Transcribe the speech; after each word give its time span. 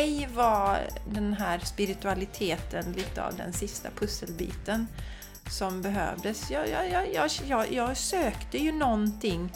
mig 0.00 0.28
var 0.34 0.78
den 1.04 1.32
här 1.32 1.58
spiritualiteten 1.58 2.92
lite 2.92 3.24
av 3.24 3.36
den 3.36 3.52
sista 3.52 3.90
pusselbiten 3.90 4.86
som 5.50 5.82
behövdes. 5.82 6.50
Jag, 6.50 6.68
jag, 6.68 7.12
jag, 7.12 7.30
jag, 7.46 7.72
jag, 7.72 7.96
sökte 7.96 8.58
ju 8.58 8.72
någonting 8.72 9.52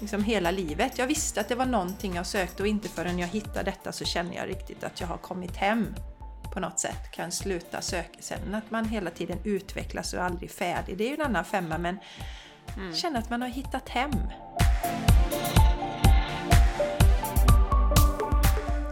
liksom 0.00 0.24
hela 0.24 0.50
livet. 0.50 0.98
Jag 0.98 1.06
visste 1.06 1.40
att 1.40 1.48
det 1.48 1.54
var 1.54 1.66
någonting 1.66 2.14
jag 2.14 2.26
sökte 2.26 2.62
och 2.62 2.68
inte 2.68 2.88
förrän 2.88 3.18
jag 3.18 3.28
hittade 3.28 3.62
detta 3.62 3.92
så 3.92 4.04
känner 4.04 4.36
jag 4.36 4.48
riktigt 4.48 4.84
att 4.84 5.00
jag 5.00 5.08
har 5.08 5.16
kommit 5.16 5.56
hem 5.56 5.94
på 6.54 6.60
något 6.60 6.80
sätt. 6.80 7.10
Kan 7.12 7.32
sluta 7.32 7.80
söka 7.80 8.18
sen. 8.20 8.54
Att 8.54 8.70
man 8.70 8.84
hela 8.84 9.10
tiden 9.10 9.38
utvecklas 9.44 10.12
och 10.12 10.20
är 10.20 10.24
aldrig 10.24 10.50
färdig. 10.50 10.98
Det 10.98 11.04
är 11.04 11.08
ju 11.08 11.14
en 11.14 11.22
annan 11.22 11.44
femma 11.44 11.78
men 11.78 11.98
mm. 12.76 12.94
känner 12.94 13.18
att 13.18 13.30
man 13.30 13.42
har 13.42 13.48
hittat 13.48 13.88
hem. 13.88 14.12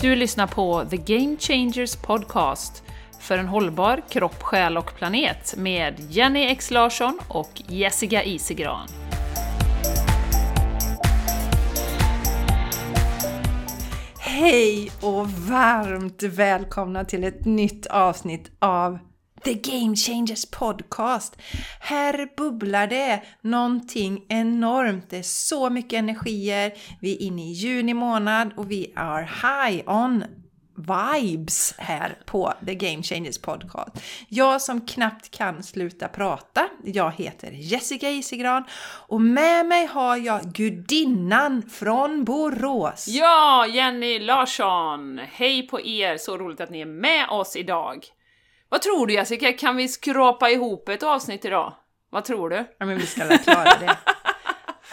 Du 0.03 0.15
lyssnar 0.15 0.47
på 0.47 0.85
The 0.91 0.97
Game 0.97 1.37
Changers 1.37 1.97
Podcast 1.97 2.83
för 3.21 3.39
en 3.39 3.49
hållbar 3.49 4.03
kropp, 4.09 4.43
själ 4.43 4.77
och 4.77 4.95
planet 4.95 5.55
med 5.57 5.95
Jenny 6.11 6.41
X 6.43 6.71
Larsson 6.71 7.19
och 7.29 7.63
Jessica 7.67 8.25
Isegran. 8.25 8.89
Hej 14.19 14.91
och 15.01 15.31
varmt 15.31 16.23
välkomna 16.23 17.05
till 17.05 17.25
ett 17.25 17.45
nytt 17.45 17.87
avsnitt 17.87 18.51
av 18.59 18.99
The 19.45 19.55
Game 19.55 19.97
Changers 19.97 20.47
Podcast. 20.47 21.37
Här 21.81 22.29
bubblar 22.37 22.87
det 22.87 23.23
någonting 23.41 24.25
enormt. 24.29 25.11
Det 25.11 25.19
är 25.19 25.23
så 25.23 25.71
mycket 25.71 25.99
energier. 25.99 26.73
Vi 27.01 27.17
är 27.17 27.23
inne 27.23 27.43
i 27.43 27.53
juni 27.53 27.95
månad 27.95 28.51
och 28.57 28.71
vi 28.71 28.93
är 28.97 29.23
high 29.23 29.91
on 29.91 30.25
vibes 30.75 31.75
här 31.79 32.19
på 32.27 32.53
The 32.67 32.75
Game 32.75 33.03
Changers 33.03 33.39
Podcast. 33.39 33.91
Jag 34.29 34.63
som 34.63 34.81
knappt 34.81 35.31
kan 35.31 35.63
sluta 35.63 36.09
prata, 36.09 36.69
jag 36.85 37.13
heter 37.13 37.51
Jessica 37.51 38.11
Isigran 38.11 38.65
och 39.09 39.21
med 39.21 39.67
mig 39.67 39.87
har 39.87 40.17
jag 40.17 40.43
gudinnan 40.43 41.63
från 41.71 42.25
Borås. 42.25 43.09
Ja, 43.09 43.67
Jenny 43.67 44.19
Larsson! 44.19 45.21
Hej 45.33 45.63
på 45.63 45.81
er! 45.81 46.17
Så 46.17 46.39
roligt 46.39 46.61
att 46.61 46.71
ni 46.71 46.81
är 46.81 46.87
med 46.87 47.29
oss 47.29 47.57
idag. 47.57 48.07
Vad 48.73 48.83
tror 48.83 49.07
du 49.07 49.15
Jessica, 49.15 49.53
kan 49.53 49.77
vi 49.77 49.89
skrapa 49.89 50.51
ihop 50.51 50.89
ett 50.89 51.03
avsnitt 51.03 51.45
idag? 51.45 51.75
Vad 52.11 52.25
tror 52.25 52.51
du? 52.51 52.57
Ja, 52.79 52.87
men 52.87 52.99
vi 52.99 53.07
ska 53.07 53.25
väl 53.25 53.39
klara 53.39 53.65
det. 53.65 53.97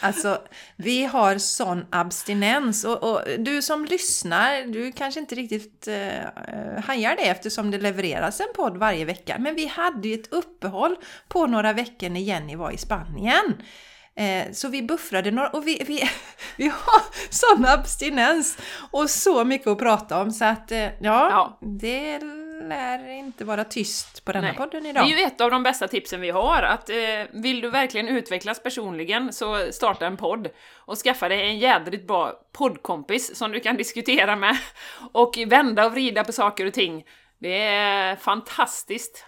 Alltså, 0.02 0.42
vi 0.76 1.06
har 1.06 1.38
sån 1.38 1.86
abstinens 1.90 2.86
och, 2.86 3.04
och, 3.04 3.22
du 3.38 3.62
som 3.62 3.86
lyssnar, 3.86 4.64
du 4.74 4.92
kanske 4.92 5.20
inte 5.20 5.36
riktigt 5.36 5.88
eh, 5.88 6.84
hajar 6.86 7.16
det 7.16 7.28
eftersom 7.28 7.72
det 7.72 7.78
levereras 7.78 8.40
en 8.40 8.54
podd 8.56 8.78
varje 8.78 9.06
vecka. 9.06 9.36
Men 9.40 9.56
vi 9.56 9.68
hade 9.68 10.08
ju 10.08 10.14
ett 10.14 10.34
uppehåll 10.34 10.96
på 11.28 11.48
några 11.48 11.74
veckor 11.74 12.10
när 12.10 12.22
Jenny 12.22 12.56
var 12.56 12.72
i 12.72 12.78
Spanien. 12.78 13.62
Eh, 14.16 14.52
så 14.52 14.68
vi 14.68 14.84
buffrade 14.84 15.32
några 15.32 15.50
och 15.50 15.68
vi, 15.68 15.84
vi, 15.88 16.10
vi 16.58 16.68
har 16.68 17.02
sån 17.30 17.66
abstinens 17.66 18.58
och 18.92 19.10
så 19.10 19.46
mycket 19.46 19.68
att 19.68 19.80
prata 19.80 20.22
om 20.22 20.32
så 20.32 20.46
att 20.46 20.72
eh, 20.72 20.80
ja, 20.80 20.90
ja, 21.02 21.60
det 21.62 22.20
lär 22.68 23.10
inte 23.10 23.46
vara 23.46 23.64
tyst 23.64 24.26
på 24.26 24.32
denna 24.32 24.48
Nej. 24.48 24.58
podden 24.58 24.86
idag. 24.86 25.06
Det 25.06 25.14
är 25.14 25.18
ju 25.18 25.24
ett 25.24 25.42
av 25.42 25.52
de 25.52 25.64
bästa 25.64 25.88
tipsen 25.88 26.22
vi 26.22 26.30
har, 26.30 26.64
att 26.64 26.90
eh, 26.90 26.96
vill 27.32 27.62
du 27.62 27.70
verkligen 27.70 28.08
utvecklas 28.08 28.64
personligen 28.64 29.34
så 29.34 29.72
starta 29.72 30.08
en 30.08 30.18
podd 30.18 30.48
och 30.76 30.98
skaffa 30.98 31.30
dig 31.30 31.42
en 31.42 31.60
jädrigt 31.60 32.08
bra 32.08 32.34
poddkompis 32.52 33.36
som 33.36 33.52
du 33.52 33.60
kan 33.60 33.78
diskutera 33.78 34.36
med 34.36 34.58
och 35.12 35.40
vända 35.48 35.86
och 35.86 35.92
vrida 35.92 36.24
på 36.24 36.32
saker 36.32 36.66
och 36.66 36.74
ting. 36.74 37.04
Det 37.40 37.62
är 37.68 38.16
fantastiskt. 38.16 39.26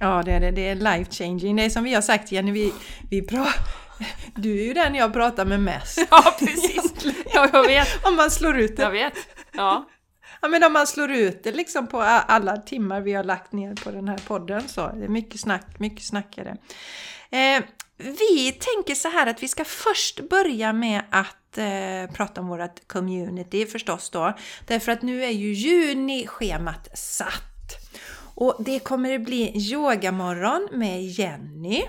Ja, 0.00 0.22
det 0.24 0.32
är 0.32 0.40
det. 0.40 0.50
Det 0.50 0.68
är 0.68 0.74
life 0.74 1.12
changing. 1.12 1.56
Det 1.56 1.64
är 1.64 1.70
som 1.70 1.84
vi 1.84 1.94
har 1.94 2.02
sagt 2.02 2.32
Jenny, 2.32 2.52
vi, 2.52 2.72
vi 3.10 3.22
pratar 3.22 3.80
du 4.34 4.60
är 4.60 4.64
ju 4.64 4.74
den 4.74 4.94
jag 4.94 5.12
pratar 5.12 5.44
med 5.44 5.60
mest. 5.60 5.98
Ja, 6.10 6.36
precis. 6.38 6.92
Ja, 7.34 7.48
jag 7.52 7.66
vet. 7.66 8.06
Om 8.06 8.16
man 8.16 8.30
slår 8.30 8.58
ut 8.58 8.76
det. 8.76 8.82
Jag 8.82 8.90
vet. 8.90 9.14
Ja. 9.52 9.88
Ja 10.40 10.48
men 10.48 10.64
om 10.64 10.72
man 10.72 10.86
slår 10.86 11.10
ut 11.10 11.42
det 11.42 11.52
liksom 11.52 11.86
på 11.86 12.00
alla 12.02 12.56
timmar 12.56 13.00
vi 13.00 13.12
har 13.12 13.24
lagt 13.24 13.52
ner 13.52 13.74
på 13.74 13.90
den 13.90 14.08
här 14.08 14.18
podden 14.18 14.68
så 14.68 14.80
det 14.80 15.04
är 15.04 15.08
mycket 15.08 15.40
snack, 15.40 15.78
mycket 15.78 16.04
snackare. 16.04 16.56
Eh, 17.30 17.62
vi 17.96 18.52
tänker 18.52 18.94
så 18.94 19.08
här 19.08 19.26
att 19.26 19.42
vi 19.42 19.48
ska 19.48 19.64
först 19.64 20.20
börja 20.20 20.72
med 20.72 21.02
att 21.10 21.58
eh, 21.58 22.14
prata 22.14 22.40
om 22.40 22.48
vårt 22.48 22.88
community 22.88 23.66
förstås 23.66 24.10
då. 24.10 24.32
Därför 24.66 24.92
att 24.92 25.02
nu 25.02 25.24
är 25.24 25.30
ju 25.30 25.52
juni-schemat 25.52 26.98
satt. 26.98 27.42
Och 28.34 28.56
det 28.58 28.78
kommer 28.78 29.14
att 29.14 29.20
bli 29.20 29.52
yogamorgon 29.72 30.68
med 30.72 31.02
Jenny. 31.02 31.82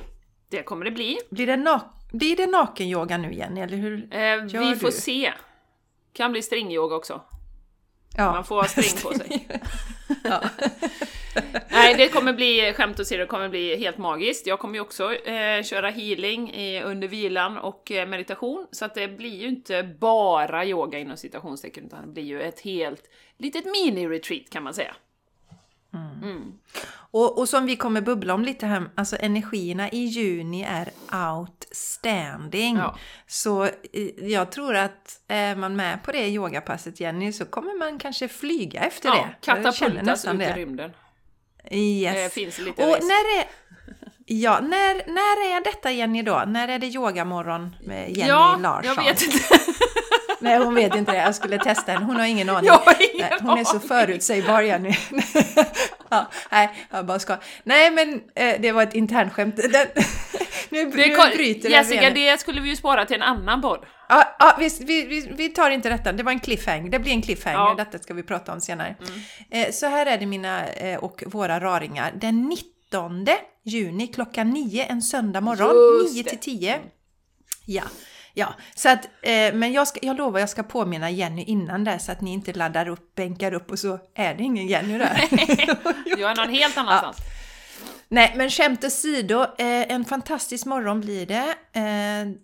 Det 0.49 0.63
kommer 0.63 0.85
det 0.85 0.91
bli. 0.91 1.17
Blir 1.29 1.47
det, 1.47 1.57
na 1.57 1.81
blir 2.11 2.37
det 2.37 2.47
nakenyoga 2.47 3.17
nu 3.17 3.33
Jenny, 3.33 3.61
eller 3.61 3.77
hur 3.77 4.15
eh, 4.15 4.61
Vi 4.61 4.75
får 4.75 4.87
du? 4.87 4.91
se. 4.91 5.33
Kan 6.13 6.31
bli 6.31 6.41
stringyoga 6.41 6.95
också. 6.95 7.21
Ja. 8.17 8.31
Man 8.31 8.45
får 8.45 8.55
ha 8.55 8.67
string 8.67 9.01
på 9.03 9.13
sig. 9.13 9.47
Nej, 11.69 11.95
det 11.97 12.07
kommer 12.07 12.33
bli, 12.33 12.73
skämt 12.73 12.99
åsido, 12.99 13.19
det 13.19 13.27
kommer 13.27 13.49
bli 13.49 13.75
helt 13.75 13.97
magiskt. 13.97 14.47
Jag 14.47 14.59
kommer 14.59 14.75
ju 14.75 14.81
också 14.81 15.13
eh, 15.13 15.63
köra 15.63 15.89
healing 15.89 16.53
i, 16.53 16.81
under 16.83 17.07
vilan 17.07 17.57
och 17.57 17.91
eh, 17.91 18.07
meditation, 18.07 18.67
så 18.71 18.85
att 18.85 18.95
det 18.95 19.07
blir 19.07 19.41
ju 19.41 19.47
inte 19.47 19.83
bara 19.83 20.65
yoga 20.65 20.99
inom 20.99 21.17
citationstecken, 21.17 21.85
utan 21.85 22.01
det 22.01 22.13
blir 22.13 22.23
ju 22.23 22.41
ett 22.41 22.59
helt 22.59 23.09
litet 23.37 23.65
mini-retreat 23.65 24.49
kan 24.49 24.63
man 24.63 24.73
säga. 24.73 24.95
Mm. 25.93 26.23
Mm. 26.23 26.53
Och, 26.93 27.39
och 27.39 27.49
som 27.49 27.65
vi 27.65 27.75
kommer 27.75 28.01
bubbla 28.01 28.33
om 28.33 28.43
lite 28.43 28.65
här, 28.65 28.89
alltså 28.95 29.17
energierna 29.19 29.89
i 29.89 29.97
juni 29.97 30.63
är 30.63 30.89
outstanding. 31.29 32.77
Ja. 32.77 32.97
Så 33.27 33.69
jag 34.17 34.51
tror 34.51 34.75
att 34.75 35.21
är 35.27 35.55
man 35.55 35.75
med 35.75 36.03
på 36.03 36.11
det 36.11 36.27
yogapasset 36.27 36.99
Jenny 36.99 37.33
så 37.33 37.45
kommer 37.45 37.79
man 37.79 37.99
kanske 37.99 38.27
flyga 38.27 38.79
efter 38.79 39.09
ja, 39.09 39.15
det. 39.15 39.45
Katapultas 39.45 40.25
ut 40.25 40.41
i 40.41 40.45
rymden. 40.45 40.91
Yes. 41.71 42.15
Det 42.15 42.33
finns 42.33 42.59
lite 42.59 42.83
och 42.83 42.89
när 43.01 43.39
är, 43.39 43.45
Ja, 44.25 44.59
när, 44.59 44.93
när 44.93 45.55
är 45.55 45.63
detta 45.63 45.91
Jenny 45.91 46.21
då? 46.21 46.43
När 46.47 46.67
är 46.67 46.79
det 46.79 46.87
yogamorgon 46.87 47.75
med 47.81 48.09
Jenny 48.11 48.29
ja, 48.29 48.57
Larsson? 48.61 48.95
jag 48.95 49.03
vet 49.03 49.21
inte. 49.21 49.37
Nej, 50.41 50.57
hon 50.57 50.75
vet 50.75 50.95
inte 50.95 51.11
det. 51.11 51.17
Jag 51.17 51.35
skulle 51.35 51.57
testa 51.57 51.91
henne. 51.91 52.05
Hon 52.05 52.15
har 52.15 52.25
ingen 52.25 52.49
aning. 52.49 52.67
Jag 52.67 52.77
har 52.77 52.95
ingen 53.13 53.27
nej, 53.29 53.39
hon 53.41 53.57
är 53.57 53.63
så 53.63 53.79
förutsägbar 53.79 54.61
Jenny. 54.61 54.95
ja, 56.09 56.29
nej, 56.51 56.69
jag 56.89 57.05
bara 57.05 57.19
ska. 57.19 57.37
Nej, 57.63 57.91
men 57.91 58.21
eh, 58.35 58.61
det 58.61 58.71
var 58.71 58.83
ett 58.83 58.95
internskämt. 58.95 59.55
Den, 59.55 59.87
nu, 60.69 60.85
det 60.91 61.07
nu 61.07 61.15
bryter 61.35 61.69
Jessica, 61.69 62.09
det 62.09 62.39
skulle 62.39 62.61
vi 62.61 62.69
ju 62.69 62.75
spara 62.75 63.05
till 63.05 63.15
en 63.15 63.21
annan 63.21 63.61
podd. 63.61 63.85
Ja, 64.09 64.35
ja 64.39 64.55
vi, 64.59 64.69
vi, 64.85 65.33
vi, 65.37 65.49
tar 65.49 65.69
inte 65.69 65.89
detta. 65.89 66.11
Det 66.11 66.23
var 66.23 66.31
en 66.31 66.39
cliffhanger. 66.39 66.89
Det 66.89 66.99
blir 66.99 67.11
en 67.11 67.21
cliffhanger. 67.21 67.57
Ja. 67.57 67.75
Detta 67.77 67.99
ska 67.99 68.13
vi 68.13 68.23
prata 68.23 68.53
om 68.53 68.61
senare. 68.61 68.95
Mm. 68.99 69.67
Eh, 69.67 69.71
så 69.71 69.85
här 69.85 70.05
är 70.05 70.17
det 70.17 70.25
mina 70.25 70.67
eh, 70.67 70.99
och 70.99 71.23
våra 71.27 71.59
raringar. 71.59 72.11
Den 72.15 72.49
19 72.49 73.27
juni 73.65 74.07
klockan 74.07 74.49
9 74.49 74.85
en 74.85 75.01
söndag 75.01 75.41
morgon. 75.41 76.05
9 76.13 76.23
till 76.23 76.37
10. 76.37 76.79
Ja. 77.65 77.83
Ja, 78.33 78.53
så 78.75 78.89
att, 78.89 79.05
eh, 79.21 79.53
men 79.53 79.71
jag, 79.73 79.87
ska, 79.87 79.99
jag 80.01 80.17
lovar 80.17 80.39
jag 80.39 80.49
ska 80.49 80.63
påminna 80.63 81.09
Jenny 81.09 81.43
innan 81.43 81.83
det 81.83 81.99
så 81.99 82.11
att 82.11 82.21
ni 82.21 82.33
inte 82.33 82.53
laddar 82.53 82.87
upp, 82.87 83.15
bänkar 83.15 83.53
upp 83.53 83.71
och 83.71 83.79
så 83.79 83.99
är 84.15 84.35
det 84.35 84.43
ingen 84.43 84.67
Jenny 84.67 84.97
där. 84.97 85.27
jag 86.05 86.31
är 86.31 86.35
någon 86.35 86.53
helt 86.53 86.77
annanstans. 86.77 87.17
Ja. 87.19 87.25
Nej, 88.07 88.33
men 88.37 88.49
skämt 88.49 88.83
åsido, 88.83 89.41
eh, 89.41 89.91
en 89.91 90.05
fantastisk 90.05 90.65
morgon 90.65 91.01
blir 91.01 91.25
det. 91.25 91.55
Eh, 91.73 92.37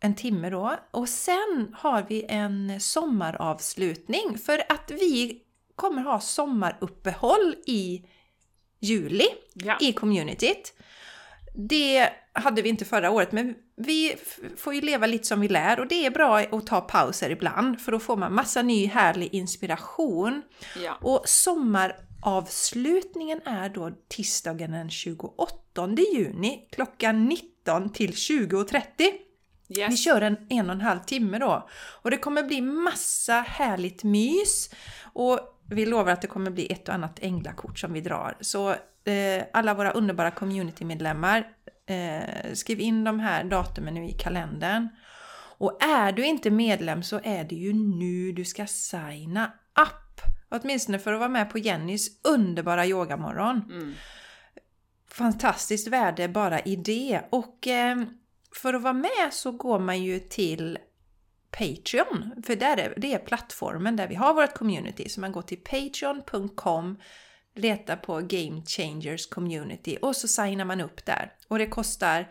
en 0.00 0.14
timme 0.14 0.50
då. 0.50 0.76
Och 0.90 1.08
sen 1.08 1.74
har 1.78 2.06
vi 2.08 2.26
en 2.28 2.80
sommaravslutning 2.80 4.38
för 4.38 4.62
att 4.68 4.90
vi 4.90 5.42
kommer 5.76 6.02
ha 6.02 6.20
sommaruppehåll 6.20 7.54
i 7.66 8.04
juli 8.80 9.26
ja. 9.54 9.76
i 9.80 9.92
communityt. 9.92 10.74
Det 11.54 12.08
hade 12.32 12.62
vi 12.62 12.68
inte 12.68 12.84
förra 12.84 13.10
året, 13.10 13.32
men 13.32 13.54
vi 13.80 14.16
får 14.56 14.74
ju 14.74 14.80
leva 14.80 15.06
lite 15.06 15.26
som 15.26 15.40
vi 15.40 15.48
lär 15.48 15.80
och 15.80 15.86
det 15.86 16.06
är 16.06 16.10
bra 16.10 16.38
att 16.38 16.66
ta 16.66 16.80
pauser 16.80 17.30
ibland 17.30 17.80
för 17.80 17.92
då 17.92 17.98
får 17.98 18.16
man 18.16 18.34
massa 18.34 18.62
ny 18.62 18.86
härlig 18.86 19.34
inspiration. 19.34 20.42
Ja. 20.84 20.98
Och 21.00 21.28
sommaravslutningen 21.28 23.40
är 23.44 23.68
då 23.68 23.90
tisdagen 24.08 24.72
den 24.72 24.90
28 24.90 25.88
juni 26.14 26.68
klockan 26.72 27.26
19 27.26 27.92
till 27.92 28.10
20.30. 28.10 28.82
Yes. 29.78 29.92
Vi 29.92 29.96
kör 29.96 30.20
en 30.20 30.36
en 30.50 30.70
och 30.70 30.74
en 30.74 30.80
halv 30.80 31.00
timme 31.00 31.38
då. 31.38 31.68
Och 32.02 32.10
det 32.10 32.16
kommer 32.16 32.42
bli 32.42 32.60
massa 32.60 33.40
härligt 33.40 34.04
mys. 34.04 34.70
Och 35.12 35.40
vi 35.70 35.86
lovar 35.86 36.12
att 36.12 36.22
det 36.22 36.28
kommer 36.28 36.50
bli 36.50 36.72
ett 36.72 36.88
och 36.88 36.94
annat 36.94 37.18
änglakort 37.22 37.78
som 37.78 37.92
vi 37.92 38.00
drar. 38.00 38.36
Så 38.40 38.70
eh, 39.04 39.44
alla 39.52 39.74
våra 39.74 39.90
underbara 39.90 40.30
communitymedlemmar, 40.30 41.48
eh, 41.90 42.52
skriv 42.52 42.80
in 42.80 43.04
de 43.04 43.20
här 43.20 43.44
datumen 43.44 43.94
nu 43.94 44.06
i 44.06 44.12
kalendern. 44.12 44.88
Och 45.58 45.82
är 45.82 46.12
du 46.12 46.26
inte 46.26 46.50
medlem 46.50 47.02
så 47.02 47.20
är 47.24 47.44
det 47.44 47.54
ju 47.54 47.72
nu 47.72 48.32
du 48.32 48.44
ska 48.44 48.66
signa 48.66 49.52
upp. 49.80 50.20
Åtminstone 50.48 50.98
för 50.98 51.12
att 51.12 51.18
vara 51.18 51.28
med 51.28 51.50
på 51.50 51.58
Jennys 51.58 52.08
underbara 52.24 52.86
yogamorgon. 52.86 53.62
Mm. 53.70 53.94
Fantastiskt 55.10 55.88
värde 55.88 56.28
bara 56.28 56.60
i 56.60 56.76
det. 56.76 57.20
Och 57.30 57.66
eh, 57.66 57.96
för 58.56 58.74
att 58.74 58.82
vara 58.82 58.92
med 58.92 59.28
så 59.30 59.52
går 59.52 59.78
man 59.78 60.02
ju 60.02 60.18
till 60.18 60.78
Patreon. 61.50 62.42
För 62.46 62.56
där 62.56 62.76
är, 62.76 62.94
det 62.96 63.14
är 63.14 63.18
plattformen 63.18 63.96
där 63.96 64.08
vi 64.08 64.14
har 64.14 64.34
vårt 64.34 64.54
community. 64.54 65.08
Så 65.08 65.20
man 65.20 65.32
går 65.32 65.42
till 65.42 65.60
patreon.com 65.60 66.98
letar 67.56 67.96
på 67.96 68.14
Game 68.16 68.62
Changers 68.66 69.26
Community 69.26 69.96
och 70.02 70.16
så 70.16 70.28
signar 70.28 70.64
man 70.64 70.80
upp 70.80 71.04
där. 71.04 71.32
Och 71.48 71.58
det 71.58 71.66
kostar 71.66 72.28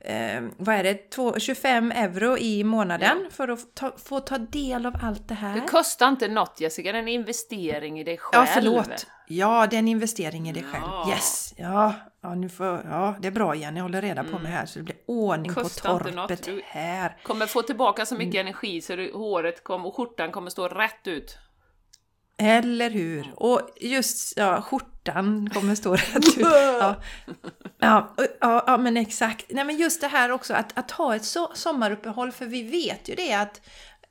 eh, 0.00 0.42
vad 0.56 0.74
är 0.74 0.84
det, 0.84 1.10
2, 1.10 1.38
25 1.38 1.92
euro 1.92 2.38
i 2.38 2.64
månaden 2.64 3.18
för 3.30 3.48
att 3.48 3.74
ta, 3.74 3.92
få 3.98 4.20
ta 4.20 4.38
del 4.38 4.86
av 4.86 4.96
allt 5.02 5.28
det 5.28 5.34
här. 5.34 5.54
Det 5.54 5.66
kostar 5.68 6.08
inte 6.08 6.28
något 6.28 6.60
Jessica, 6.60 6.92
det 6.92 6.98
är 6.98 7.02
en 7.02 7.08
investering 7.08 8.00
i 8.00 8.04
dig 8.04 8.18
själv. 8.18 8.46
Ja, 8.46 8.52
förlåt. 8.54 9.06
Ja, 9.28 9.66
det 9.70 9.76
är 9.76 9.78
en 9.78 9.88
investering 9.88 10.48
i 10.48 10.52
dig 10.52 10.62
själv. 10.62 10.84
Ja. 10.86 11.08
Yes! 11.10 11.54
Ja, 11.56 11.94
ja, 12.20 12.34
nu 12.34 12.48
får, 12.48 12.66
ja, 12.66 13.16
det 13.20 13.28
är 13.28 13.32
bra 13.32 13.54
igen. 13.54 13.76
Jag 13.76 13.82
håller 13.82 14.02
reda 14.02 14.24
på 14.24 14.38
mig 14.38 14.52
här 14.52 14.66
så 14.66 14.78
det 14.78 14.82
blir 14.84 14.96
ordning 15.06 15.50
Mm. 15.52 15.62
Kostar 15.62 15.98
på 15.98 16.04
torpet 16.10 16.44
Du- 16.44 16.62
här. 16.64 17.16
Kommer 17.22 17.46
få 17.46 17.62
tillbaka 17.62 18.06
så 18.06 18.14
mycket 18.14 18.34
Mm. 18.34 18.46
energi 18.46 18.80
så 18.80 18.96
du, 18.96 19.12
håret 19.14 19.64
kom, 19.64 19.86
och 19.86 19.94
skjortan 19.96 20.32
kommer 20.32 20.50
stå 20.50 20.68
rätt 20.68 21.06
ut. 21.06 21.38
Eller 22.38 22.90
hur? 22.90 23.32
Och 23.36 23.60
just 23.80 24.36
ja, 24.36 24.62
skjortan 24.62 25.50
kommer 25.50 25.74
stå 25.74 25.92
rätt 25.92 26.16
ut. 26.16 26.36
Ja, 26.46 26.96
ja, 27.78 28.14
ja, 28.40 28.64
ja, 28.66 28.76
men 28.76 28.96
exakt. 28.96 29.46
Nej, 29.48 29.64
men 29.64 29.76
just 29.76 30.00
det 30.00 30.08
här 30.08 30.30
också 30.30 30.54
att, 30.54 30.78
att 30.78 30.90
ha 30.90 31.16
ett 31.16 31.24
so 31.24 31.48
sommaruppehåll, 31.54 32.32
för 32.32 32.46
vi 32.46 32.62
vet 32.62 33.08
ju 33.08 33.14
det 33.14 33.32
att 33.32 33.60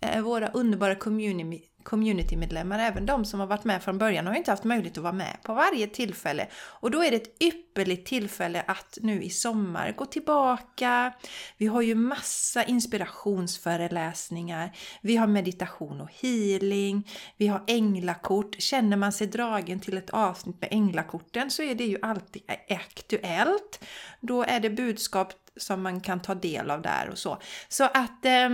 eh, 0.01 0.21
våra 0.21 0.47
underbara 0.47 0.95
community, 0.95 1.63
communitymedlemmar, 1.85 2.79
även 2.79 3.05
de 3.05 3.25
som 3.25 3.39
har 3.39 3.47
varit 3.47 3.63
med 3.63 3.83
från 3.83 3.97
början, 3.97 4.25
har 4.25 4.33
ju 4.33 4.37
inte 4.37 4.51
haft 4.51 4.63
möjlighet 4.63 4.97
att 4.97 5.03
vara 5.03 5.13
med 5.13 5.37
på 5.43 5.53
varje 5.53 5.87
tillfälle. 5.87 6.47
Och 6.55 6.91
då 6.91 7.03
är 7.03 7.11
det 7.11 7.17
ett 7.17 7.43
ypperligt 7.43 8.07
tillfälle 8.07 8.63
att 8.67 8.97
nu 9.01 9.23
i 9.23 9.29
sommar 9.29 9.93
gå 9.97 10.05
tillbaka. 10.05 11.13
Vi 11.57 11.65
har 11.65 11.81
ju 11.81 11.95
massa 11.95 12.63
inspirationsföreläsningar. 12.63 14.71
Vi 15.01 15.15
har 15.15 15.27
meditation 15.27 16.01
och 16.01 16.09
healing. 16.21 17.09
Vi 17.37 17.47
har 17.47 17.63
änglakort. 17.67 18.55
Känner 18.59 18.97
man 18.97 19.11
sig 19.11 19.27
dragen 19.27 19.79
till 19.79 19.97
ett 19.97 20.09
avsnitt 20.09 20.61
med 20.61 20.69
änglakorten 20.71 21.51
så 21.51 21.63
är 21.63 21.75
det 21.75 21.85
ju 21.85 21.97
alltid 22.01 22.41
aktuellt. 22.69 23.83
Då 24.21 24.43
är 24.43 24.59
det 24.59 24.69
budskap 24.69 25.33
som 25.57 25.81
man 25.81 26.01
kan 26.01 26.21
ta 26.21 26.35
del 26.35 26.71
av 26.71 26.81
där 26.81 27.09
och 27.11 27.17
så. 27.17 27.41
Så 27.69 27.83
att 27.83 28.25
eh, 28.25 28.49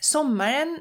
sommaren 0.00 0.78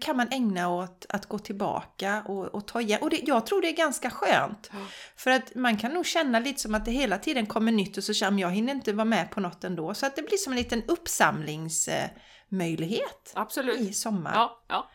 kan 0.00 0.16
man 0.16 0.28
ägna 0.30 0.68
åt 0.68 1.06
att 1.08 1.26
gå 1.26 1.38
tillbaka 1.38 2.22
och, 2.26 2.44
och 2.44 2.66
ta 2.66 2.80
igen. 2.80 2.98
Och 3.02 3.10
det, 3.10 3.20
jag 3.22 3.46
tror 3.46 3.62
det 3.62 3.68
är 3.68 3.76
ganska 3.76 4.10
skönt. 4.10 4.70
För 5.16 5.30
att 5.30 5.54
man 5.54 5.76
kan 5.76 5.92
nog 5.92 6.06
känna 6.06 6.38
lite 6.38 6.60
som 6.60 6.74
att 6.74 6.84
det 6.84 6.90
hela 6.90 7.18
tiden 7.18 7.46
kommer 7.46 7.72
nytt 7.72 7.96
och 7.96 8.04
så 8.04 8.12
känner 8.12 8.42
jag 8.42 8.50
hinner 8.50 8.72
inte 8.72 8.92
vara 8.92 9.04
med 9.04 9.30
på 9.30 9.40
något 9.40 9.64
ändå. 9.64 9.94
Så 9.94 10.06
att 10.06 10.16
det 10.16 10.22
blir 10.22 10.38
som 10.38 10.52
en 10.52 10.58
liten 10.58 10.82
uppsamlingsmöjlighet 10.88 13.32
Absolut. 13.34 13.80
i 13.80 13.92
sommar. 13.92 14.32
Ja, 14.34 14.62
ja. 14.68 14.90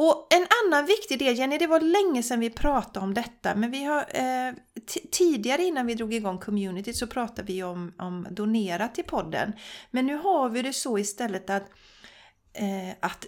Och 0.00 0.26
en 0.30 0.46
annan 0.64 0.86
viktig 0.86 1.18
del, 1.18 1.38
Jenny, 1.38 1.58
det 1.58 1.66
var 1.66 1.80
länge 1.80 2.22
sedan 2.22 2.40
vi 2.40 2.50
pratade 2.50 3.04
om 3.04 3.14
detta, 3.14 3.54
men 3.54 3.70
vi 3.70 3.84
har 3.84 4.06
eh, 4.08 4.54
tidigare 5.10 5.64
innan 5.64 5.86
vi 5.86 5.94
drog 5.94 6.14
igång 6.14 6.38
community 6.38 6.92
så 6.92 7.06
pratade 7.06 7.52
vi 7.52 7.62
om, 7.62 7.92
om 7.98 8.26
donera 8.30 8.88
till 8.88 9.04
podden. 9.04 9.52
Men 9.90 10.06
nu 10.06 10.16
har 10.16 10.48
vi 10.48 10.62
det 10.62 10.72
så 10.72 10.98
istället 10.98 11.50
att, 11.50 11.62
eh, 12.52 12.90
att 13.00 13.26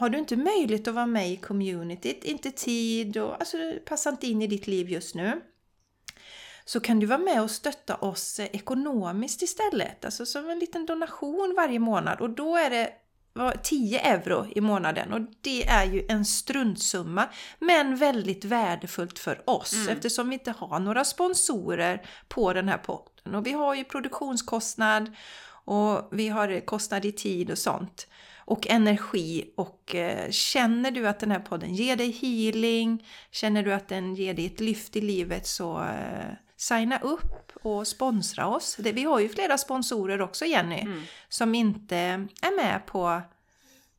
har 0.00 0.08
du 0.08 0.18
inte 0.18 0.36
möjlighet 0.36 0.88
att 0.88 0.94
vara 0.94 1.06
med 1.06 1.30
i 1.30 1.36
communityt, 1.36 2.24
inte 2.24 2.50
tid 2.50 3.16
och 3.16 3.34
alltså 3.34 3.56
passar 3.84 4.10
inte 4.10 4.26
in 4.26 4.42
i 4.42 4.46
ditt 4.46 4.66
liv 4.66 4.90
just 4.90 5.14
nu. 5.14 5.40
Så 6.64 6.80
kan 6.80 7.00
du 7.00 7.06
vara 7.06 7.18
med 7.18 7.42
och 7.42 7.50
stötta 7.50 7.96
oss 7.96 8.38
eh, 8.38 8.48
ekonomiskt 8.52 9.42
istället, 9.42 10.04
alltså 10.04 10.26
som 10.26 10.50
en 10.50 10.58
liten 10.58 10.86
donation 10.86 11.54
varje 11.56 11.78
månad. 11.78 12.20
Och 12.20 12.30
då 12.30 12.56
är 12.56 12.70
det 12.70 12.92
vad, 13.32 13.62
10 13.62 14.00
euro 14.00 14.46
i 14.54 14.60
månaden. 14.60 15.12
Och 15.12 15.20
det 15.40 15.66
är 15.66 15.84
ju 15.84 16.06
en 16.08 16.24
struntsumma 16.24 17.28
men 17.58 17.96
väldigt 17.96 18.44
värdefullt 18.44 19.18
för 19.18 19.50
oss. 19.50 19.74
Mm. 19.74 19.88
eftersom 19.88 20.28
vi 20.28 20.34
inte 20.34 20.50
har 20.50 20.78
några 20.78 21.04
sponsorer 21.04 22.06
på 22.28 22.52
den 22.52 22.68
här 22.68 22.78
podden. 22.78 23.34
Och 23.34 23.46
vi 23.46 23.52
har 23.52 23.74
ju 23.74 23.84
produktionskostnad 23.84 25.16
och 25.64 26.08
vi 26.12 26.28
har 26.28 26.66
kostnad 26.66 27.04
i 27.04 27.12
tid 27.12 27.50
och 27.50 27.58
sånt 27.58 28.06
och 28.50 28.66
energi 28.66 29.50
och 29.56 29.94
eh, 29.94 30.30
känner 30.30 30.90
du 30.90 31.08
att 31.08 31.20
den 31.20 31.30
här 31.30 31.40
podden 31.40 31.74
ger 31.74 31.96
dig 31.96 32.10
healing, 32.10 33.06
känner 33.30 33.62
du 33.62 33.72
att 33.74 33.88
den 33.88 34.14
ger 34.14 34.34
dig 34.34 34.46
ett 34.46 34.60
lyft 34.60 34.96
i 34.96 35.00
livet 35.00 35.46
så 35.46 35.80
eh, 35.82 36.32
signa 36.56 36.98
upp 36.98 37.52
och 37.62 37.86
sponsra 37.86 38.46
oss. 38.46 38.76
Det, 38.78 38.92
vi 38.92 39.04
har 39.04 39.20
ju 39.20 39.28
flera 39.28 39.58
sponsorer 39.58 40.20
också 40.20 40.44
Jenny 40.44 40.80
Mm. 40.80 41.02
som 41.28 41.54
inte 41.54 41.96
är 42.42 42.56
med 42.56 42.86
på 42.86 43.22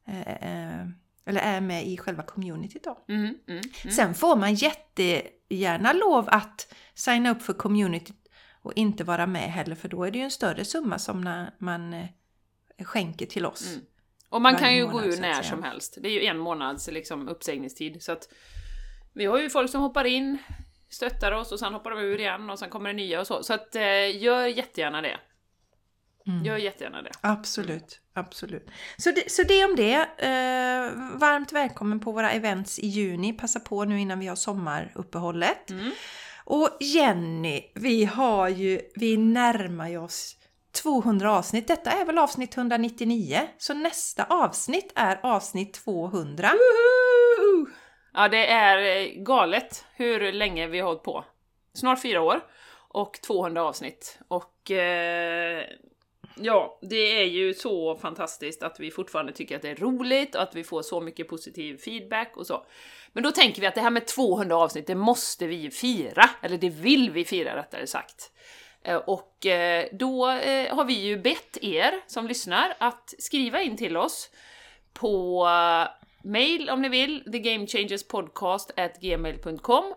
eh, 0.07 0.81
eller 1.25 1.41
är 1.41 1.61
med 1.61 1.87
i 1.87 1.97
själva 1.97 2.23
communityt 2.23 2.83
då. 2.83 2.97
Mm, 3.07 3.23
mm, 3.23 3.37
mm. 3.47 3.95
Sen 3.95 4.13
får 4.13 4.35
man 4.35 4.53
jättegärna 4.53 5.93
lov 5.93 6.25
att 6.29 6.73
signa 6.93 7.31
upp 7.31 7.41
för 7.41 7.53
communityt 7.53 8.29
och 8.61 8.73
inte 8.75 9.03
vara 9.03 9.27
med 9.27 9.51
heller 9.51 9.75
för 9.75 9.89
då 9.89 10.03
är 10.03 10.11
det 10.11 10.17
ju 10.17 10.23
en 10.23 10.31
större 10.31 10.65
summa 10.65 10.99
som 10.99 11.47
man 11.57 12.07
skänker 12.83 13.25
till 13.25 13.45
oss. 13.45 13.67
Mm. 13.67 13.85
Och 14.31 14.41
man 14.41 14.55
kan 14.55 14.75
ju 14.75 14.83
månad, 14.85 15.01
gå 15.01 15.07
ur 15.07 15.21
när 15.21 15.41
som 15.41 15.63
helst. 15.63 15.97
Det 16.01 16.07
är 16.09 16.11
ju 16.11 16.25
en 16.25 16.37
månads 16.37 16.87
liksom, 16.87 17.29
uppsägningstid. 17.29 18.03
Så 18.03 18.11
att 18.11 18.27
vi 19.13 19.25
har 19.25 19.39
ju 19.39 19.49
folk 19.49 19.71
som 19.71 19.81
hoppar 19.81 20.05
in, 20.05 20.37
stöttar 20.89 21.31
oss 21.31 21.51
och 21.51 21.59
sen 21.59 21.73
hoppar 21.73 21.91
de 21.91 21.99
ur 21.99 22.19
igen 22.19 22.49
och 22.49 22.59
sen 22.59 22.69
kommer 22.69 22.89
det 22.89 22.95
nya 22.95 23.19
och 23.19 23.27
så. 23.27 23.43
Så 23.43 23.53
att 23.53 23.75
eh, 23.75 24.21
gör 24.23 24.45
jättegärna 24.45 25.01
det. 25.01 25.17
Mm. 26.27 26.45
Gör 26.45 26.57
jättegärna 26.57 27.01
det. 27.01 27.11
Absolut, 27.21 27.99
absolut. 28.13 28.69
Så 28.97 29.11
det, 29.11 29.31
så 29.31 29.43
det 29.43 29.65
om 29.65 29.75
det. 29.75 29.95
Eh, 30.17 31.17
varmt 31.19 31.51
välkommen 31.51 31.99
på 31.99 32.11
våra 32.11 32.31
events 32.31 32.79
i 32.79 32.87
juni. 32.87 33.33
Passa 33.33 33.59
på 33.59 33.85
nu 33.85 33.99
innan 33.99 34.19
vi 34.19 34.27
har 34.27 34.35
sommaruppehållet. 34.35 35.69
Mm. 35.69 35.91
Och 36.45 36.77
Jenny, 36.79 37.61
vi 37.75 38.05
har 38.05 38.49
ju, 38.49 38.81
vi 38.95 39.17
närmar 39.17 39.97
oss 39.97 40.37
200 40.71 41.31
avsnitt. 41.31 41.67
Detta 41.67 41.91
är 41.91 42.05
väl 42.05 42.17
avsnitt 42.17 42.57
199. 42.57 43.41
Så 43.57 43.73
nästa 43.73 44.23
avsnitt 44.23 44.91
är 44.95 45.19
avsnitt 45.23 45.73
200. 45.73 46.49
Woho! 46.51 47.67
Ja, 48.13 48.27
det 48.27 48.47
är 48.47 48.77
eh, 48.77 49.23
galet 49.23 49.85
hur 49.95 50.31
länge 50.31 50.67
vi 50.67 50.79
har 50.79 50.87
hållit 50.87 51.03
på. 51.03 51.25
Snart 51.73 52.01
fyra 52.01 52.21
år 52.21 52.41
och 52.89 53.19
200 53.21 53.63
avsnitt. 53.63 54.19
Och 54.27 54.71
eh, 54.71 55.65
ja, 56.35 56.79
det 56.81 57.21
är 57.21 57.25
ju 57.25 57.53
så 57.53 57.95
fantastiskt 57.95 58.63
att 58.63 58.79
vi 58.79 58.91
fortfarande 58.91 59.33
tycker 59.33 59.55
att 59.55 59.61
det 59.61 59.69
är 59.69 59.75
roligt 59.75 60.35
och 60.35 60.41
att 60.41 60.55
vi 60.55 60.63
får 60.63 60.81
så 60.81 61.01
mycket 61.01 61.27
positiv 61.27 61.77
feedback 61.77 62.37
och 62.37 62.47
så. 62.47 62.65
Men 63.13 63.23
då 63.23 63.31
tänker 63.31 63.61
vi 63.61 63.67
att 63.67 63.75
det 63.75 63.81
här 63.81 63.89
med 63.89 64.07
200 64.07 64.55
avsnitt, 64.55 64.87
det 64.87 64.95
måste 64.95 65.47
vi 65.47 65.71
fira, 65.71 66.29
eller 66.41 66.57
det 66.57 66.69
vill 66.69 67.11
vi 67.11 67.25
fira 67.25 67.55
rättare 67.55 67.87
sagt. 67.87 68.31
Eh, 68.83 68.95
Och 68.95 69.45
eh, 69.45 69.87
då 69.91 70.29
eh, 70.29 70.75
har 70.75 70.85
vi 70.85 70.93
ju 70.93 71.17
bett 71.17 71.57
er 71.61 71.93
som 72.07 72.27
lyssnar 72.27 72.73
att 72.79 73.13
skriva 73.19 73.61
in 73.61 73.77
till 73.77 73.97
oss 73.97 74.29
på 74.93 75.47
mail 76.23 76.69
om 76.69 76.81
ni 76.81 76.89
vill, 76.89 77.23
thegamechangerspodcast@gmail.com 77.31 79.93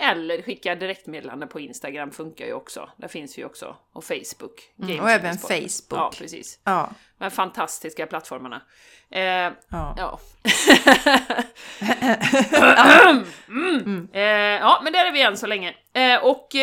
eller 0.00 0.42
skicka 0.42 0.74
direktmeddelande 0.74 1.46
på 1.46 1.60
Instagram 1.60 2.10
funkar 2.10 2.46
ju 2.46 2.52
också. 2.52 2.90
Där 2.96 3.08
finns 3.08 3.38
vi 3.38 3.44
också. 3.44 3.76
Och 3.92 4.04
Facebook. 4.04 4.72
Mm, 4.82 5.00
och 5.00 5.10
även. 5.10 5.38
Facebook. 5.38 5.90
Ja, 5.90 6.12
precis. 6.18 6.60
Ja, 6.64 6.90
De 7.18 7.24
här 7.24 7.30
fantastiska 7.30 8.06
plattformarna. 8.06 8.62
Eh, 9.10 9.22
ja. 9.22 9.54
ja. 9.96 10.20
mm. 13.48 14.08
Eh, 14.12 14.22
ja, 14.60 14.80
men 14.84 14.92
där 14.92 15.06
är 15.06 15.12
vi 15.12 15.22
än 15.22 15.36
så 15.36 15.46
länge. 15.46 15.74
Eh, 15.92 16.24
och 16.24 16.54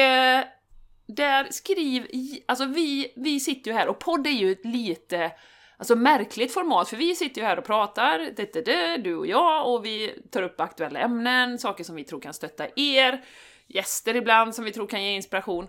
där 1.07 1.47
skriv 1.51 2.07
alltså 2.45 2.65
vi, 2.65 3.13
vi 3.15 3.39
sitter 3.39 3.71
ju 3.71 3.77
här 3.77 3.87
och 3.87 3.99
podd 3.99 4.27
är 4.27 4.31
ju 4.31 4.51
ett 4.51 4.65
lite 4.65 5.31
Alltså 5.77 5.95
märkligt 5.95 6.53
format, 6.53 6.89
för 6.89 6.97
vi 6.97 7.15
sitter 7.15 7.41
ju 7.41 7.47
här 7.47 7.59
och 7.59 7.65
pratar, 7.65 8.19
det, 8.35 8.53
det, 8.53 8.61
det, 8.65 8.97
du 8.97 9.15
och 9.15 9.27
jag, 9.27 9.73
och 9.73 9.85
vi 9.85 10.21
tar 10.31 10.43
upp 10.43 10.59
aktuella 10.59 10.99
ämnen, 10.99 11.59
saker 11.59 11.83
som 11.83 11.95
vi 11.95 12.03
tror 12.03 12.21
kan 12.21 12.33
stötta 12.33 12.67
er, 12.75 13.23
gäster 13.67 14.15
ibland 14.15 14.55
som 14.55 14.65
vi 14.65 14.71
tror 14.71 14.87
kan 14.87 15.03
ge 15.03 15.11
inspiration. 15.11 15.67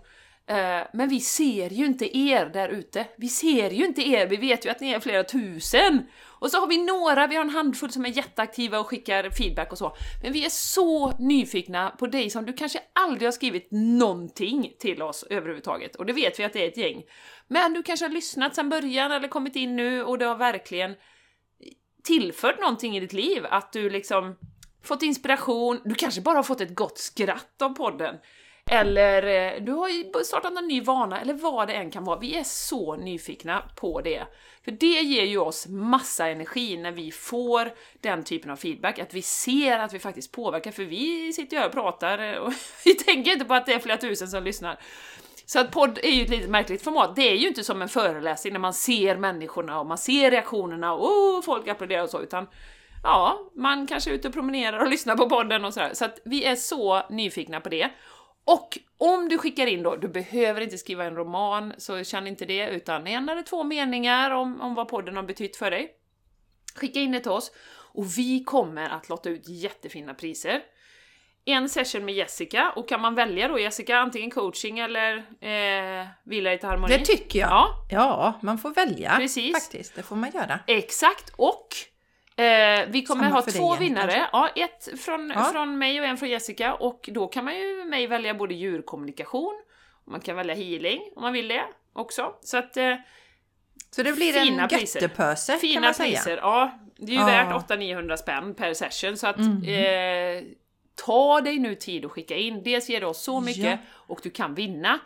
Eh, 0.49 0.87
men 0.93 1.09
vi 1.09 1.19
ser 1.19 1.69
ju 1.69 1.85
inte 1.85 2.17
er 2.17 2.45
där 2.45 2.69
ute. 2.69 3.05
Vi 3.17 3.29
ser 3.29 3.69
ju 3.69 3.85
inte 3.85 4.01
er, 4.01 4.27
vi 4.27 4.37
vet 4.37 4.65
ju 4.65 4.69
att 4.69 4.79
ni 4.79 4.91
är 4.91 4.99
flera 4.99 5.23
tusen. 5.23 6.03
Och 6.39 6.51
så 6.51 6.59
har 6.59 6.67
vi 6.67 6.85
några, 6.85 7.27
vi 7.27 7.35
har 7.35 7.43
en 7.43 7.49
handfull 7.49 7.91
som 7.91 8.05
är 8.05 8.09
jätteaktiva 8.09 8.79
och 8.79 8.87
skickar 8.87 9.29
feedback 9.29 9.71
och 9.71 9.77
så. 9.77 9.95
Men 10.23 10.33
vi 10.33 10.45
är 10.45 10.49
så 10.49 11.11
nyfikna 11.17 11.89
på 11.89 12.07
dig 12.07 12.29
som 12.29 12.45
du 12.45 12.53
kanske 12.53 12.79
aldrig 12.93 13.27
har 13.27 13.31
skrivit 13.31 13.67
någonting 13.71 14.73
till 14.79 15.01
oss 15.01 15.23
överhuvudtaget. 15.29 15.95
Och 15.95 16.05
det 16.05 16.13
vet 16.13 16.39
vi 16.39 16.43
att 16.43 16.53
det 16.53 16.63
är 16.63 16.67
ett 16.67 16.77
gäng. 16.77 17.03
Men 17.47 17.73
du 17.73 17.83
kanske 17.83 18.05
har 18.05 18.13
lyssnat 18.13 18.55
sedan 18.55 18.69
början 18.69 19.11
eller 19.11 19.27
kommit 19.27 19.55
in 19.55 19.75
nu 19.75 20.03
och 20.03 20.17
det 20.17 20.25
har 20.25 20.35
verkligen 20.35 20.95
tillfört 22.03 22.59
någonting 22.59 22.97
i 22.97 22.99
ditt 22.99 23.13
liv. 23.13 23.45
Att 23.49 23.73
du 23.73 23.89
liksom 23.89 24.35
fått 24.83 25.03
inspiration, 25.03 25.81
du 25.85 25.95
kanske 25.95 26.21
bara 26.21 26.35
har 26.35 26.43
fått 26.43 26.61
ett 26.61 26.75
gott 26.75 26.97
skratt 26.97 27.61
av 27.61 27.69
podden. 27.69 28.15
Eller 28.69 29.23
eh, 29.55 29.61
du 29.61 29.71
har 29.71 29.89
ju 29.89 30.23
startat 30.23 30.57
en 30.57 30.67
ny 30.67 30.81
vana, 30.81 31.21
eller 31.21 31.33
vad 31.33 31.67
det 31.67 31.73
än 31.73 31.91
kan 31.91 32.03
vara. 32.03 32.19
Vi 32.19 32.35
är 32.35 32.43
så 32.43 32.95
nyfikna 32.95 33.63
på 33.75 34.01
det. 34.01 34.23
För 34.63 34.71
det 34.71 35.01
ger 35.01 35.25
ju 35.25 35.37
oss 35.37 35.67
massa 35.67 36.27
energi 36.27 36.77
när 36.77 36.91
vi 36.91 37.11
får 37.11 37.71
den 38.01 38.23
typen 38.23 38.51
av 38.51 38.55
feedback, 38.55 38.99
att 38.99 39.13
vi 39.13 39.21
ser 39.21 39.79
att 39.79 39.93
vi 39.93 39.99
faktiskt 39.99 40.31
påverkar, 40.31 40.71
för 40.71 40.83
vi 40.83 41.33
sitter 41.33 41.55
ju 41.55 41.59
här 41.59 41.67
och 41.67 41.73
pratar 41.73 42.33
eh, 42.33 42.37
och 42.37 42.53
vi 42.85 42.93
tänker 42.93 43.31
inte 43.31 43.45
på 43.45 43.53
att 43.53 43.65
det 43.65 43.73
är 43.73 43.79
flera 43.79 43.97
tusen 43.97 44.27
som 44.27 44.43
lyssnar. 44.43 44.79
Så 45.45 45.59
att 45.59 45.71
podd 45.71 45.99
är 46.03 46.11
ju 46.11 46.23
ett 46.23 46.29
lite 46.29 46.47
märkligt 46.47 46.83
format. 46.83 47.15
Det 47.15 47.31
är 47.31 47.35
ju 47.35 47.47
inte 47.47 47.63
som 47.63 47.81
en 47.81 47.89
föreläsning 47.89 48.53
när 48.53 48.59
man 48.59 48.73
ser 48.73 49.17
människorna 49.17 49.79
och 49.79 49.85
man 49.85 49.97
ser 49.97 50.31
reaktionerna 50.31 50.93
och 50.93 51.09
oh, 51.09 51.41
folk 51.41 51.67
applåderar 51.67 52.03
och 52.03 52.09
så, 52.09 52.21
utan 52.21 52.47
ja, 53.03 53.39
man 53.55 53.87
kanske 53.87 54.09
är 54.09 54.13
ute 54.13 54.27
och 54.27 54.33
promenerar 54.33 54.79
och 54.79 54.89
lyssnar 54.89 55.15
på 55.15 55.29
podden 55.29 55.65
och 55.65 55.73
sådär. 55.73 55.91
Så 55.93 56.05
att 56.05 56.19
vi 56.25 56.43
är 56.43 56.55
så 56.55 57.03
nyfikna 57.09 57.61
på 57.61 57.69
det. 57.69 57.89
Och 58.47 58.77
om 58.97 59.29
du 59.29 59.37
skickar 59.37 59.67
in 59.67 59.83
då, 59.83 59.95
du 59.95 60.07
behöver 60.07 60.61
inte 60.61 60.77
skriva 60.77 61.05
en 61.05 61.15
roman, 61.15 61.73
så 61.77 62.03
känn 62.03 62.27
inte 62.27 62.45
det, 62.45 62.69
utan 62.69 63.07
en 63.07 63.29
eller 63.29 63.41
två 63.41 63.63
meningar 63.63 64.31
om, 64.31 64.61
om 64.61 64.75
vad 64.75 64.87
podden 64.87 65.15
har 65.15 65.23
betytt 65.23 65.57
för 65.57 65.71
dig. 65.71 65.89
Skicka 66.75 66.99
in 66.99 67.11
det 67.11 67.19
till 67.19 67.31
oss 67.31 67.51
och 67.93 68.17
vi 68.17 68.43
kommer 68.43 68.89
att 68.89 69.09
lotta 69.09 69.29
ut 69.29 69.49
jättefina 69.49 70.13
priser. 70.13 70.61
En 71.45 71.69
session 71.69 72.05
med 72.05 72.15
Jessica, 72.15 72.73
och 72.75 72.89
kan 72.89 73.01
man 73.01 73.15
välja 73.15 73.47
då 73.47 73.59
Jessica, 73.59 73.97
antingen 73.97 74.31
coaching 74.31 74.79
eller 74.79 75.17
eh, 75.41 76.07
vila 76.25 76.53
i 76.53 76.59
harmoni? 76.61 76.97
Det 76.97 77.05
tycker 77.05 77.39
jag. 77.39 77.49
Ja, 77.49 77.85
Ja, 77.89 78.33
man 78.41 78.57
får 78.57 78.69
välja 78.69 79.15
Precis. 79.17 79.53
faktiskt. 79.53 79.95
Det 79.95 80.03
får 80.03 80.15
man 80.15 80.31
göra. 80.31 80.59
exakt. 80.67 81.33
Och 81.35 81.67
eh, 82.37 82.85
vi 82.89 83.03
kommer 83.03 83.23
Samma 83.23 83.35
ha 83.35 83.41
dig 83.41 83.53
två 83.53 83.67
igen, 83.75 83.79
vinnare. 83.79 84.11
kanske? 84.11 84.29
Ja, 84.33 84.49
ett 84.55 84.99
från, 85.01 85.31
Ja. 85.35 85.43
från 85.43 85.77
mig 85.77 85.99
och 85.99 86.05
en 86.05 86.17
från 86.17 86.29
Jessica. 86.29 86.73
Och 86.73 87.09
då 87.13 87.27
kan 87.27 87.45
man 87.45 87.55
ju 87.59 87.85
mig 87.85 88.07
välja 88.07 88.33
både 88.33 88.53
djurkommunikation, 88.53 89.53
man 90.07 90.19
kan 90.21 90.35
välja 90.35 90.55
healing 90.55 91.01
om 91.15 91.21
man 91.21 91.33
vill 91.33 91.47
det 91.47 91.63
också. 91.93 92.33
Så 92.41 92.57
att 92.57 92.77
eh, 92.77 92.95
Så 93.91 94.03
det 94.03 94.11
blir 94.13 94.33
Fina 94.33 94.63
en 94.63 94.69
göttepöse 94.79 95.51
kan 95.51 95.59
Fina 95.59 95.81
man 95.81 95.93
säga. 95.93 96.17
priser, 96.17 96.37
ja. 96.37 96.79
Det 96.97 97.11
är 97.11 97.15
ju 97.15 97.21
Ja. 97.21 97.25
värt 97.25 97.53
800-900 97.69 98.17
spänn 98.17 98.53
per 98.55 98.73
session, 98.73 99.17
så 99.17 99.27
att 99.27 99.37
Mhm. 99.37 99.63
eh, 99.63 100.43
ta 101.05 101.41
dig 101.41 101.59
nu 101.59 101.75
tid 101.75 102.05
att 102.05 102.11
skicka 102.11 102.35
in. 102.35 102.63
Dels 102.63 102.89
ger 102.89 102.99
det 102.99 103.05
oss 103.07 103.23
så 103.23 103.41
mycket, 103.41 103.63
Ja. 103.63 103.77
och 103.93 104.19
du 104.23 104.29
kan 104.29 104.55
vinna. 104.55 104.99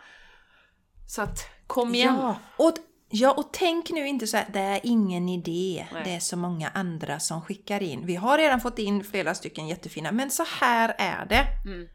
Så 1.08 1.22
att 1.22 1.38
kom 1.66 1.94
igen! 1.94 2.14
Ja, 2.20 2.36
och, 2.56 2.72
ja, 3.12 3.32
och 3.32 3.48
tänk 3.52 3.90
nu 3.90 4.08
inte 4.08 4.26
så 4.26 4.36
här, 4.36 4.46
det 4.52 4.60
är 4.60 4.80
ingen 4.82 5.28
idé. 5.28 5.86
Nej. 5.92 6.02
Det 6.04 6.10
är 6.10 6.20
så 6.20 6.36
många 6.36 6.68
andra 6.68 7.20
som 7.20 7.42
skickar 7.42 7.82
in. 7.82 8.06
Vi 8.06 8.14
har 8.14 8.38
redan 8.38 8.60
fått 8.60 8.78
in 8.78 9.04
flera 9.04 9.34
stycken 9.34 9.68
jättefina, 9.68 10.12
men 10.12 10.30
så 10.30 10.44
här 10.60 10.94
är 10.98 11.26
det. 11.26 11.46
Mm. 11.66 11.88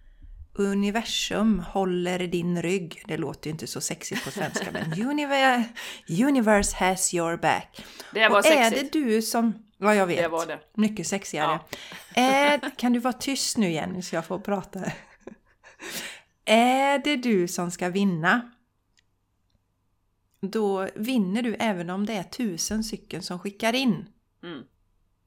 Universum 0.53 1.59
håller 1.59 2.19
din 2.19 2.62
rygg. 2.62 3.03
Det 3.07 3.17
låter 3.17 3.47
ju 3.47 3.51
inte 3.51 3.67
så 3.67 3.81
sexigt 3.81 4.25
på 4.25 4.31
svenska, 4.31 4.65
men 4.71 5.07
universe, 5.07 5.69
universe 6.09 6.75
has 6.75 7.13
your 7.13 7.38
back. 7.38 7.86
Det 8.13 8.29
var 8.29 8.39
och 8.39 8.45
är 8.45 8.69
sexigt. 8.69 8.93
det 8.93 9.00
du 9.00 9.21
som... 9.21 9.53
Ja, 9.77 9.95
jag 9.95 10.07
vet. 10.07 10.17
Det 10.17 10.27
var 10.27 10.45
det. 10.45 10.59
Mycket 10.74 11.07
sexigare. 11.07 11.59
Är, 12.15 12.77
kan 12.77 12.93
du 12.93 13.00
vara 13.00 13.13
tyst 13.13 13.57
nu 13.57 13.71
Jenny 13.71 14.01
så 14.01 14.15
jag 14.15 14.25
får 14.25 14.39
prata? 14.39 14.79
Är 16.45 17.00
det 17.00 17.15
du 17.15 17.47
som 17.47 17.71
ska 17.71 17.89
vinna? 17.89 18.51
Då 20.41 20.89
vinner 20.96 21.41
du 21.41 21.56
även 21.60 21.89
om 21.89 22.06
det 22.06 22.13
är 22.13 22.24
tusen 22.24 22.84
stycken 22.84 23.22
som 23.24 23.39
skickar 23.39 23.75
in. 23.75 24.10
Mm. 24.44 24.63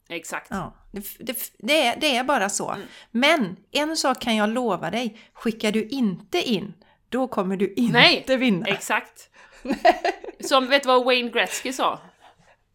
Exakt. 0.09 0.47
Ja, 0.50 0.75
det, 0.93 1.05
det, 1.19 1.52
det, 1.59 1.87
är, 1.87 2.00
det 2.00 2.17
är 2.17 2.25
bara 2.25 2.49
så. 2.49 2.71
Mm. 2.71 2.87
Men 3.11 3.57
en 3.71 3.97
sak 3.97 4.21
kan 4.21 4.37
jag 4.37 4.50
lova 4.50 4.90
dig. 4.90 5.21
Skickar 5.33 5.73
du 5.73 5.88
inte 5.88 6.43
in, 6.43 6.75
då 7.09 7.29
kommer 7.29 7.57
du 7.57 7.75
inte 7.75 7.93
Nej, 7.93 8.25
vinna. 8.37 8.67
Exakt. 8.67 9.31
Som, 10.40 10.67
vet 10.67 10.83
du 10.83 10.87
vad 10.87 11.05
Wayne 11.05 11.31
Gretzky 11.31 11.73
sa? 11.73 12.00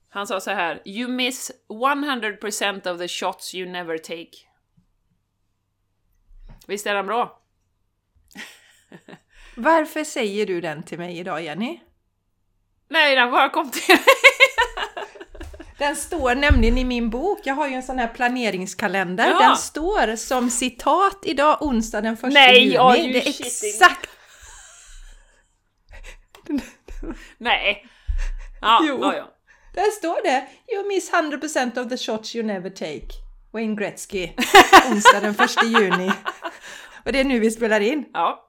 Han 0.09 0.27
sa 0.27 0.39
så 0.39 0.51
här: 0.51 0.81
You 0.85 1.11
miss 1.11 1.51
100% 1.69 2.91
of 2.93 2.99
the 2.99 3.07
shots 3.07 3.55
you 3.55 3.69
never 3.69 3.97
take. 3.97 4.31
Visst 6.67 6.87
är 6.87 6.93
den 6.93 7.05
bra? 7.05 7.41
Varför 9.55 10.03
säger 10.03 10.45
du 10.45 10.61
den 10.61 10.83
till 10.83 10.97
mig 10.97 11.17
idag 11.19 11.43
Jenny? 11.43 11.79
Nej, 12.89 13.15
den 13.15 13.31
bara 13.31 13.49
kom 13.49 13.71
till 13.71 13.97
Den 15.77 15.95
står 15.95 16.35
nämligen 16.35 16.77
i 16.77 16.83
min 16.85 17.09
bok. 17.09 17.39
Jag 17.43 17.53
har 17.55 17.67
ju 17.67 17.73
en 17.73 17.83
sån 17.83 17.99
här 17.99 18.07
planeringskalender. 18.07 19.27
Ja. 19.29 19.39
Den 19.39 19.57
står 19.57 20.15
som 20.15 20.49
citat 20.49 21.19
idag, 21.23 21.57
onsdag 21.61 22.01
den 22.01 22.13
1 22.13 22.19
Nej, 22.23 22.63
juni. 22.63 22.77
are 22.77 22.97
you 22.97 23.13
det 23.13 23.19
är 23.27 23.31
shitting? 23.31 23.69
exakt 23.69 24.09
Nej. 27.37 27.85
Ja, 28.61 28.79
Jo. 28.87 28.99
ja, 29.01 29.15
ja. 29.15 29.31
Där 29.73 29.91
står 29.91 30.23
det! 30.23 30.45
You 30.75 30.87
miss 30.87 31.11
100% 31.11 31.83
of 31.83 31.89
the 31.89 31.97
shots 31.97 32.35
you 32.35 32.45
never 32.45 32.69
take. 32.69 33.07
Wayne 33.53 33.75
Gretzky. 33.75 34.29
Onsdag 34.91 35.19
den 35.19 35.35
1 35.39 35.63
juni. 35.63 36.11
Och 37.05 37.11
det 37.11 37.19
är 37.19 37.23
nu 37.23 37.39
vi 37.39 37.51
spelar 37.51 37.79
in. 37.79 38.05
ja. 38.13 38.41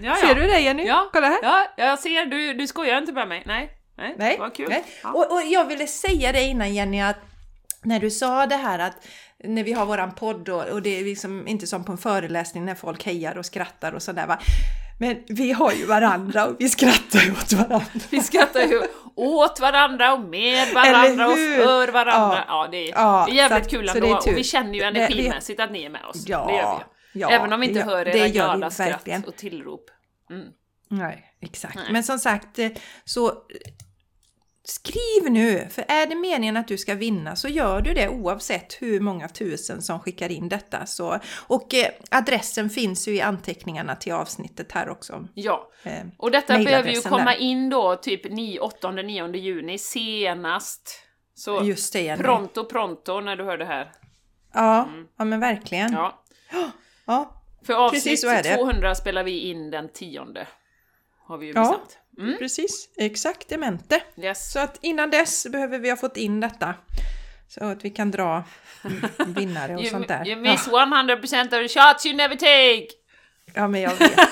Ja 0.00 0.14
Ser 0.16 0.34
du 0.34 0.40
det 0.40 0.60
Jenny? 0.60 0.86
Ja, 0.86 1.08
Kolla 1.12 1.26
här. 1.26 1.38
ja, 1.42 1.66
jag 1.76 1.98
ser. 1.98 2.26
Du, 2.26 2.54
du 2.54 2.66
skojar 2.66 2.98
inte 2.98 3.12
med 3.12 3.28
mig. 3.28 3.42
Nej. 3.46 3.70
Nej, 3.98 4.14
Nej. 4.18 4.36
vad 4.38 4.54
kul. 4.54 4.66
nej. 4.68 4.84
Och, 5.04 5.32
och 5.32 5.42
jag 5.46 5.64
ville 5.64 5.86
säga 5.86 6.32
det 6.32 6.42
innan 6.42 6.74
Jenny 6.74 7.00
att 7.00 7.16
när 7.82 8.00
du 8.00 8.10
sa 8.10 8.46
det 8.46 8.56
här 8.56 8.78
att 8.78 9.06
när 9.44 9.64
vi 9.64 9.72
har 9.72 9.86
våran 9.86 10.14
podd 10.14 10.48
och, 10.48 10.64
och 10.64 10.82
det 10.82 10.98
är 11.00 11.04
liksom 11.04 11.48
inte 11.48 11.66
som 11.66 11.84
på 11.84 11.92
en 11.92 11.98
föreläsning 11.98 12.64
när 12.64 12.74
folk 12.74 13.04
hejar 13.06 13.38
och 13.38 13.46
skrattar 13.46 13.92
och 13.92 14.02
sådär 14.02 14.26
va. 14.26 14.38
Men 15.00 15.16
vi 15.28 15.52
har 15.52 15.72
ju 15.72 15.86
varandra 15.86 16.46
och 16.46 16.56
vi 16.58 16.68
skrattar 16.68 17.20
ju 17.20 17.32
åt 17.32 17.52
varandra. 17.52 17.86
Vi 18.10 18.20
skrattar 18.22 18.60
ju 18.60 18.82
åt 19.16 19.60
varandra 19.60 20.12
och 20.12 20.20
med 20.20 20.74
varandra 20.74 21.26
och 21.28 21.34
för 21.36 21.92
varandra. 21.92 22.44
Ja, 22.48 22.64
Ja. 22.64 22.68
det, 22.70 22.76
är, 22.88 22.92
Ja, 22.94 23.24
det 23.28 23.32
är 23.32 23.36
jävligt 23.36 23.64
så- 23.64 23.70
kul 23.70 23.88
så 23.88 23.94
ändå. 23.96 24.20
tur. 24.20 24.32
och 24.32 24.38
vi 24.38 24.44
känner 24.44 24.74
ju 24.74 24.82
energimässigt 24.82 25.60
att 25.60 25.70
ni 25.72 25.84
är 25.84 25.90
med 25.90 26.04
oss. 26.04 26.24
Ja, 26.28 26.82
ja, 27.12 27.30
Även 27.30 27.52
om 27.52 27.60
vi 27.60 27.66
inte 27.66 27.78
det 27.80 27.84
hör 27.84 28.04
det 28.04 28.18
era 28.18 28.28
glada 28.28 28.70
skratt 28.70 29.26
och 29.26 29.36
tillrop. 29.36 29.90
Mm. 30.30 30.48
Nej, 30.88 31.24
exakt. 31.40 31.74
Nej. 31.74 31.92
Men 31.92 32.04
som 32.04 32.18
sagt, 32.18 32.58
eh, 32.58 32.70
så 33.04 33.28
eh, 33.28 33.34
skriv 34.64 35.30
nu! 35.32 35.66
För 35.70 35.84
är 35.88 36.06
det 36.06 36.14
meningen 36.14 36.56
att 36.56 36.68
du 36.68 36.78
ska 36.78 36.94
vinna 36.94 37.36
så 37.36 37.48
gör 37.48 37.80
du 37.80 37.94
det 37.94 38.08
oavsett 38.08 38.76
hur 38.82 39.00
många 39.00 39.28
tusen 39.28 39.82
som 39.82 40.00
skickar 40.00 40.28
in 40.32 40.48
detta. 40.48 40.86
Så, 40.86 41.18
och 41.46 41.74
eh, 41.74 41.90
adressen 42.10 42.70
finns 42.70 43.08
ju 43.08 43.14
i 43.14 43.20
anteckningarna 43.20 43.96
till 43.96 44.12
avsnittet 44.12 44.72
här 44.72 44.88
också. 44.88 45.28
Ja, 45.34 45.70
Eh, 45.82 46.04
och 46.16 46.30
detta 46.30 46.58
behöver 46.58 46.90
ju 46.90 47.00
komma 47.00 47.24
där. 47.24 47.36
in 47.40 47.70
då 47.70 47.96
typ 47.96 48.26
8-9 48.26 49.36
juni 49.36 49.78
senast. 49.78 51.00
Så 51.34 51.64
Just 51.64 51.92
det, 51.92 52.02
Jenny. 52.02 52.22
pronto 52.22 52.64
pronto 52.64 53.20
när 53.20 53.36
du 53.36 53.44
hör 53.44 53.58
det 53.58 53.64
här. 53.64 53.92
Ja, 54.54 54.88
ja 55.18 55.24
men 55.24 55.40
verkligen. 55.40 55.92
Ja. 55.92 56.24
Ja. 57.08 57.14
Ja, 57.60 57.66
För 57.66 57.72
avsnitt 57.74 58.04
Precis 58.04 58.20
så 58.20 58.28
är 58.28 58.42
det. 58.42 58.56
200 58.56 58.94
spelar 58.94 59.24
vi 59.24 59.38
in 59.40 59.70
den 59.70 59.88
tionde. 59.92 60.46
Har 61.26 61.38
vi 61.38 61.46
ju 61.46 61.52
Ja. 61.52 61.60
bestämt. 61.62 61.98
Mm. 62.18 62.38
precis. 62.38 62.88
Exakt, 62.96 63.48
demente. 63.48 64.00
Yes. 64.16 64.52
Så 64.52 64.58
att 64.58 64.78
innan 64.82 65.10
dess 65.10 65.46
behöver 65.52 65.78
vi 65.78 65.90
ha 65.90 65.96
fått 65.96 66.16
in 66.16 66.40
detta. 66.40 66.74
Så 67.48 67.64
att 67.64 67.84
vi 67.84 67.90
kan 67.90 68.10
dra 68.10 68.44
vinnare 69.26 69.74
och 69.74 69.80
You, 69.82 69.90
sånt 69.90 70.08
där. 70.08 70.28
you 70.28 70.40
miss 70.40 70.68
100% 70.68 71.44
of 71.44 71.50
the 71.50 71.68
shots 71.80 72.06
you 72.06 72.16
never 72.16 72.36
take! 72.36 72.88
Ja, 73.54 73.68
men 73.68 73.80
jag 73.80 73.94
vet. 73.96 74.12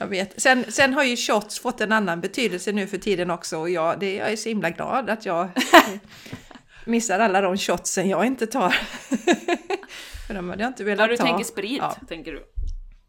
Jag 0.00 0.06
vet. 0.06 0.40
Sen, 0.42 0.64
sen 0.68 0.94
har 0.94 1.04
ju 1.04 1.16
shots 1.16 1.58
fått 1.60 1.80
en 1.80 1.92
annan 1.92 2.20
betydelse 2.20 2.72
nu 2.72 2.86
för 2.86 2.98
tiden 2.98 3.30
också 3.30 3.58
och 3.58 3.70
jag, 3.70 4.00
det, 4.00 4.14
jag 4.14 4.32
är 4.32 4.36
så 4.36 4.48
himla 4.48 4.70
glad 4.70 5.10
att 5.10 5.26
jag 5.26 5.48
missar 6.84 7.18
alla 7.20 7.40
de 7.40 7.56
shotsen 7.56 8.08
jag 8.08 8.26
inte 8.26 8.46
tar. 8.46 8.76
För 10.28 10.34
de 10.34 10.48
hade 10.50 10.62
jag 10.62 10.70
inte 10.70 10.84
velat 10.84 11.04
Ja, 11.04 11.10
du 11.10 11.16
ta. 11.16 11.24
tänker 11.24 11.44
sprit, 11.44 11.78
Ja. 11.78 11.96
tänker 12.08 12.32
du? 12.32 12.42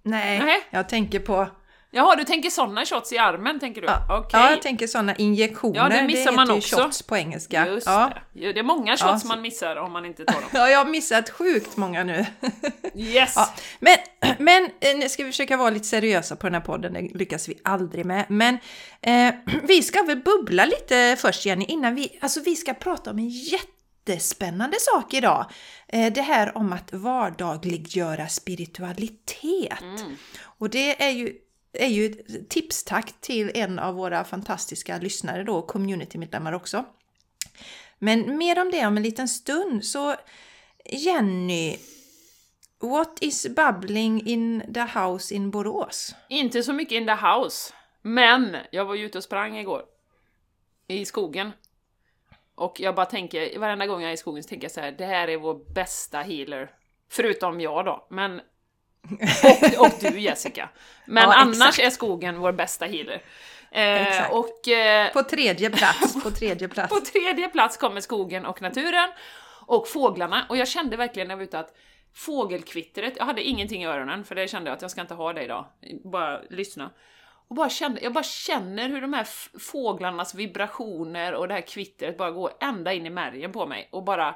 Nej, 0.04 0.40
Nej. 0.40 0.68
jag 0.70 0.90
tänker 0.90 1.20
på... 1.20 1.48
Jaha, 1.92 2.16
du 2.16 2.24
tänker 2.24 2.50
såna 2.50 2.86
shots 2.86 3.14
i 3.14 3.18
armen, 3.18 3.60
tänker 3.60 3.82
du? 3.82 3.88
Ja, 3.88 4.18
Okej. 4.20 4.40
ja 4.40 4.50
jag 4.50 4.62
tänker 4.62 4.88
sådana 4.88 5.16
injektioner. 5.16 5.76
Ja, 5.76 5.90
det 5.90 6.04
missar 6.08 6.20
heter 6.20 6.32
man 6.36 6.52
också. 6.52 6.76
shots 6.76 7.02
på 7.04 7.18
engelska. 7.18 7.68
Just 7.68 7.88
ja. 7.88 8.12
det. 8.34 8.54
Det 8.54 8.60
är 8.60 8.64
många 8.64 8.98
shots 8.98 9.22
så- 9.22 9.28
man 9.28 9.42
missar 9.42 9.76
om 9.76 9.92
man 9.92 10.06
inte 10.06 10.26
tar 10.26 10.34
dem. 10.42 10.50
ja, 10.54 10.70
jag 10.70 10.78
har 10.86 10.92
missat 10.92 11.30
sjukt 11.30 11.78
många 11.78 12.04
nu. 12.04 12.26
Yes! 12.96 13.34
Ja, 13.36 13.54
men, 13.80 13.98
men 14.40 14.64
eh, 14.80 14.98
nu 14.98 15.10
ska 15.10 15.24
vi 15.24 15.32
försöka 15.32 15.58
vara 15.58 15.70
lite 15.70 15.86
seriösa 15.86 16.36
på 16.36 16.48
den 16.48 16.54
här 16.54 16.62
podden, 16.62 16.94
det 16.94 17.02
lyckas 17.02 17.50
vi 17.50 17.60
aldrig 17.64 18.06
med. 18.06 18.26
Men 18.30 18.58
eh, 19.02 19.34
vi 19.64 19.82
ska 19.84 20.04
väl 20.04 20.18
bubbla 20.18 20.66
lite 20.66 21.16
först 21.20 21.46
Jenny, 21.46 21.66
innan 21.66 21.96
vi, 21.96 22.20
alltså 22.22 22.40
vi 22.46 22.56
ska 22.56 22.74
prata 22.74 23.12
om 23.12 23.20
en 23.20 23.30
jättespännande 24.10 24.78
sak 24.80 25.14
idag. 25.14 25.46
Eh, 25.88 26.14
det 26.14 26.22
här 26.22 26.58
om 26.58 26.74
att 26.74 26.94
vardagliggöra 26.94 28.28
spiritualitet. 28.28 29.82
Mm. 29.82 30.16
Och 30.44 30.70
det 30.70 31.04
är 31.04 31.10
ju 31.10 31.36
är 31.74 31.88
ju 31.88 32.06
ett 32.06 32.50
tipstack 32.50 33.14
till 33.22 33.52
en 33.54 33.80
av 33.80 33.96
våra 33.96 34.24
fantastiska 34.24 34.98
lyssnare 34.98 35.44
då, 35.44 35.62
communitymedlemmar 35.62 36.54
också. 36.54 36.86
Men 38.00 38.38
mer 38.38 38.62
om 38.62 38.72
det 38.72 38.86
om 38.86 38.98
en 38.98 39.04
liten 39.04 39.28
stund. 39.28 39.86
Så 39.86 40.16
Jenny, 40.86 41.78
what 42.80 43.18
is 43.22 43.48
bubbling 43.48 44.28
in 44.28 44.74
the 44.74 45.00
house 45.00 45.36
in 45.36 45.52
Borås? 45.52 46.16
Inte 46.30 46.64
så 46.64 46.74
mycket 46.74 46.96
in 46.96 47.06
the 47.06 47.28
house, 47.28 47.74
men 48.02 48.58
jag 48.72 48.86
var 48.86 48.96
ju 48.96 49.06
ute 49.06 49.18
och 49.18 49.24
sprang 49.24 49.58
igår. 49.58 49.82
I 50.88 51.06
skogen. 51.06 51.52
Och 52.60 52.80
jag 52.80 52.96
bara 52.96 53.06
tänker, 53.06 53.60
varenda 53.60 53.88
gång 53.88 54.02
jag 54.02 54.10
är 54.10 54.14
i 54.14 54.18
skogen 54.18 54.44
så 54.44 54.50
tänker 54.50 54.66
jag 54.66 54.72
så 54.72 54.82
här, 54.82 54.92
det 54.92 55.06
här 55.06 55.28
är 55.28 55.38
vår 55.38 55.74
bästa 55.74 56.20
healer. 56.22 56.72
Förutom 57.12 57.62
jag 57.62 57.86
då, 57.86 58.08
men... 58.10 58.42
Och, 59.78 59.86
och 59.86 59.92
du 60.02 60.20
Jessica. 60.20 60.70
Men 61.06 61.24
Ja, 61.30 61.34
annars 61.36 61.80
är 61.80 61.90
skogen 61.90 62.40
vår 62.40 62.52
bästa 62.52 62.86
healer. 62.86 63.22
Eh, 63.72 64.32
och 64.32 64.68
eh, 64.68 65.12
På 65.12 65.24
tredje 65.24 65.70
plats, 65.70 66.24
på 66.24 66.32
tredje 66.32 66.68
plats. 66.74 66.94
på 66.94 67.00
tredje 67.00 67.48
plats 67.50 67.78
kommer 67.78 68.02
skogen 68.02 68.46
och 68.46 68.62
naturen 68.62 69.10
och 69.66 69.88
fåglarna. 69.88 70.46
Och 70.50 70.58
jag 70.58 70.68
kände 70.68 70.98
verkligen 70.98 71.28
när 71.28 71.34
jag 71.34 71.38
var 71.38 71.44
ute 71.44 71.60
att 71.60 71.76
fågelkvittret, 72.16 73.14
jag 73.18 73.26
hade 73.26 73.44
ingenting 73.44 73.84
i 73.84 73.86
öronen 73.86 74.24
för 74.24 74.36
det 74.36 74.48
kände 74.48 74.70
jag 74.70 74.76
att 74.76 74.82
jag 74.82 74.92
ska 74.92 75.02
inte 75.02 75.14
ha 75.14 75.34
det 75.34 75.44
idag. 75.44 75.66
Bara 76.04 76.42
lyssna. 76.50 76.92
Och 77.50 77.56
bara 77.56 77.70
kände, 77.70 78.02
jag 78.02 78.14
bara 78.14 78.24
känner 78.24 78.90
hur 78.90 79.02
de 79.02 79.14
här 79.14 79.28
fåglarnas 79.60 80.36
vibrationer 80.36 81.34
och 81.34 81.48
det 81.48 81.54
här 81.54 81.62
kvittret 81.62 82.18
bara 82.18 82.32
går 82.32 82.52
ända 82.60 82.94
in 82.94 83.06
i 83.06 83.10
märgen 83.10 83.52
på 83.52 83.68
mig 83.68 83.90
och 83.92 84.04
bara 84.04 84.36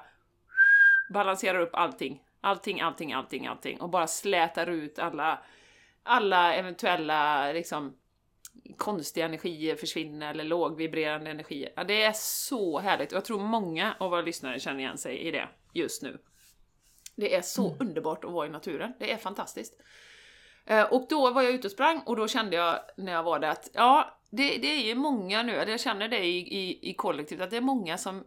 balanserar 1.09 1.59
upp 1.59 1.75
allting. 1.75 2.23
Allting, 2.41 2.81
allting, 2.81 3.13
allting, 3.13 3.47
allting 3.47 3.81
och 3.81 3.89
bara 3.89 4.07
slätar 4.07 4.67
ut 4.67 4.99
alla, 4.99 5.39
alla 6.03 6.53
eventuella 6.55 7.51
liksom 7.51 7.97
konstiga 8.77 9.25
energier 9.25 9.75
försvinner 9.75 10.29
eller 10.29 10.43
lågvibrerande 10.43 11.31
energier. 11.31 11.73
Ja, 11.75 11.83
det 11.83 12.03
är 12.03 12.13
så 12.15 12.79
härligt 12.79 13.11
och 13.11 13.15
jag 13.15 13.25
tror 13.25 13.39
många 13.39 13.95
av 13.99 14.11
våra 14.11 14.21
lyssnare 14.21 14.59
känner 14.59 14.79
igen 14.79 14.97
sig 14.97 15.17
i 15.17 15.31
det 15.31 15.49
just 15.73 16.03
nu. 16.03 16.19
Det 17.15 17.35
är 17.35 17.41
så 17.41 17.77
underbart 17.79 18.23
att 18.23 18.31
vara 18.31 18.47
i 18.47 18.49
naturen, 18.49 18.93
det 18.99 19.11
är 19.11 19.17
fantastiskt. 19.17 19.81
Eh, 20.65 20.93
och 20.93 21.05
då 21.09 21.31
var 21.31 21.41
jag 21.41 21.53
ute 21.53 21.67
och 21.67 21.71
sprang 21.71 22.01
och 22.05 22.15
då 22.15 22.27
kände 22.27 22.55
jag 22.55 22.79
när 22.97 23.11
jag 23.11 23.23
var 23.23 23.39
där 23.39 23.49
att 23.49 23.69
ja, 23.73 24.19
det, 24.29 24.57
det 24.57 24.67
är 24.67 24.87
ju 24.87 24.95
många 24.95 25.43
nu, 25.43 25.51
eller 25.51 25.71
jag 25.71 25.79
känner 25.79 26.07
det 26.07 26.25
i, 26.25 26.37
i, 26.37 26.89
i 26.89 26.93
kollektivet, 26.93 27.43
att 27.43 27.51
det 27.51 27.57
är 27.57 27.61
många 27.61 27.97
som 27.97 28.23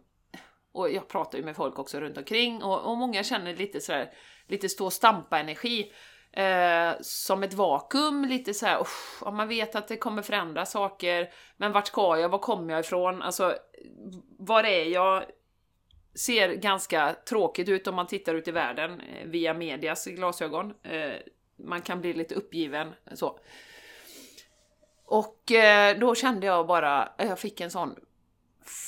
och 0.71 0.91
jag 0.91 1.07
pratar 1.07 1.37
ju 1.37 1.43
med 1.43 1.55
folk 1.55 1.79
också 1.79 1.99
runt 1.99 2.17
omkring 2.17 2.63
och, 2.63 2.91
och 2.91 2.97
många 2.97 3.23
känner 3.23 3.55
lite 3.55 3.81
sådär, 3.81 4.13
lite 4.47 4.69
stå 4.69 4.85
och 4.85 4.93
stampa 4.93 5.39
energi 5.39 5.91
eh, 6.31 6.91
som 7.01 7.43
ett 7.43 7.53
vakuum, 7.53 8.25
lite 8.25 8.53
såhär, 8.53 8.73
här, 8.73 8.81
oh, 9.21 9.33
man 9.33 9.47
vet 9.47 9.75
att 9.75 9.87
det 9.87 9.97
kommer 9.97 10.21
förändra 10.21 10.65
saker, 10.65 11.29
men 11.57 11.71
vart 11.71 11.87
ska 11.87 12.17
jag, 12.17 12.29
var 12.29 12.39
kommer 12.39 12.73
jag 12.73 12.79
ifrån, 12.79 13.21
alltså 13.21 13.55
var 14.39 14.63
är 14.63 14.85
jag? 14.85 15.23
Ser 16.15 16.53
ganska 16.53 17.15
tråkigt 17.29 17.69
ut 17.69 17.87
om 17.87 17.95
man 17.95 18.07
tittar 18.07 18.35
ut 18.35 18.47
i 18.47 18.51
världen 18.51 19.01
eh, 19.01 19.27
via 19.27 19.53
medias 19.53 20.05
glasögon. 20.05 20.73
Eh, 20.83 21.15
man 21.57 21.81
kan 21.81 22.01
bli 22.01 22.13
lite 22.13 22.35
uppgiven 22.35 22.93
så. 23.13 23.39
Och 25.05 25.51
eh, 25.51 25.97
då 25.99 26.15
kände 26.15 26.45
jag 26.45 26.67
bara, 26.67 27.13
eh, 27.17 27.27
jag 27.27 27.39
fick 27.39 27.61
en 27.61 27.71
sån 27.71 27.95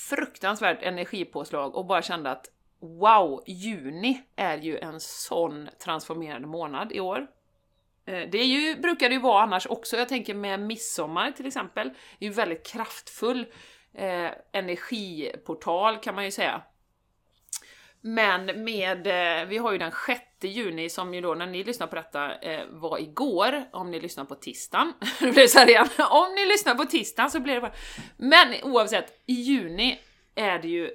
fruktansvärt 0.09 0.83
energipåslag 0.83 1.75
och 1.75 1.85
bara 1.85 2.01
kände 2.01 2.31
att 2.31 2.47
wow, 2.79 3.43
juni 3.47 4.21
är 4.35 4.57
ju 4.57 4.77
en 4.77 4.99
sån 4.99 5.69
transformerande 5.83 6.47
månad 6.47 6.91
i 6.91 6.99
år. 6.99 7.27
Eh, 8.05 8.29
det 8.29 8.37
är 8.37 8.45
ju, 8.45 8.75
brukar 8.75 9.09
det 9.09 9.15
ju 9.15 9.21
vara 9.21 9.43
annars 9.43 9.67
också, 9.67 9.97
jag 9.97 10.09
tänker 10.09 10.33
med 10.33 10.59
midsommar 10.59 11.31
till 11.31 11.45
exempel, 11.45 11.89
det 12.19 12.25
är 12.25 12.29
ju 12.29 12.35
väldigt 12.35 12.67
kraftfull 12.67 13.45
eh, 13.93 14.31
energiportal 14.51 15.97
kan 15.97 16.15
man 16.15 16.25
ju 16.25 16.31
säga. 16.31 16.61
Men 18.01 18.63
med, 18.63 19.07
eh, 19.07 19.47
vi 19.47 19.57
har 19.57 19.71
ju 19.71 19.77
den 19.77 19.91
6 20.05 20.21
juni 20.41 20.89
som 20.89 21.13
ju 21.13 21.21
då 21.21 21.35
när 21.35 21.47
ni 21.47 21.63
lyssnar 21.63 21.87
på 21.87 21.95
detta 21.95 22.35
eh, 22.35 22.65
var 22.69 22.99
igår, 22.99 23.63
om 23.71 23.91
ni 23.91 23.99
lyssnar 23.99 24.25
på 24.25 24.35
tisdagen. 24.35 24.93
nu 25.21 25.31
blir 25.31 25.47
så 25.47 25.59
här 25.59 25.69
igen. 25.69 25.87
Om 26.09 26.35
ni 26.35 26.45
lyssnar 26.45 26.75
på 26.75 26.85
tisdagen 26.85 27.31
så 27.31 27.39
blir 27.39 27.53
det 27.53 27.61
bara... 27.61 27.73
Men 28.17 28.55
oavsett, 28.63 29.21
i 29.25 29.33
juni 29.33 29.99
är 30.35 30.59
det 30.59 30.67
ju 30.67 30.91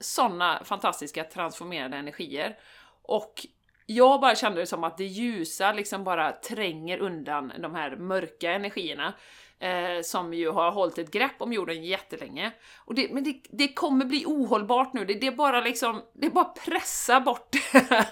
sådana 0.00 0.64
fantastiska 0.64 1.24
transformerade 1.24 1.96
energier. 1.96 2.58
Och 3.02 3.46
jag 3.86 4.20
bara 4.20 4.34
kände 4.34 4.60
det 4.60 4.66
som 4.66 4.84
att 4.84 4.98
det 4.98 5.04
ljusa 5.04 5.72
liksom 5.72 6.04
bara 6.04 6.32
tränger 6.32 6.98
undan 6.98 7.52
de 7.58 7.74
här 7.74 7.96
mörka 7.96 8.52
energierna. 8.52 9.14
Eh, 9.62 10.02
som 10.02 10.34
ju 10.34 10.50
har 10.50 10.72
hållit 10.72 10.98
ett 10.98 11.10
grepp 11.10 11.34
om 11.38 11.52
jorden 11.52 11.84
jättelänge. 11.84 12.52
Och 12.76 12.94
det, 12.94 13.12
men 13.12 13.24
det, 13.24 13.42
det 13.50 13.68
kommer 13.68 14.04
bli 14.04 14.24
ohållbart 14.26 14.92
nu, 14.92 15.04
det, 15.04 15.14
det 15.14 15.26
är 15.26 15.32
bara 15.32 15.60
liksom, 15.60 16.02
det 16.14 16.26
är 16.26 16.30
bara 16.30 16.44
pressa 16.44 17.20
bort 17.20 17.48
det. 17.52 18.06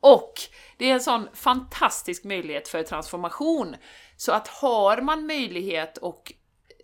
Och 0.00 0.32
det 0.76 0.90
är 0.90 0.94
en 0.94 1.00
sån 1.00 1.28
fantastisk 1.34 2.24
möjlighet 2.24 2.68
för 2.68 2.82
transformation. 2.82 3.76
Så 4.16 4.32
att 4.32 4.48
har 4.48 5.00
man 5.00 5.26
möjlighet 5.26 5.98
att 6.02 6.32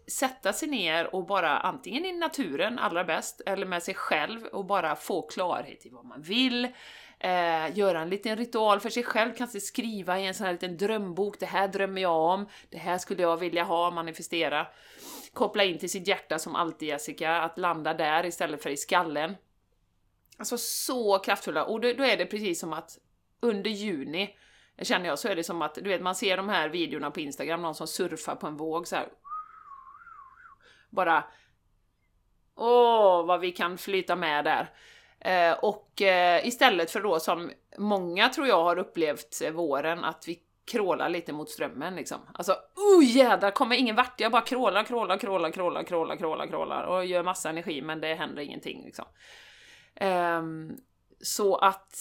sätta 0.07 0.53
sig 0.53 0.68
ner 0.68 1.14
och 1.14 1.27
bara 1.27 1.59
antingen 1.59 2.05
i 2.05 2.12
naturen 2.12 2.79
allra 2.79 3.05
bäst, 3.05 3.40
eller 3.46 3.66
med 3.66 3.83
sig 3.83 3.94
själv 3.94 4.44
och 4.44 4.64
bara 4.64 4.96
få 4.96 5.22
klarhet 5.22 5.87
i 5.87 5.88
vad 5.88 6.05
man 6.05 6.22
vill, 6.22 6.68
eh, 7.24 7.78
göra 7.78 8.00
en 8.00 8.10
liten 8.10 8.37
ritual 8.37 8.80
för 8.80 8.90
sig 8.90 9.02
själv, 9.02 9.34
kanske 9.37 9.60
skriva 9.60 10.20
i 10.20 10.26
en 10.26 10.34
sån 10.34 10.46
här 10.46 10.52
liten 10.52 10.76
drömbok, 10.76 11.40
det 11.40 11.46
här 11.46 11.68
drömmer 11.68 12.02
jag 12.02 12.16
om, 12.16 12.46
det 12.70 12.78
här 12.78 12.98
skulle 12.98 13.22
jag 13.22 13.37
vilja 13.37 13.64
ha, 13.64 13.90
manifestera. 13.90 14.66
Koppla 15.32 15.64
in 15.64 15.78
till 15.78 15.90
sitt 15.90 16.08
hjärta 16.08 16.38
som 16.38 16.54
alltid 16.54 16.88
Jessica, 16.88 17.37
att 17.37 17.58
landa 17.58 17.94
där 17.94 18.26
istället 18.26 18.62
för 18.62 18.70
i 18.70 18.76
skallen. 18.76 19.37
Alltså 20.37 20.58
så 20.58 21.18
kraftfulla, 21.18 21.64
och 21.64 21.80
då, 21.80 21.92
då 21.92 22.04
är 22.04 22.16
det 22.16 22.26
precis 22.26 22.60
som 22.60 22.72
att 22.72 22.98
under 23.40 23.70
juni, 23.70 24.37
känner 24.82 25.06
jag, 25.06 25.18
så 25.18 25.28
är 25.28 25.37
det 25.37 25.44
som 25.44 25.62
att, 25.62 25.74
du 25.74 25.88
vet, 25.88 26.02
man 26.02 26.14
ser 26.14 26.37
de 26.37 26.48
här 26.48 26.68
videorna 26.68 27.10
på 27.10 27.20
Instagram, 27.20 27.62
någon 27.62 27.74
som 27.74 27.87
surfar 27.87 28.34
på 28.34 28.46
en 28.46 28.56
våg 28.56 28.88
så 28.88 28.96
här. 28.96 29.08
Bara... 30.90 31.24
Åh, 32.56 33.26
vad 33.26 33.40
vi 33.40 33.52
kan 33.52 33.78
flyta 33.78 34.16
med 34.16 34.44
där. 34.44 34.70
Eh, 35.24 35.52
och 35.52 36.02
eh, 36.02 36.46
istället 36.46 36.90
för 36.90 37.00
då 37.00 37.20
som 37.20 37.50
många 37.78 38.28
tror 38.28 38.46
jag 38.46 38.64
har 38.64 38.78
upplevt 38.78 39.42
eh, 39.44 39.50
våren, 39.50 40.04
att 40.04 40.24
vi 40.28 40.38
krålar 40.66 41.08
lite 41.08 41.32
mot 41.32 41.50
strömmen 41.50 41.96
liksom. 41.96 42.18
Alltså, 42.34 42.52
oh 42.76 43.04
jädrar, 43.04 43.50
kommer 43.50 43.76
ingen 43.76 43.96
vart, 43.96 44.20
jag 44.20 44.32
bara 44.32 44.42
krålar, 44.42 44.84
krålar, 44.84 45.18
krålar, 45.18 45.50
krålar, 45.50 45.82
krålar, 45.82 46.16
krålar, 46.16 46.46
krålar 46.46 46.82
och 46.82 47.04
gör 47.04 47.22
massa 47.22 47.50
energi 47.50 47.82
men 47.82 48.00
det 48.00 48.14
händer 48.14 48.42
ingenting 48.42 48.84
liksom. 48.84 49.04
Ehm, 49.94 50.76
så 51.20 51.56
att, 51.56 51.92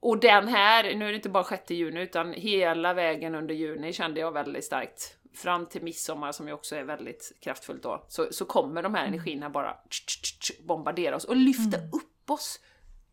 och 0.00 0.18
den 0.18 0.48
här, 0.48 0.94
nu 0.94 1.04
är 1.04 1.10
det 1.10 1.16
inte 1.16 1.28
bara 1.28 1.44
6 1.44 1.70
juni 1.70 2.00
utan 2.00 2.32
hela 2.32 2.94
vägen 2.94 3.34
under 3.34 3.54
juni 3.54 3.92
kände 3.92 4.20
jag 4.20 4.32
väldigt 4.32 4.64
starkt. 4.64 5.16
Fram 5.34 5.66
till 5.66 5.82
midsommar 5.82 6.32
som 6.32 6.48
ju 6.48 6.54
också 6.54 6.76
är 6.76 6.84
väldigt 6.84 7.32
kraftfullt 7.40 7.82
då, 7.82 8.06
så, 8.08 8.26
så 8.30 8.44
kommer 8.44 8.82
de 8.82 8.94
här 8.94 9.06
energierna 9.06 9.50
bara 9.50 9.72
tsch, 9.72 10.06
tsch, 10.06 10.38
tsch, 10.40 10.62
bombardera 10.62 11.16
oss 11.16 11.24
och 11.24 11.36
lyfta 11.36 11.76
upp 11.76 12.30
oss. 12.30 12.60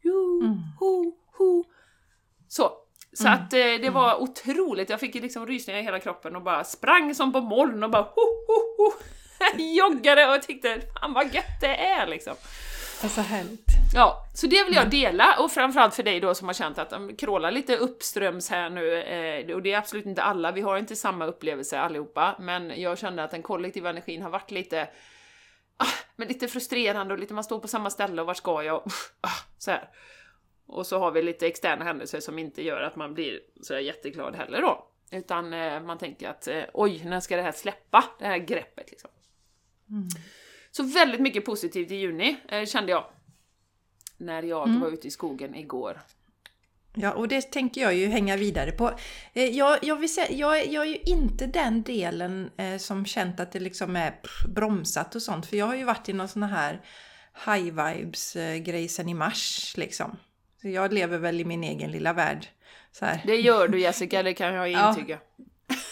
Jo, 0.01 0.41
ho, 0.79 1.13
ho. 1.37 1.63
Så, 2.47 2.71
så 3.13 3.27
att 3.27 3.53
eh, 3.53 3.59
det 3.59 3.89
var 3.89 4.21
otroligt, 4.21 4.89
jag 4.89 4.99
fick 4.99 5.15
liksom 5.15 5.47
rysningar 5.47 5.79
i 5.79 5.83
hela 5.83 5.99
kroppen 5.99 6.35
och 6.35 6.41
bara 6.41 6.63
sprang 6.63 7.15
som 7.15 7.33
på 7.33 7.41
moln 7.41 7.83
och 7.83 7.89
bara 7.89 8.01
ho, 8.01 8.21
ho, 8.47 8.77
ho. 8.77 8.91
joggade 9.57 10.35
och 10.35 10.41
tyckte 10.41 10.81
fan 10.81 11.13
vad 11.13 11.33
gött 11.33 11.61
det 11.61 11.75
är 11.75 12.07
liksom. 12.07 12.35
Alltså 13.03 13.21
härligt. 13.21 13.65
Ja, 13.93 14.25
så 14.35 14.47
det 14.47 14.63
vill 14.63 14.75
jag 14.75 14.89
dela 14.89 15.39
och 15.39 15.51
framförallt 15.51 15.95
för 15.95 16.03
dig 16.03 16.19
då 16.19 16.35
som 16.35 16.47
har 16.47 16.53
känt 16.53 16.77
att 16.79 16.89
de 16.89 17.15
krålar 17.15 17.51
lite 17.51 17.77
uppströms 17.77 18.49
här 18.49 18.69
nu 18.69 19.01
eh, 19.01 19.55
och 19.55 19.61
det 19.61 19.73
är 19.73 19.77
absolut 19.77 20.05
inte 20.05 20.21
alla, 20.23 20.51
vi 20.51 20.61
har 20.61 20.77
inte 20.77 20.95
samma 20.95 21.25
upplevelse 21.25 21.79
allihopa, 21.79 22.35
men 22.39 22.81
jag 22.81 22.97
kände 22.97 23.23
att 23.23 23.31
den 23.31 23.41
kollektiva 23.41 23.89
energin 23.89 24.21
har 24.21 24.29
varit 24.29 24.51
lite 24.51 24.87
ah, 25.79 25.93
men 26.15 26.27
lite 26.27 26.47
frustrerande 26.47 27.13
och 27.13 27.19
lite 27.19 27.33
man 27.33 27.43
står 27.43 27.59
på 27.59 27.67
samma 27.67 27.89
ställe 27.89 28.21
och 28.21 28.27
vart 28.27 28.37
ska 28.37 28.63
jag? 28.63 28.83
Ah, 29.21 29.29
så 29.57 29.71
här. 29.71 29.89
Och 30.65 30.87
så 30.87 30.99
har 30.99 31.11
vi 31.11 31.21
lite 31.21 31.47
externa 31.47 31.85
händelser 31.85 32.19
som 32.19 32.39
inte 32.39 32.63
gör 32.63 32.81
att 32.81 32.95
man 32.95 33.13
blir 33.13 33.39
så 33.61 33.73
där 33.73 33.79
jätteglad 33.79 34.35
heller 34.35 34.61
då. 34.61 34.87
Utan 35.11 35.53
eh, 35.53 35.81
man 35.81 35.97
tänker 35.97 36.29
att 36.29 36.47
eh, 36.47 36.63
oj, 36.73 37.03
när 37.05 37.19
ska 37.19 37.35
det 37.35 37.41
här 37.41 37.51
släppa? 37.51 38.03
Det 38.19 38.25
här 38.25 38.37
greppet 38.37 38.91
liksom. 38.91 39.09
Så 40.71 40.83
väldigt 40.83 41.21
mycket 41.21 41.45
positivt 41.45 41.91
i 41.91 41.95
juni 41.95 42.37
eh, 42.47 42.65
kände 42.65 42.91
jag. 42.91 43.05
När 44.17 44.43
jag 44.43 44.79
var 44.79 44.87
ute 44.87 45.07
i 45.07 45.11
skogen 45.11 45.55
igår. 45.55 45.99
Ja, 47.01 47.11
och 47.11 47.27
det 47.27 47.41
tänker 47.41 47.81
jag 47.81 47.93
ju 47.95 48.07
hänga 48.07 48.37
vidare 48.37 48.71
på. 48.71 48.91
Eh, 49.33 49.43
Jag, 49.45 49.77
jag, 49.81 49.95
vill 49.95 50.13
säga, 50.13 50.31
jag, 50.31 50.67
jag 50.67 50.83
är 50.83 50.89
ju 50.89 50.97
inte 51.05 51.45
den 51.45 51.83
delen 51.83 52.49
eh, 52.57 52.77
som 52.77 53.05
känt 53.05 53.39
att 53.39 53.51
det 53.51 53.59
liksom 53.59 53.95
är 53.95 54.13
bromsat 54.47 55.15
och 55.15 55.21
sånt. 55.21 55.45
För 55.45 55.57
jag 55.57 55.65
har 55.65 55.75
ju 55.75 55.83
varit 55.83 56.09
i 56.09 56.13
någon 56.13 56.27
sån 56.27 56.43
här 56.43 56.81
high 57.45 57.63
vibes 57.63 58.35
eh, 58.35 58.55
grej 58.57 58.87
sen 58.87 59.09
i 59.09 59.13
mars 59.13 59.73
liksom. 59.77 60.17
Så 60.61 60.67
jag 60.69 60.93
lever 60.93 61.17
väl 61.17 61.41
i 61.41 61.45
min 61.45 61.63
egen 61.63 61.91
lilla 61.91 62.13
värld. 62.13 62.47
Så 62.91 63.05
här. 63.05 63.21
Det 63.25 63.35
gör 63.35 63.67
du 63.67 63.79
Jessica, 63.81 64.23
det 64.23 64.33
kan 64.33 64.53
jag 64.53 64.69
Ja. 64.71 64.89
intyga. 64.89 65.17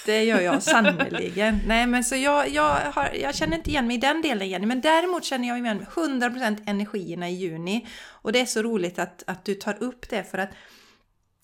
Det 0.06 0.24
gör 0.24 0.40
jag 0.42 0.64
sannerligen. 0.74 1.60
Nej 1.68 1.88
men 1.88 2.04
så 2.04 2.16
jag, 2.16 2.50
jag, 2.50 2.70
har, 2.94 3.10
jag 3.22 3.36
känner 3.36 3.58
inte 3.58 3.70
igen 3.70 3.88
mig 3.88 3.96
i 3.96 4.00
den 4.00 4.22
delen 4.22 4.50
Jenny, 4.50 4.66
men 4.66 4.82
däremot 4.82 5.24
känner 5.24 5.48
jag 5.48 5.58
igen 5.60 5.86
100% 5.96 6.58
energierna 6.66 7.30
i 7.30 7.34
juni. 7.34 7.88
Och 8.08 8.32
det 8.32 8.40
är 8.40 8.46
så 8.46 8.62
roligt 8.62 9.00
att, 9.00 9.24
att 9.28 9.46
du 9.46 9.54
tar 9.56 9.84
upp 9.84 10.10
det 10.10 10.24
för 10.24 10.38
att 10.38 10.50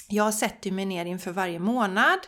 jag 0.08 0.34
sätter 0.34 0.72
mig 0.72 0.86
ner 0.86 1.06
inför 1.06 1.32
varje 1.32 1.60
månad 1.60 2.20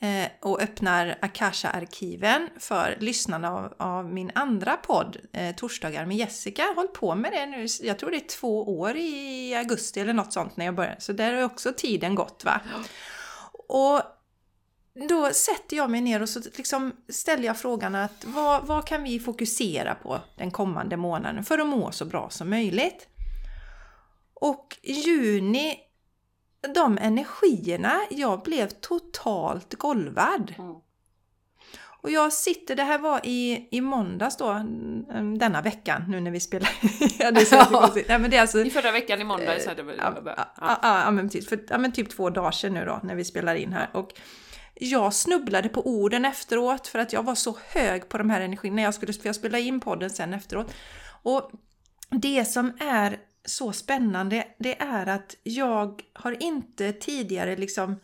eh, 0.00 0.28
och 0.40 0.60
öppnar 0.60 1.18
Akasha-arkiven 1.22 2.48
för 2.58 2.96
lyssnarna 3.00 3.52
av, 3.52 3.74
av, 3.78 4.12
min 4.12 4.30
andra 4.34 4.76
podd, 4.76 5.16
eh, 5.32 5.54
Torsdagar 5.54 6.06
med 6.06 6.16
Jessica. 6.16 6.62
Jag 6.62 6.68
har 6.68 6.74
hållit 6.74 6.92
på 6.92 7.14
med 7.14 7.32
det 7.32 7.46
nu, 7.46 7.66
jag 7.82 7.98
tror 7.98 8.10
det 8.10 8.16
är 8.16 8.28
två 8.28 8.78
år 8.78 8.96
i 8.96 9.54
augusti 9.54 10.00
eller 10.00 10.12
något 10.12 10.32
sånt 10.32 10.56
när 10.56 10.64
jag 10.64 10.74
började. 10.74 11.00
Så 11.00 11.12
där 11.12 11.32
har 11.32 11.42
också 11.42 11.72
tiden 11.76 12.14
gått 12.14 12.44
va. 12.44 12.60
Och 13.68 14.02
då 15.08 15.30
sätter 15.32 15.76
jag 15.76 15.90
mig 15.90 16.00
ner 16.00 16.22
och 16.22 16.28
så 16.28 16.40
liksom 16.56 16.92
ställer 17.08 17.44
jag 17.44 17.58
frågan 17.58 17.94
att 17.94 18.24
vad, 18.24 18.66
vad 18.66 18.86
kan 18.86 19.02
vi 19.02 19.20
fokusera 19.20 19.94
på 19.94 20.20
den 20.36 20.50
kommande 20.50 20.96
månaden 20.96 21.44
för 21.44 21.58
att 21.58 21.66
må 21.66 21.92
så 21.92 22.04
bra 22.04 22.30
som 22.30 22.50
möjligt? 22.50 23.08
Och 24.34 24.76
juni, 24.82 25.78
de 26.74 26.98
energierna, 26.98 28.00
jag 28.10 28.42
blev 28.42 28.68
totalt 28.68 29.74
golvad. 29.74 30.54
Mm. 30.58 30.74
Och 32.00 32.10
jag 32.10 32.32
sitter, 32.32 32.76
det 32.76 32.82
här 32.82 32.98
var 32.98 33.20
i, 33.24 33.68
i 33.70 33.80
måndags 33.80 34.36
då, 34.36 34.48
mm, 34.48 35.38
denna 35.38 35.62
veckan, 35.62 36.04
nu 36.08 36.20
när 36.20 36.30
vi 36.30 36.40
spelar. 36.40 36.70
ja, 37.18 37.30
det 37.30 37.52
ja. 37.52 37.94
Nej, 38.08 38.18
men 38.18 38.30
det 38.30 38.36
är 38.36 38.40
alltså, 38.40 38.60
I 38.60 38.70
förra 38.70 38.92
veckan 38.92 39.20
i 39.20 39.24
måndags 39.24 39.66
hade 39.66 39.82
vi... 39.82 39.96
Ja, 39.96 40.14
ja, 40.24 40.48
ja. 40.60 40.78
ja, 40.82 41.10
men, 41.10 41.28
typ, 41.28 41.48
för, 41.48 41.64
ja, 41.68 41.78
men 41.78 41.92
typ 41.92 42.10
två 42.10 42.30
dagar 42.30 42.50
sedan 42.50 42.74
nu 42.74 42.84
då, 42.84 43.00
när 43.02 43.14
vi 43.14 43.24
spelar 43.24 43.54
in 43.54 43.72
här. 43.72 43.90
Och 43.92 44.10
jag 44.74 45.14
snubblade 45.14 45.68
på 45.68 45.86
orden 45.86 46.24
efteråt 46.24 46.86
för 46.86 46.98
att 46.98 47.12
jag 47.12 47.22
var 47.22 47.34
så 47.34 47.56
hög 47.68 48.08
på 48.08 48.18
de 48.18 48.30
här 48.30 48.40
energierna 48.40 48.76
när 48.76 48.82
jag 48.82 48.94
skulle 48.94 49.12
för 49.12 49.26
jag 49.26 49.34
spela 49.34 49.58
in 49.58 49.80
podden 49.80 50.10
sen 50.10 50.34
efteråt. 50.34 50.74
Och 51.22 51.50
det 52.10 52.44
som 52.44 52.72
är 52.80 53.18
så 53.44 53.72
spännande 53.72 54.46
det 54.58 54.82
är 54.82 55.06
att 55.06 55.36
jag 55.42 56.02
har 56.12 56.42
inte 56.42 56.92
tidigare 56.92 57.56
liksom 57.56 57.96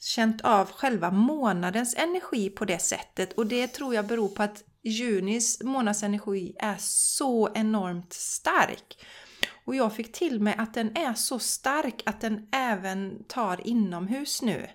känt 0.00 0.40
av 0.40 0.70
själva 0.70 1.10
månadens 1.10 1.94
energi 1.96 2.50
på 2.50 2.64
det 2.64 2.78
sättet 2.78 3.32
och 3.32 3.46
det 3.46 3.66
tror 3.66 3.94
jag 3.94 4.06
beror 4.06 4.28
på 4.28 4.42
att 4.42 4.64
junis 4.82 5.62
månadsenergi 5.62 6.56
är 6.58 6.76
så 6.78 7.48
enormt 7.54 8.12
stark. 8.12 9.06
Och 9.64 9.76
jag 9.76 9.94
fick 9.94 10.12
till 10.12 10.40
mig 10.40 10.54
att 10.58 10.74
den 10.74 10.96
är 10.96 11.14
så 11.14 11.38
stark 11.38 12.02
att 12.06 12.20
den 12.20 12.48
även 12.52 13.24
tar 13.24 13.66
inomhus 13.68 14.42
nu. 14.42 14.66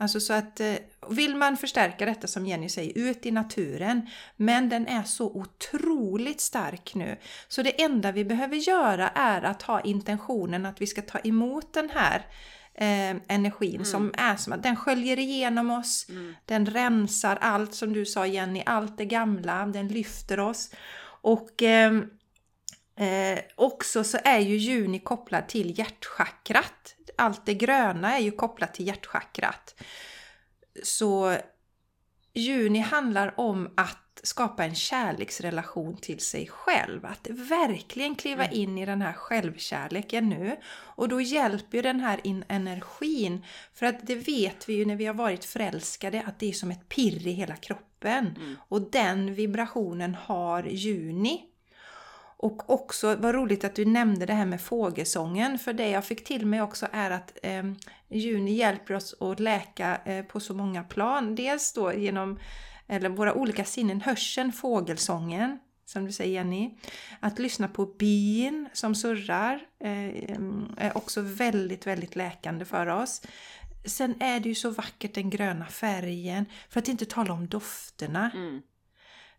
Alltså 0.00 0.20
så 0.20 0.32
att 0.32 0.60
eh, 0.60 0.74
vill 1.08 1.36
man 1.36 1.56
förstärka 1.56 2.06
detta 2.06 2.26
som 2.26 2.46
Jenny 2.46 2.68
säger, 2.68 2.98
ut 2.98 3.26
i 3.26 3.30
naturen. 3.30 4.08
Men 4.36 4.68
den 4.68 4.86
är 4.86 5.02
så 5.02 5.26
otroligt 5.26 6.40
stark 6.40 6.94
nu. 6.94 7.16
Så 7.48 7.62
det 7.62 7.82
enda 7.82 8.12
vi 8.12 8.24
behöver 8.24 8.56
göra 8.56 9.08
är 9.08 9.42
att 9.42 9.62
ha 9.62 9.80
intentionen 9.80 10.66
att 10.66 10.80
vi 10.80 10.86
ska 10.86 11.02
ta 11.02 11.18
emot 11.18 11.74
den 11.74 11.90
här 11.90 12.26
eh, 12.74 13.16
energin 13.28 13.74
mm. 13.74 13.84
som 13.84 14.14
är 14.18 14.36
som 14.36 14.52
att 14.52 14.62
den 14.62 14.76
sköljer 14.76 15.18
igenom 15.18 15.70
oss. 15.70 16.06
Mm. 16.08 16.34
Den 16.44 16.66
rensar 16.66 17.38
allt 17.40 17.74
som 17.74 17.92
du 17.92 18.06
sa 18.06 18.26
Jenny, 18.26 18.62
allt 18.66 18.98
det 18.98 19.04
gamla, 19.04 19.66
den 19.66 19.88
lyfter 19.88 20.40
oss. 20.40 20.70
Och 21.20 21.62
eh, 21.62 21.92
eh, 22.96 23.38
också 23.56 24.04
så 24.04 24.18
är 24.24 24.38
ju 24.38 24.56
juni 24.56 24.98
kopplad 24.98 25.48
till 25.48 25.78
hjärtchakrat 25.78 26.94
allt 27.18 27.46
det 27.46 27.54
gröna 27.54 28.16
är 28.16 28.22
ju 28.22 28.30
kopplat 28.30 28.74
till 28.74 28.86
hjärtchakrat. 28.86 29.82
Så 30.82 31.36
juni 32.34 32.78
handlar 32.78 33.40
om 33.40 33.70
att 33.76 34.08
skapa 34.22 34.64
en 34.64 34.74
kärleksrelation 34.74 35.96
till 35.96 36.20
sig 36.20 36.46
själv. 36.46 37.06
Att 37.06 37.26
verkligen 37.30 38.14
kliva 38.14 38.44
mm. 38.44 38.60
in 38.60 38.78
i 38.78 38.86
den 38.86 39.02
här 39.02 39.12
självkärleken 39.12 40.28
nu. 40.28 40.56
Och 40.70 41.08
då 41.08 41.20
hjälper 41.20 41.76
ju 41.78 41.82
den 41.82 42.00
här 42.00 42.20
in 42.24 42.44
energin. 42.48 43.44
För 43.74 43.86
att 43.86 44.06
det 44.06 44.14
vet 44.14 44.68
vi 44.68 44.74
ju 44.74 44.84
när 44.84 44.96
vi 44.96 45.06
har 45.06 45.14
varit 45.14 45.44
förälskade 45.44 46.22
att 46.26 46.38
det 46.38 46.48
är 46.48 46.52
som 46.52 46.70
ett 46.70 46.88
pirr 46.88 47.26
i 47.26 47.30
hela 47.30 47.56
kroppen. 47.56 48.26
Mm. 48.36 48.56
Och 48.68 48.90
den 48.90 49.34
vibrationen 49.34 50.14
har 50.14 50.62
juni. 50.62 51.44
Och 52.40 52.70
också, 52.70 53.16
vad 53.16 53.34
roligt 53.34 53.64
att 53.64 53.74
du 53.74 53.84
nämnde 53.84 54.26
det 54.26 54.32
här 54.32 54.46
med 54.46 54.60
fågelsången, 54.60 55.58
för 55.58 55.72
det 55.72 55.88
jag 55.88 56.04
fick 56.04 56.24
till 56.24 56.46
mig 56.46 56.62
också 56.62 56.86
är 56.92 57.10
att 57.10 57.38
eh, 57.42 57.62
juni 58.08 58.52
hjälper 58.52 58.94
oss 58.94 59.14
att 59.20 59.40
läka 59.40 60.00
eh, 60.04 60.24
på 60.24 60.40
så 60.40 60.54
många 60.54 60.82
plan. 60.82 61.34
Dels 61.34 61.72
då 61.72 61.92
genom 61.92 62.38
eller 62.88 63.08
våra 63.08 63.34
olika 63.34 63.64
sinnen, 63.64 64.00
hörseln, 64.00 64.52
fågelsången, 64.52 65.58
som 65.84 66.04
du 66.04 66.12
säger 66.12 66.32
Jenny. 66.32 66.70
Att 67.20 67.38
lyssna 67.38 67.68
på 67.68 67.86
bin 67.86 68.68
som 68.72 68.94
surrar 68.94 69.66
eh, 69.80 70.36
är 70.76 70.96
också 70.96 71.20
väldigt, 71.20 71.86
väldigt 71.86 72.16
läkande 72.16 72.64
för 72.64 72.86
oss. 72.86 73.22
Sen 73.84 74.22
är 74.22 74.40
det 74.40 74.48
ju 74.48 74.54
så 74.54 74.70
vackert 74.70 75.14
den 75.14 75.30
gröna 75.30 75.66
färgen, 75.66 76.46
för 76.68 76.80
att 76.80 76.88
inte 76.88 77.06
tala 77.06 77.32
om 77.32 77.48
dofterna. 77.48 78.30
Mm. 78.34 78.62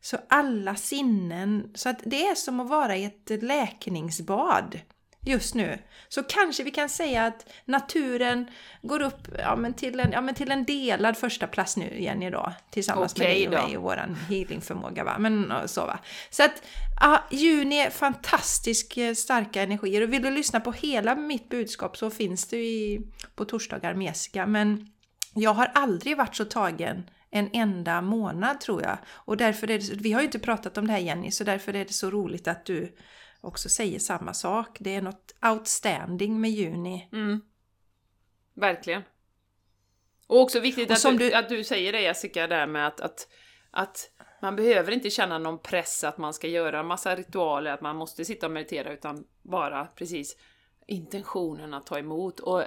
Så 0.01 0.17
alla 0.29 0.75
sinnen, 0.75 1.71
så 1.75 1.89
att 1.89 1.99
det 2.05 2.27
är 2.27 2.35
som 2.35 2.59
att 2.59 2.69
vara 2.69 2.95
i 2.95 3.05
ett 3.05 3.43
läkningsbad 3.43 4.79
just 5.25 5.55
nu. 5.55 5.79
Så 6.09 6.23
kanske 6.23 6.63
vi 6.63 6.71
kan 6.71 6.89
säga 6.89 7.25
att 7.25 7.49
naturen 7.65 8.47
går 8.81 9.01
upp 9.01 9.27
ja, 9.37 9.55
men 9.55 9.73
till, 9.73 9.99
en, 9.99 10.11
ja, 10.11 10.21
men 10.21 10.35
till 10.35 10.51
en 10.51 10.65
delad 10.65 11.17
första 11.17 11.47
plats 11.47 11.77
nu 11.77 12.01
Jenny 12.01 12.29
då. 12.29 12.53
Tillsammans 12.69 13.13
okay, 13.13 13.27
med 13.27 13.35
dig 13.35 13.47
och 13.47 13.67
mig 13.67 13.77
och 13.77 13.83
våran 13.83 14.17
healingförmåga 14.29 15.03
va. 15.03 15.17
Men 15.19 15.53
så 15.65 15.85
va. 15.85 15.99
Så 16.29 16.43
att 16.43 16.63
ja, 16.99 17.23
juni 17.31 17.79
är 17.79 17.89
fantastiskt 17.89 18.97
eh, 18.97 19.13
starka 19.13 19.61
energier 19.61 20.01
och 20.01 20.13
vill 20.13 20.21
du 20.21 20.31
lyssna 20.31 20.59
på 20.59 20.71
hela 20.71 21.15
mitt 21.15 21.49
budskap 21.49 21.97
så 21.97 22.09
finns 22.09 22.47
det 22.47 22.57
i, 22.57 23.01
på 23.35 23.45
torsdagar 23.45 23.93
med 23.93 24.05
Jessica. 24.05 24.45
Men 24.45 24.87
jag 25.33 25.53
har 25.53 25.71
aldrig 25.75 26.17
varit 26.17 26.35
så 26.35 26.45
tagen 26.45 27.03
en 27.31 27.49
enda 27.53 28.01
månad 28.01 28.61
tror 28.61 28.81
jag. 28.81 28.97
Och 29.07 29.37
därför 29.37 29.69
är 29.69 29.79
det, 29.79 29.89
vi 29.89 30.11
har 30.11 30.21
ju 30.21 30.25
inte 30.25 30.39
pratat 30.39 30.77
om 30.77 30.87
det 30.87 30.93
här 30.93 30.99
Jenny, 30.99 31.31
så 31.31 31.43
därför 31.43 31.75
är 31.75 31.85
det 31.85 31.93
så 31.93 32.09
roligt 32.09 32.47
att 32.47 32.65
du 32.65 32.95
också 33.41 33.69
säger 33.69 33.99
samma 33.99 34.33
sak. 34.33 34.77
Det 34.79 34.95
är 34.95 35.01
något 35.01 35.35
outstanding 35.41 36.41
med 36.41 36.51
juni. 36.51 37.09
Mm. 37.11 37.41
Verkligen. 38.53 39.01
Och 40.27 40.41
också 40.41 40.59
viktigt 40.59 40.89
och 40.89 40.95
att, 40.95 41.03
du, 41.03 41.17
du, 41.17 41.33
att 41.33 41.49
du 41.49 41.63
säger 41.63 41.91
det 41.91 42.01
Jessica, 42.01 42.47
där 42.47 42.67
med 42.67 42.87
att, 42.87 43.01
att, 43.01 43.27
att 43.71 44.11
man 44.41 44.55
behöver 44.55 44.91
inte 44.91 45.09
känna 45.09 45.37
någon 45.37 45.59
press 45.59 46.03
att 46.03 46.17
man 46.17 46.33
ska 46.33 46.47
göra 46.47 46.83
massa 46.83 47.15
ritualer, 47.15 47.71
att 47.71 47.81
man 47.81 47.95
måste 47.95 48.25
sitta 48.25 48.45
och 48.45 48.51
meditera, 48.51 48.93
utan 48.93 49.23
bara 49.41 49.85
precis 49.85 50.37
intentionen 50.87 51.73
att 51.73 51.85
ta 51.85 51.99
emot 51.99 52.39
och 52.39 52.63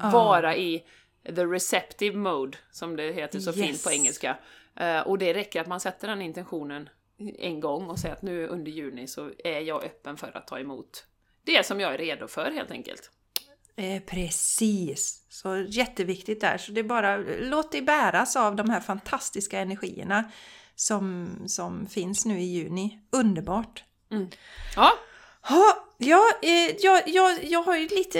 ah. 0.00 0.10
vara 0.10 0.56
i 0.56 0.84
the 1.24 1.44
receptive 1.44 2.16
mode, 2.16 2.58
som 2.70 2.96
det 2.96 3.12
heter 3.12 3.40
så 3.40 3.50
yes. 3.50 3.66
fint 3.66 3.84
på 3.84 3.90
engelska. 3.90 4.36
Uh, 4.80 5.00
och 5.00 5.18
det 5.18 5.34
räcker 5.34 5.60
att 5.60 5.66
man 5.66 5.80
sätter 5.80 6.08
den 6.08 6.22
intentionen 6.22 6.88
en 7.38 7.60
gång 7.60 7.86
och 7.86 7.98
säger 7.98 8.14
att 8.14 8.22
nu 8.22 8.46
under 8.46 8.72
juni 8.72 9.06
så 9.06 9.30
är 9.44 9.60
jag 9.60 9.84
öppen 9.84 10.16
för 10.16 10.36
att 10.36 10.46
ta 10.46 10.58
emot 10.58 11.06
det 11.44 11.66
som 11.66 11.80
jag 11.80 11.94
är 11.94 11.98
redo 11.98 12.28
för 12.28 12.50
helt 12.50 12.70
enkelt. 12.70 13.10
Eh, 13.76 14.02
precis! 14.02 15.26
Så 15.28 15.56
jätteviktigt 15.68 16.40
där. 16.40 16.58
Så 16.58 16.72
det 16.72 16.80
är 16.80 16.84
bara 16.84 17.16
låt 17.40 17.72
dig 17.72 17.82
bäras 17.82 18.36
av 18.36 18.56
de 18.56 18.70
här 18.70 18.80
fantastiska 18.80 19.58
energierna 19.58 20.30
som, 20.74 21.28
som 21.46 21.86
finns 21.86 22.26
nu 22.26 22.40
i 22.40 22.44
juni. 22.44 23.00
Underbart! 23.10 23.84
Mm. 24.10 24.28
Ja, 24.76 24.92
Ha, 25.48 25.76
ja, 25.98 26.22
eh, 26.42 26.76
jag, 26.80 27.08
jag, 27.08 27.44
jag 27.44 27.62
har 27.62 27.76
ju 27.76 27.88
lite, 27.88 28.18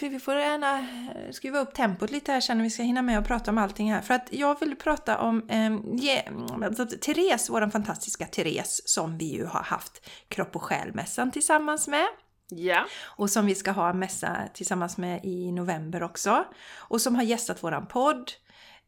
vi 0.00 0.20
får 0.20 0.34
gärna 0.34 0.78
eh, 0.78 1.30
skruva 1.30 1.58
upp 1.58 1.74
tempot 1.74 2.10
lite 2.10 2.32
här 2.32 2.40
sen 2.40 2.56
när 2.56 2.64
vi 2.64 2.70
ska 2.70 2.82
hinna 2.82 3.02
med 3.02 3.18
att 3.18 3.26
prata 3.26 3.50
om 3.50 3.58
allting 3.58 3.92
här. 3.92 4.00
För 4.00 4.14
att 4.14 4.28
jag 4.30 4.60
vill 4.60 4.76
prata 4.76 5.18
om 5.18 5.48
eh, 5.48 6.04
yeah, 6.04 6.72
Therese, 7.00 7.50
vår 7.50 7.70
fantastiska 7.70 8.26
Therese, 8.26 8.82
som 8.84 9.18
vi 9.18 9.24
ju 9.24 9.44
har 9.44 9.62
haft 9.62 10.08
Kropp 10.28 10.56
och 10.56 10.62
själmässan 10.62 11.30
tillsammans 11.30 11.88
med. 11.88 12.06
Ja. 12.50 12.84
Och 13.04 13.30
som 13.30 13.46
vi 13.46 13.54
ska 13.54 13.70
ha 13.70 13.92
mässa 13.92 14.36
tillsammans 14.54 14.96
med 14.96 15.24
i 15.24 15.52
november 15.52 16.02
också. 16.02 16.44
Och 16.76 17.00
som 17.00 17.14
har 17.14 17.22
gästat 17.22 17.64
våran 17.64 17.86
podd. 17.86 18.32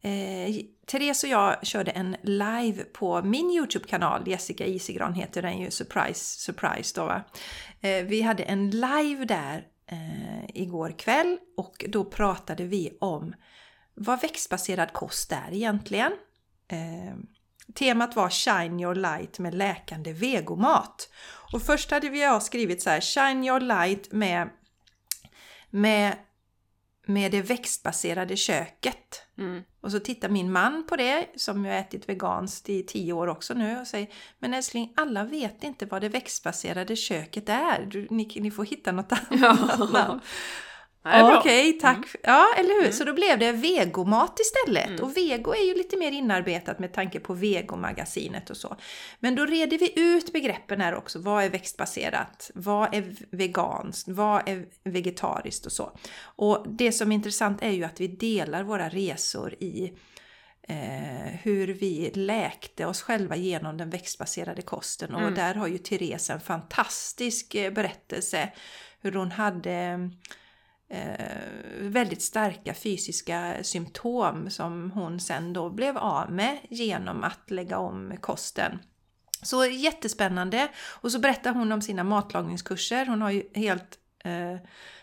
Eh, 0.02 0.54
Therese 0.86 1.24
och 1.24 1.30
jag 1.30 1.66
körde 1.66 1.90
en 1.90 2.16
live 2.22 2.84
på 2.84 3.22
min 3.22 3.50
Youtube-kanal, 3.50 4.28
Jessica 4.28 4.66
Isigran 4.66 5.14
heter 5.14 5.42
den 5.42 5.58
ju, 5.58 5.70
surprise, 5.70 6.40
surprise 6.40 7.00
då 7.00 7.06
va. 7.06 7.22
Eh, 7.80 8.04
vi 8.04 8.22
hade 8.22 8.42
en 8.42 8.70
live 8.70 9.24
där 9.24 9.66
eh, 9.86 10.44
igår 10.54 10.94
kväll 10.98 11.38
och 11.56 11.84
då 11.88 12.04
pratade 12.04 12.64
vi 12.64 12.96
om 13.00 13.34
vad 13.94 14.20
växtbaserad 14.20 14.92
kost 14.92 15.32
är 15.32 15.52
egentligen. 15.52 16.12
Eh, 16.68 17.16
temat 17.74 18.16
var 18.16 18.30
Shine 18.30 18.80
your 18.80 18.94
light 18.94 19.38
med 19.38 19.54
läkande 19.54 20.12
vegomat. 20.12 21.08
Och 21.52 21.62
först 21.62 21.90
hade 21.90 22.08
vi 22.08 22.38
skrivit 22.40 22.82
så 22.82 22.90
här, 22.90 23.00
Shine 23.00 23.44
your 23.44 23.60
light 23.60 24.12
med, 24.12 24.48
med 25.70 26.16
med 27.10 27.32
det 27.32 27.42
växtbaserade 27.42 28.36
köket. 28.36 29.22
Mm. 29.40 29.62
Och 29.80 29.92
så 29.92 30.00
tittar 30.00 30.28
min 30.28 30.52
man 30.52 30.86
på 30.88 30.96
det, 30.96 31.26
som 31.36 31.64
ju 31.64 31.72
ätit 31.72 32.08
veganskt 32.08 32.68
i 32.68 32.82
tio 32.82 33.12
år 33.12 33.26
också 33.26 33.54
nu, 33.54 33.80
och 33.80 33.86
säger 33.86 34.08
Men 34.38 34.54
älskling, 34.54 34.92
alla 34.96 35.24
vet 35.24 35.64
inte 35.64 35.86
vad 35.86 36.02
det 36.02 36.08
växtbaserade 36.08 36.96
köket 36.96 37.48
är. 37.48 37.86
Du, 37.90 38.06
ni, 38.10 38.32
ni 38.40 38.50
får 38.50 38.64
hitta 38.64 38.92
något 38.92 39.12
annat 39.30 39.92
namn. 39.92 40.20
Bra. 41.02 41.38
Okej, 41.38 41.72
tack. 41.72 42.06
Ja, 42.22 42.54
eller 42.58 42.82
hur? 42.82 42.92
Så 42.92 43.04
då 43.04 43.12
blev 43.12 43.38
det 43.38 43.52
vegomat 43.52 44.40
istället. 44.40 45.00
Och 45.00 45.16
vego 45.16 45.54
är 45.54 45.66
ju 45.66 45.74
lite 45.74 45.96
mer 45.96 46.12
inarbetat 46.12 46.78
med 46.78 46.92
tanke 46.92 47.20
på 47.20 47.34
vegomagasinet 47.34 48.50
och 48.50 48.56
så. 48.56 48.76
Men 49.20 49.34
då 49.34 49.46
reder 49.46 49.78
vi 49.78 49.92
ut 50.00 50.32
begreppen 50.32 50.80
här 50.80 50.94
också. 50.94 51.18
Vad 51.18 51.44
är 51.44 51.50
växtbaserat? 51.50 52.50
Vad 52.54 52.94
är 52.94 53.14
veganskt? 53.36 54.08
Vad 54.08 54.48
är 54.48 54.66
vegetariskt 54.84 55.66
och 55.66 55.72
så? 55.72 55.98
Och 56.22 56.64
det 56.68 56.92
som 56.92 57.12
är 57.12 57.14
intressant 57.14 57.62
är 57.62 57.70
ju 57.70 57.84
att 57.84 58.00
vi 58.00 58.06
delar 58.06 58.62
våra 58.62 58.88
resor 58.88 59.54
i 59.54 59.92
eh, 60.68 61.34
hur 61.42 61.66
vi 61.66 62.10
läkte 62.14 62.86
oss 62.86 63.02
själva 63.02 63.36
genom 63.36 63.76
den 63.76 63.90
växtbaserade 63.90 64.62
kosten. 64.62 65.14
Och 65.14 65.32
där 65.32 65.54
har 65.54 65.66
ju 65.66 65.78
Therese 65.78 66.30
en 66.30 66.40
fantastisk 66.40 67.54
eh, 67.54 67.72
berättelse 67.72 68.52
hur 69.02 69.12
hon 69.12 69.30
hade 69.30 70.10
Eh, 70.92 71.36
väldigt 71.78 72.22
starka 72.22 72.74
fysiska 72.74 73.54
symptom 73.62 74.50
som 74.50 74.90
hon 74.90 75.20
sen 75.20 75.52
då 75.52 75.70
blev 75.70 75.98
av 75.98 76.32
med 76.32 76.58
genom 76.70 77.24
att 77.24 77.50
lägga 77.50 77.78
om 77.78 78.16
kosten. 78.20 78.78
Så 79.42 79.66
jättespännande! 79.66 80.68
Och 80.78 81.12
så 81.12 81.18
berättar 81.18 81.52
hon 81.52 81.72
om 81.72 81.82
sina 81.82 82.04
matlagningskurser. 82.04 83.06
Hon 83.06 83.22
har 83.22 83.30
ju 83.30 83.42
helt 83.54 83.98
eh, 84.24 84.56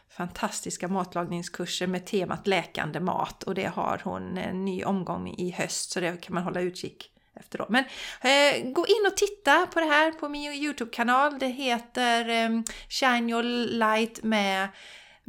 fantastiska 0.09 0.87
matlagningskurser 0.87 1.87
med 1.87 2.05
temat 2.05 2.47
läkande 2.47 2.99
mat 2.99 3.43
och 3.43 3.55
det 3.55 3.65
har 3.65 4.01
hon 4.03 4.37
en 4.37 4.65
ny 4.65 4.83
omgång 4.83 5.29
i 5.37 5.51
höst 5.51 5.91
så 5.91 5.99
det 5.99 6.21
kan 6.21 6.33
man 6.33 6.43
hålla 6.43 6.61
utkik 6.61 7.11
efter 7.39 7.57
då. 7.57 7.65
Men 7.69 7.83
eh, 8.21 8.71
gå 8.71 8.87
in 8.87 9.07
och 9.07 9.17
titta 9.17 9.67
på 9.67 9.79
det 9.79 9.85
här 9.85 10.11
på 10.11 10.29
min 10.29 10.53
Youtube-kanal. 10.53 11.39
Det 11.39 11.47
heter 11.47 12.29
eh, 12.29 12.61
Shine 12.89 13.29
Your 13.29 13.43
Light 13.77 14.23
med 14.23 14.69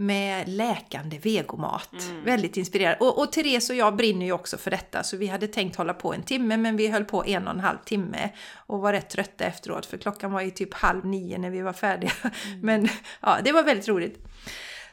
med 0.00 0.48
läkande 0.48 1.18
vegomat. 1.18 1.90
Väldigt 2.24 2.56
inspirerad. 2.56 2.96
Och, 3.00 3.18
och 3.18 3.32
Therese 3.32 3.70
och 3.70 3.76
jag 3.76 3.96
brinner 3.96 4.26
ju 4.26 4.32
också 4.32 4.58
för 4.58 4.70
detta 4.70 5.02
så 5.02 5.16
vi 5.16 5.26
hade 5.26 5.46
tänkt 5.46 5.76
hålla 5.76 5.94
på 5.94 6.14
en 6.14 6.22
timme 6.22 6.56
men 6.56 6.76
vi 6.76 6.88
höll 6.88 7.04
på 7.04 7.24
en 7.24 7.48
och 7.48 7.54
en 7.54 7.60
halv 7.60 7.78
timme 7.84 8.30
och 8.66 8.80
var 8.80 8.92
rätt 8.92 9.10
trötta 9.10 9.44
efteråt 9.44 9.86
för 9.86 9.98
klockan 9.98 10.32
var 10.32 10.40
ju 10.40 10.50
typ 10.50 10.74
halv 10.74 11.06
nio 11.06 11.38
när 11.38 11.50
vi 11.50 11.60
var 11.60 11.72
färdiga. 11.72 12.12
Men 12.62 12.88
ja, 13.20 13.38
det 13.44 13.52
var 13.52 13.62
väldigt 13.62 13.88
roligt. 13.88 14.26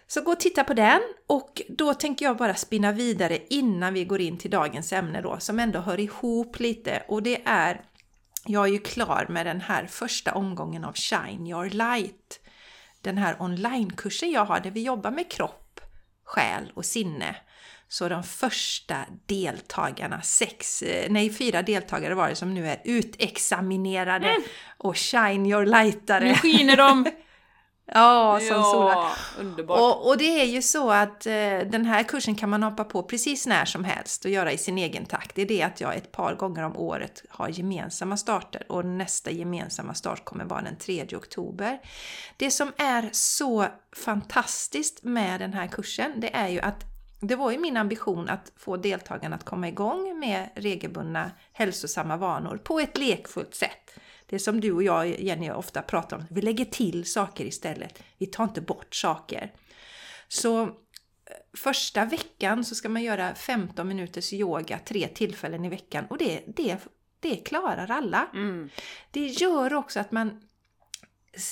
Så 0.07 0.21
gå 0.21 0.31
och 0.31 0.39
titta 0.39 0.63
på 0.63 0.73
den 0.73 1.01
och 1.27 1.61
då 1.69 1.93
tänker 1.93 2.25
jag 2.25 2.37
bara 2.37 2.55
spinna 2.55 2.91
vidare 2.91 3.39
innan 3.49 3.93
vi 3.93 4.05
går 4.05 4.21
in 4.21 4.37
till 4.37 4.51
dagens 4.51 4.93
ämne 4.93 5.21
då 5.21 5.39
som 5.39 5.59
ändå 5.59 5.79
hör 5.79 5.99
ihop 5.99 6.59
lite 6.59 7.03
och 7.07 7.23
det 7.23 7.41
är 7.45 7.81
jag 8.45 8.67
är 8.67 8.71
ju 8.71 8.79
klar 8.79 9.25
med 9.29 9.45
den 9.45 9.61
här 9.61 9.85
första 9.85 10.33
omgången 10.33 10.85
av 10.85 10.93
Shine 10.93 11.47
Your 11.47 11.69
Light 11.69 12.39
den 13.05 13.17
här 13.17 13.35
onlinekursen 13.39 14.31
jag 14.31 14.45
har 14.45 14.59
där 14.59 14.71
vi 14.71 14.83
jobbar 14.83 15.11
med 15.11 15.31
kropp, 15.31 15.79
själ 16.23 16.71
och 16.73 16.85
sinne. 16.85 17.35
Så 17.87 18.09
de 18.09 18.23
första 18.23 18.95
deltagarna, 19.25 20.21
sex, 20.21 20.81
eh, 20.81 21.11
nej 21.11 21.33
fyra 21.33 21.61
deltagare 21.61 22.15
var 22.15 22.29
det 22.29 22.35
som 22.35 22.53
nu 22.53 22.67
är 22.67 22.81
utexaminerade 22.83 24.37
och 24.77 24.97
shine 24.97 25.45
your 25.45 25.65
lightare. 25.65 26.25
Nu 26.25 26.35
skiner 26.35 26.77
de! 26.77 27.05
Ja, 27.85 28.39
som 28.39 28.63
solar. 28.63 29.07
underbart. 29.39 29.79
Och, 29.79 30.07
och 30.07 30.17
det 30.17 30.41
är 30.41 30.45
ju 30.45 30.61
så 30.61 30.91
att 30.91 31.25
eh, 31.25 31.33
den 31.65 31.85
här 31.85 32.03
kursen 32.03 32.35
kan 32.35 32.49
man 32.49 32.63
hoppa 32.63 32.83
på 32.83 33.03
precis 33.03 33.47
när 33.47 33.65
som 33.65 33.83
helst 33.83 34.25
och 34.25 34.31
göra 34.31 34.51
i 34.51 34.57
sin 34.57 34.77
egen 34.77 35.05
takt. 35.05 35.35
Det 35.35 35.41
är 35.41 35.45
det 35.45 35.63
att 35.63 35.81
jag 35.81 35.95
ett 35.95 36.11
par 36.11 36.35
gånger 36.35 36.63
om 36.63 36.77
året 36.77 37.23
har 37.29 37.49
gemensamma 37.49 38.17
starter 38.17 38.71
och 38.71 38.85
nästa 38.85 39.31
gemensamma 39.31 39.93
start 39.93 40.25
kommer 40.25 40.45
vara 40.45 40.61
den 40.61 40.75
3 40.75 41.05
oktober. 41.15 41.79
Det 42.37 42.51
som 42.51 42.71
är 42.77 43.09
så 43.11 43.65
fantastiskt 43.95 45.03
med 45.03 45.39
den 45.39 45.53
här 45.53 45.67
kursen, 45.67 46.11
det 46.17 46.35
är 46.35 46.47
ju 46.47 46.59
att 46.59 46.85
det 47.19 47.35
var 47.35 47.51
ju 47.51 47.57
min 47.57 47.77
ambition 47.77 48.29
att 48.29 48.51
få 48.57 48.77
deltagarna 48.77 49.35
att 49.35 49.45
komma 49.45 49.67
igång 49.67 50.19
med 50.19 50.49
regelbundna 50.55 51.31
hälsosamma 51.53 52.17
vanor 52.17 52.57
på 52.63 52.79
ett 52.79 52.97
lekfullt 52.97 53.55
sätt. 53.55 53.99
Det 54.25 54.39
som 54.39 54.61
du 54.61 54.71
och 54.71 54.83
jag, 54.83 55.21
Jenny, 55.21 55.51
ofta 55.51 55.81
pratar 55.81 56.17
om. 56.17 56.25
Vi 56.29 56.41
lägger 56.41 56.65
till 56.65 57.05
saker 57.05 57.45
istället. 57.45 58.03
Vi 58.17 58.25
tar 58.25 58.43
inte 58.43 58.61
bort 58.61 58.95
saker. 58.95 59.53
Så 60.27 60.63
eh, 60.63 60.69
första 61.57 62.05
veckan 62.05 62.63
så 62.63 62.75
ska 62.75 62.89
man 62.89 63.03
göra 63.03 63.35
15 63.35 63.88
minuters 63.88 64.33
yoga 64.33 64.79
tre 64.85 65.07
tillfällen 65.07 65.65
i 65.65 65.69
veckan 65.69 66.05
och 66.09 66.17
det, 66.17 66.43
det, 66.47 66.77
det 67.19 67.35
klarar 67.35 67.91
alla. 67.91 68.27
Mm. 68.33 68.69
Det 69.11 69.25
gör 69.25 69.73
också 69.73 69.99
att 69.99 70.11
man 70.11 70.41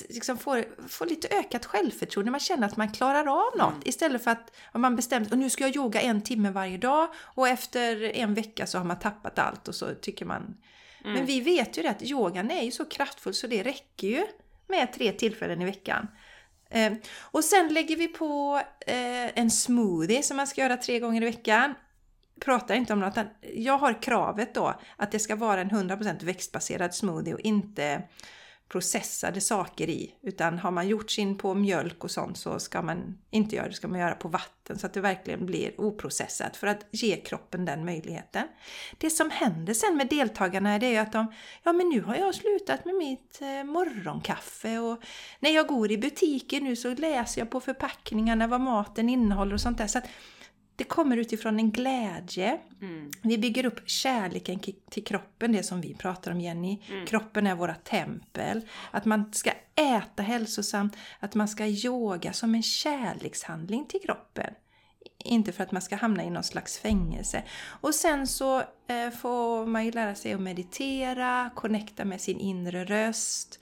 liksom 0.10 0.38
får, 0.38 0.88
får 0.88 1.06
lite 1.06 1.28
ökat 1.28 1.66
självförtroende. 1.66 2.32
Man 2.32 2.40
känner 2.40 2.68
att 2.68 2.78
man 2.78 2.92
klarar 2.92 3.28
av 3.28 3.58
något. 3.58 3.88
Istället 3.88 4.24
för 4.24 4.32
att 4.32 4.52
om 4.72 4.82
man 4.82 4.96
bestämt 4.96 5.32
och 5.32 5.38
nu 5.38 5.50
ska 5.50 5.64
jag 5.64 5.76
yoga 5.76 6.02
en 6.02 6.22
timme 6.22 6.52
varje 6.52 6.78
dag 6.78 7.08
och 7.18 7.48
efter 7.48 8.04
en 8.04 8.34
vecka 8.34 8.68
så 8.68 8.78
har 8.78 8.86
man 8.86 9.00
tappat 9.00 9.40
allt 9.40 9.68
och 9.68 9.76
så 9.76 9.96
tycker 10.02 10.26
man... 10.26 10.58
Men 11.04 11.26
vi 11.26 11.42
vet 11.42 11.78
ju 11.78 11.82
det 11.82 11.90
att 11.90 12.04
yogan 12.04 12.52
är 12.52 12.62
ju 12.62 12.72
så 12.72 12.86
kraftfull 12.86 13.34
så 13.34 13.48
det 13.48 13.64
räcker 13.64 14.08
ju 14.08 14.26
med 14.68 14.94
tre 14.94 15.12
tillfällen 15.12 15.62
i 15.62 15.66
veckan. 15.66 16.08
Eh, 16.70 16.94
och 17.22 17.44
sen 17.44 17.74
lägger 17.74 17.96
vi 17.96 18.08
på 18.08 18.62
eh, 18.88 19.40
en 19.40 19.52
smoothie 19.52 20.24
som 20.24 20.38
man 20.38 20.48
ska 20.48 20.62
göra 20.62 20.78
tre 20.78 21.00
gånger 21.00 21.22
i 21.22 21.26
veckan. 21.26 21.74
Pratar 22.40 22.76
inte 22.76 22.94
om 22.94 23.00
något. 23.00 23.18
Jag 23.54 23.78
har 23.78 24.02
kravet 24.02 24.54
då 24.54 24.80
att 24.98 25.12
det 25.12 25.20
ska 25.20 25.36
vara 25.36 25.62
en 25.62 25.72
100% 25.72 26.26
växtbaserad 26.26 26.96
smoothie 26.96 27.34
och 27.34 27.40
inte 27.40 28.02
processade 28.74 29.42
saker 29.42 29.90
i. 29.90 30.16
Utan 30.22 30.60
har 30.60 30.72
man 30.72 30.88
gjort 30.88 31.12
sin 31.12 31.38
på 31.38 31.54
mjölk 31.54 32.04
och 32.04 32.12
sånt 32.12 32.38
så 32.38 32.60
ska 32.60 32.82
man 32.82 33.18
inte 33.32 33.56
göra 33.56 33.68
det, 33.68 33.74
ska 33.74 33.88
man 33.88 34.00
göra 34.00 34.16
på 34.16 34.28
vatten 34.28 34.80
så 34.80 34.86
att 34.86 34.94
det 34.94 35.02
verkligen 35.02 35.46
blir 35.46 35.82
oprocessat 35.82 36.58
för 36.58 36.68
att 36.68 36.86
ge 36.92 37.16
kroppen 37.16 37.66
den 37.66 37.86
möjligheten. 37.86 38.44
Det 38.98 39.10
som 39.10 39.30
händer 39.30 39.74
sen 39.74 39.98
med 39.98 40.08
deltagarna 40.08 40.80
det 40.80 40.86
är 40.86 40.92
ju 40.92 40.98
att 40.98 41.12
de, 41.12 41.34
ja 41.64 41.74
men 41.74 41.90
nu 41.90 42.02
har 42.02 42.16
jag 42.16 42.36
slutat 42.36 42.86
med 42.86 42.96
mitt 42.96 43.42
eh, 43.42 43.64
morgonkaffe 43.64 44.80
och 44.80 45.04
när 45.40 45.50
jag 45.50 45.68
går 45.68 45.92
i 45.92 45.98
butiken 45.98 46.64
nu 46.64 46.76
så 46.76 46.94
läser 46.94 47.42
jag 47.42 47.50
på 47.50 47.60
förpackningarna 47.60 48.48
vad 48.48 48.62
maten 48.62 49.10
innehåller 49.10 49.54
och 49.54 49.62
sånt 49.62 49.78
där. 49.78 49.88
Så 49.88 49.98
att 49.98 50.08
det 50.76 50.84
kommer 50.84 51.18
utifrån 51.18 51.60
en 51.60 51.72
glädje. 51.72 52.60
Vi 53.22 53.38
bygger 53.38 53.66
upp 53.66 53.90
kärleken 53.90 54.60
till 54.90 55.04
kroppen, 55.04 55.52
det 55.52 55.64
som 55.64 55.82
vi 55.82 55.94
pratar 55.94 56.32
om 56.32 56.42
Jenny. 56.42 56.82
Kroppen 57.08 57.48
är 57.48 57.56
våra 57.56 57.76
tempel. 57.76 58.62
Att 58.92 59.06
man 59.06 59.34
ska 59.34 59.52
äta 59.76 60.24
hälsosamt, 60.24 60.98
att 61.20 61.36
man 61.36 61.48
ska 61.48 61.66
yoga 61.66 62.34
som 62.34 62.56
en 62.56 62.64
kärlekshandling 62.64 63.86
till 63.86 64.00
kroppen. 64.02 64.54
Inte 65.18 65.52
för 65.52 65.64
att 65.64 65.72
man 65.72 65.82
ska 65.82 65.96
hamna 65.96 66.24
i 66.24 66.30
någon 66.30 66.44
slags 66.44 66.80
fängelse. 66.80 67.44
Och 67.64 67.96
sen 67.96 68.28
så 68.28 68.60
eh, 68.88 69.10
får 69.22 69.66
man 69.66 69.86
ju 69.86 69.92
lära 69.92 70.16
sig 70.16 70.34
att 70.34 70.42
meditera, 70.42 71.50
connecta 71.56 72.06
med 72.06 72.22
sin 72.22 72.40
inre 72.40 72.86
röst, 72.86 73.60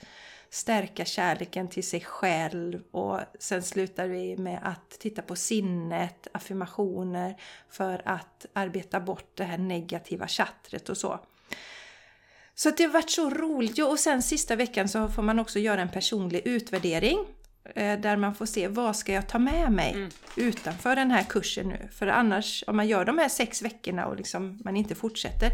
stärka 0.53 1.05
kärleken 1.05 1.67
till 1.67 1.83
sig 1.83 2.01
själv 2.01 2.81
och 2.91 3.19
sen 3.39 3.63
slutar 3.63 4.07
vi 4.07 4.37
med 4.37 4.59
att 4.63 4.89
titta 4.89 5.21
på 5.21 5.35
sinnet, 5.35 6.27
affirmationer 6.31 7.35
för 7.69 8.01
att 8.05 8.45
arbeta 8.53 8.99
bort 8.99 9.31
det 9.37 9.43
här 9.43 9.57
negativa 9.57 10.27
chattret 10.27 10.89
och 10.89 10.97
så. 10.97 11.19
Så 12.55 12.71
det 12.71 12.83
har 12.83 12.91
varit 12.91 13.09
så 13.09 13.29
roligt. 13.29 13.77
Jo, 13.77 13.87
och 13.87 13.99
sen 13.99 14.21
sista 14.21 14.55
veckan 14.55 14.89
så 14.89 15.07
får 15.07 15.23
man 15.23 15.39
också 15.39 15.59
göra 15.59 15.81
en 15.81 15.89
personlig 15.89 16.41
utvärdering 16.45 17.19
eh, 17.75 17.99
där 17.99 18.17
man 18.17 18.35
får 18.35 18.45
se 18.45 18.67
vad 18.67 18.95
ska 18.95 19.13
jag 19.13 19.29
ta 19.29 19.39
med 19.39 19.71
mig 19.71 20.09
utanför 20.35 20.95
den 20.95 21.11
här 21.11 21.23
kursen 21.23 21.67
nu. 21.67 21.89
För 21.91 22.07
annars, 22.07 22.63
om 22.67 22.75
man 22.75 22.87
gör 22.87 23.05
de 23.05 23.17
här 23.17 23.29
sex 23.29 23.61
veckorna 23.61 24.05
och 24.05 24.15
liksom 24.15 24.59
man 24.65 24.77
inte 24.77 24.95
fortsätter. 24.95 25.49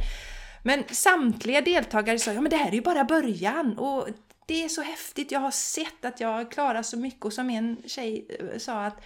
Men 0.64 0.84
samtliga 0.92 1.62
deltagare 1.62 2.20
sa 2.20 2.34
ja 2.34 2.42
men 2.42 2.50
det 2.50 2.58
här 2.58 2.68
är 2.68 2.76
ju 2.76 2.82
bara 2.82 3.04
början 3.04 3.78
och 3.78 4.08
det 4.48 4.64
är 4.64 4.70
så 4.70 4.82
häftigt. 4.82 5.32
Jag 5.32 5.40
har 5.40 5.52
sett 5.52 6.06
att 6.06 6.20
jag 6.20 6.52
klarar 6.52 6.84
så 6.84 6.98
mycket 6.98 7.26
och 7.26 7.34
som 7.34 7.50
en 7.50 7.78
tjej 7.86 8.28
eh, 8.40 8.58
sa 8.58 8.86
att 8.86 9.02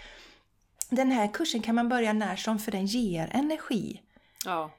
den 0.90 1.12
här 1.12 1.34
kursen 1.34 1.62
kan 1.62 1.76
man 1.76 1.90
börja 1.90 2.14
när 2.14 2.36
som 2.36 2.60
för 2.60 2.72
den 2.72 2.86
ger 2.86 3.30
energi. 3.34 4.02
Ja. 4.46 4.72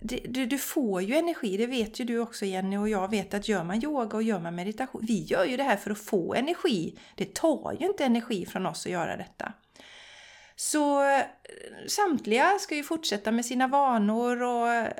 Du, 0.00 0.46
du 0.46 0.58
får 0.58 1.02
ju 1.02 1.14
energi, 1.14 1.56
det 1.56 1.66
vet 1.66 2.00
ju 2.00 2.04
du 2.04 2.18
också 2.18 2.44
Jenny 2.44 2.76
och 2.76 2.88
jag 2.88 3.10
vet 3.10 3.34
att 3.34 3.48
gör 3.48 3.64
man 3.64 3.84
yoga 3.84 4.16
och 4.16 4.22
gör 4.22 4.40
man 4.40 4.54
meditation, 4.54 5.04
vi 5.04 5.22
gör 5.22 5.44
ju 5.44 5.56
det 5.56 5.62
här 5.62 5.76
för 5.76 5.90
att 5.90 5.98
få 5.98 6.34
energi. 6.34 6.98
Det 7.14 7.34
tar 7.34 7.76
ju 7.80 7.86
inte 7.86 8.04
energi 8.04 8.46
från 8.46 8.66
oss 8.66 8.86
att 8.86 8.92
göra 8.92 9.16
detta. 9.16 9.52
Så 10.56 11.10
eh, 11.10 11.22
samtliga 11.86 12.58
ska 12.60 12.74
ju 12.74 12.82
fortsätta 12.82 13.32
med 13.32 13.46
sina 13.46 13.66
vanor 13.66 14.42
och 14.42 14.68
eh, 14.68 14.92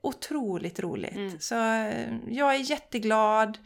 otroligt 0.00 0.80
roligt. 0.80 1.42
Så 1.42 1.54
eh, 1.54 2.14
jag 2.28 2.54
är 2.54 2.70
jätteglad 2.70 3.58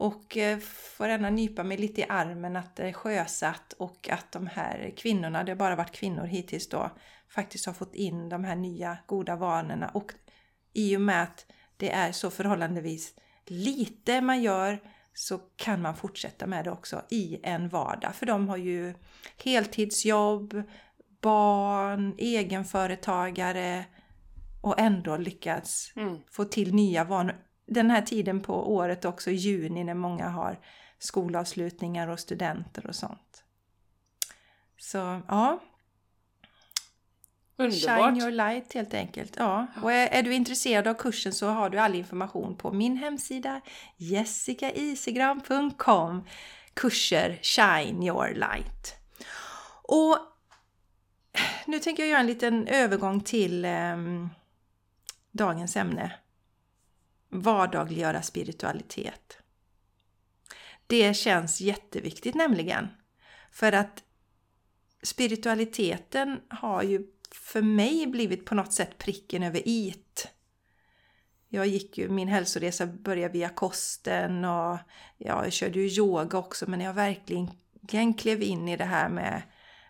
Och 0.00 0.36
eh, 0.36 0.58
får 0.58 1.08
ändå 1.08 1.28
nypa 1.28 1.64
mig 1.64 1.76
lite 1.76 2.00
i 2.00 2.06
armen 2.08 2.56
att 2.56 2.76
det 2.76 2.88
är 2.88 2.92
sjösatt 2.92 3.72
och 3.72 4.08
att 4.12 4.32
de 4.32 4.46
här 4.46 4.92
kvinnorna, 4.96 5.44
det 5.44 5.52
har 5.52 5.56
bara 5.56 5.76
varit 5.76 5.92
kvinnor 5.92 6.24
hittills 6.24 6.68
då, 6.68 6.90
faktiskt 7.28 7.66
har 7.66 7.72
fått 7.72 7.94
in 7.94 8.28
de 8.28 8.44
här 8.44 8.56
nya 8.56 8.98
goda 9.06 9.36
vanorna. 9.36 9.88
Och 9.88 10.12
i 10.72 10.96
och 10.96 11.00
med 11.00 11.22
att 11.22 11.46
det 11.76 11.92
är 11.92 12.12
så 12.12 12.30
förhållandevis 12.30 13.14
lite 13.46 14.20
man 14.20 14.42
gör 14.42 14.78
så 15.14 15.38
kan 15.56 15.82
man 15.82 15.96
fortsätta 15.96 16.46
med 16.46 16.64
det 16.64 16.70
också 16.70 17.02
i 17.10 17.40
en 17.42 17.68
vardag. 17.68 18.14
För 18.14 18.26
de 18.26 18.48
har 18.48 18.56
ju 18.56 18.94
heltidsjobb, 19.44 20.62
barn, 21.20 22.14
egenföretagare 22.18 23.84
och 24.62 24.80
ändå 24.80 25.16
lyckats 25.16 25.92
Mm. 25.96 26.18
få 26.30 26.44
till 26.44 26.74
nya 26.74 27.04
vanor. 27.04 27.36
Den 27.68 27.90
här 27.90 28.02
tiden 28.02 28.40
på 28.40 28.74
året 28.74 29.04
också, 29.04 29.30
juni, 29.30 29.84
när 29.84 29.94
många 29.94 30.28
har 30.28 30.58
skolavslutningar 30.98 32.08
och 32.08 32.20
studenter 32.20 32.86
och 32.86 32.94
sånt. 32.94 33.44
Så 34.78 35.22
ja, 35.28 35.60
Underbart! 37.60 37.80
Shine 37.80 38.16
your 38.16 38.30
light 38.30 38.74
helt 38.74 38.94
enkelt. 38.94 39.36
Ja. 39.36 39.66
Och 39.82 39.92
är, 39.92 40.08
är 40.08 40.22
du 40.22 40.34
intresserad 40.34 40.86
av 40.86 40.94
kursen 40.94 41.32
så 41.32 41.46
har 41.46 41.70
du 41.70 41.78
all 41.78 41.94
information 41.94 42.56
på 42.56 42.72
min 42.72 42.96
hemsida 42.96 43.60
jessicaisegram.com 43.96 46.24
Kurser 46.74 47.38
Shine 47.42 48.02
your 48.02 48.34
light. 48.34 48.94
Och 49.82 50.18
nu 51.66 51.78
tänker 51.78 52.02
jag 52.02 52.10
göra 52.10 52.20
en 52.20 52.26
liten 52.26 52.66
övergång 52.66 53.20
till 53.20 53.64
ehm, 53.64 54.28
dagens 55.32 55.76
ämne. 55.76 56.12
Vardagliggöra 57.28 58.22
spiritualitet. 58.22 59.38
Det 60.86 61.14
känns 61.14 61.60
jätteviktigt 61.60 62.34
nämligen. 62.34 62.88
För 63.52 63.72
att 63.72 64.02
spiritualiteten 65.02 66.40
har 66.48 66.82
ju 66.82 67.06
för 67.30 67.62
mig 67.62 68.06
blivit 68.06 68.44
på 68.44 68.54
något 68.54 68.72
sätt 68.72 68.98
pricken 68.98 69.42
över 69.42 69.62
it. 69.64 70.28
Jag 71.48 71.66
gick 71.66 71.98
ju, 71.98 72.08
min 72.08 72.28
hälsoresa 72.28 72.86
började 72.86 73.32
via 73.32 73.48
kosten 73.48 74.44
och 74.44 74.78
ja, 75.16 75.44
jag 75.44 75.52
körde 75.52 75.78
ju 75.80 75.86
yoga 75.86 76.38
också 76.38 76.70
men 76.70 76.80
jag 76.80 76.92
verkligen 76.94 78.14
klev 78.14 78.42
in 78.42 78.68
i 78.68 78.76
det 78.76 78.84
här 78.84 79.08
med 79.08 79.42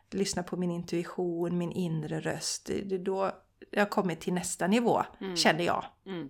att 0.07 0.15
lyssna 0.15 0.43
på 0.43 0.57
min 0.57 0.71
intuition, 0.71 1.59
min 1.59 1.73
inre 1.73 2.21
röst. 2.21 2.67
Det 2.67 2.95
är 2.95 2.99
då 2.99 3.33
jag 3.71 3.91
kommit 3.91 4.21
till 4.21 4.33
nästa 4.33 4.67
nivå, 4.67 5.05
Mm. 5.21 5.37
kände 5.37 5.65
jag. 5.65 5.85
Mm. 6.07 6.29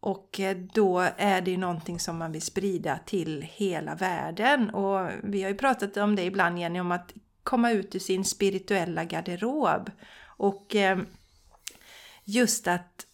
Och 0.00 0.40
eh, 0.40 0.56
då 0.56 0.98
är 1.16 1.40
det 1.40 1.50
ju 1.50 1.56
någonting 1.56 2.00
som 2.00 2.18
man 2.18 2.32
vill 2.32 2.42
sprida 2.42 2.98
till 2.98 3.42
hela 3.42 3.94
världen. 3.94 4.70
Och 4.70 5.10
vi 5.22 5.42
har 5.42 5.50
ju 5.50 5.56
pratat 5.56 5.96
om 5.96 6.16
det 6.16 6.22
ibland 6.22 6.58
Jenny, 6.58 6.80
om 6.80 6.92
att 6.92 7.12
komma 7.42 7.70
ut 7.70 7.94
ur 7.94 7.98
sin 7.98 8.24
spirituella 8.24 9.04
garderob. 9.04 9.90
Och 10.24 10.76
eh, 10.76 10.98
just 12.24 12.68
att 12.68 13.06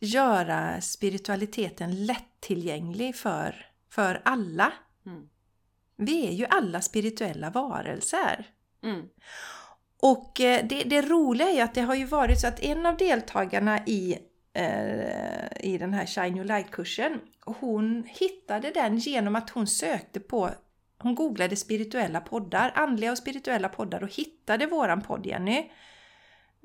göra 0.00 0.80
spiritualiteten 0.80 2.06
lättillgänglig 2.06 3.16
för, 3.16 3.66
för 3.90 4.22
alla. 4.24 4.72
Mm. 5.06 5.28
Vi 5.96 6.28
är 6.28 6.32
ju 6.32 6.46
alla 6.46 6.80
spirituella 6.80 7.50
varelser. 7.50 8.46
Mm. 8.82 9.08
Och 10.00 10.40
eh, 10.40 10.66
det, 10.66 10.82
det 10.82 11.02
roliga 11.02 11.48
är 11.48 11.54
ju 11.54 11.60
att 11.60 11.74
det 11.74 11.80
har 11.80 11.94
ju 11.94 12.04
varit 12.04 12.40
så 12.40 12.46
att 12.46 12.60
en 12.60 12.86
av 12.86 12.96
deltagarna 12.96 13.86
i, 13.86 14.18
Eh, 14.56 15.46
i 15.60 15.78
den 15.78 15.94
här 15.94 16.06
Shine 16.06 16.36
Your 16.36 16.44
Light-kursen, 16.44 17.20
hon 17.44 18.04
hittade 18.06 18.70
den 18.70 18.98
genom 18.98 19.36
att 19.36 19.50
hon 19.50 19.66
sökte 19.66 20.20
på, 20.20 20.50
hon 20.98 21.14
googlade 21.14 21.56
spirituella 21.56 22.20
poddar, 22.20 22.72
andliga 22.74 23.12
och 23.12 23.18
spirituella 23.18 23.68
poddar 23.68 24.02
och 24.02 24.14
hittade 24.14 24.66
våran 24.66 25.02
podd 25.02 25.26
Jenny. 25.26 25.70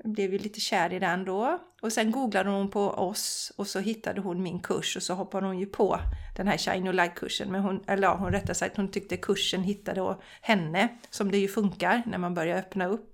Blev 0.04 0.32
ju 0.32 0.38
lite 0.38 0.60
kär 0.60 0.92
i 0.92 0.98
den 0.98 1.24
då. 1.24 1.58
Och 1.82 1.92
sen 1.92 2.10
googlade 2.10 2.50
hon 2.50 2.70
på 2.70 2.80
oss 2.80 3.52
och 3.56 3.66
så 3.66 3.78
hittade 3.78 4.20
hon 4.20 4.42
min 4.42 4.60
kurs 4.60 4.96
och 4.96 5.02
så 5.02 5.14
hoppade 5.14 5.46
hon 5.46 5.58
ju 5.58 5.66
på 5.66 6.00
den 6.36 6.48
här 6.48 6.58
Shine 6.58 6.84
Your 6.84 6.92
Light-kursen. 6.92 7.52
Men 7.52 7.60
hon, 7.60 7.84
eller 7.86 8.08
ja, 8.08 8.16
hon 8.16 8.32
rättare 8.32 8.54
sagt, 8.54 8.76
hon 8.76 8.90
tyckte 8.90 9.16
kursen 9.16 9.62
hittade 9.62 10.16
henne, 10.40 10.88
som 11.10 11.30
det 11.30 11.38
ju 11.38 11.48
funkar 11.48 12.02
när 12.06 12.18
man 12.18 12.34
börjar 12.34 12.58
öppna 12.58 12.86
upp 12.86 13.09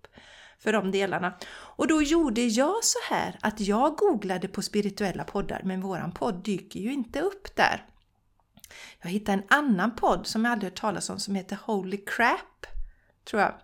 för 0.58 0.72
de 0.72 0.90
delarna. 0.90 1.34
Och 1.48 1.86
då 1.88 2.02
gjorde 2.02 2.40
jag 2.40 2.84
så 2.84 2.98
här 3.08 3.38
att 3.40 3.60
jag 3.60 3.96
googlade 3.96 4.48
på 4.48 4.62
spirituella 4.62 5.24
poddar, 5.24 5.60
men 5.64 5.80
våran 5.80 6.12
podd 6.12 6.34
dyker 6.34 6.80
ju 6.80 6.92
inte 6.92 7.20
upp 7.20 7.56
där. 7.56 7.84
Jag 9.02 9.10
hittade 9.10 9.38
en 9.38 9.44
annan 9.48 9.96
podd 9.96 10.26
som 10.26 10.44
jag 10.44 10.52
aldrig 10.52 10.72
hört 10.72 10.80
talas 10.80 11.10
om 11.10 11.18
som 11.18 11.34
heter 11.34 11.58
Holy 11.64 11.96
Crap, 11.96 12.66
tror 13.24 13.42
jag. 13.42 13.54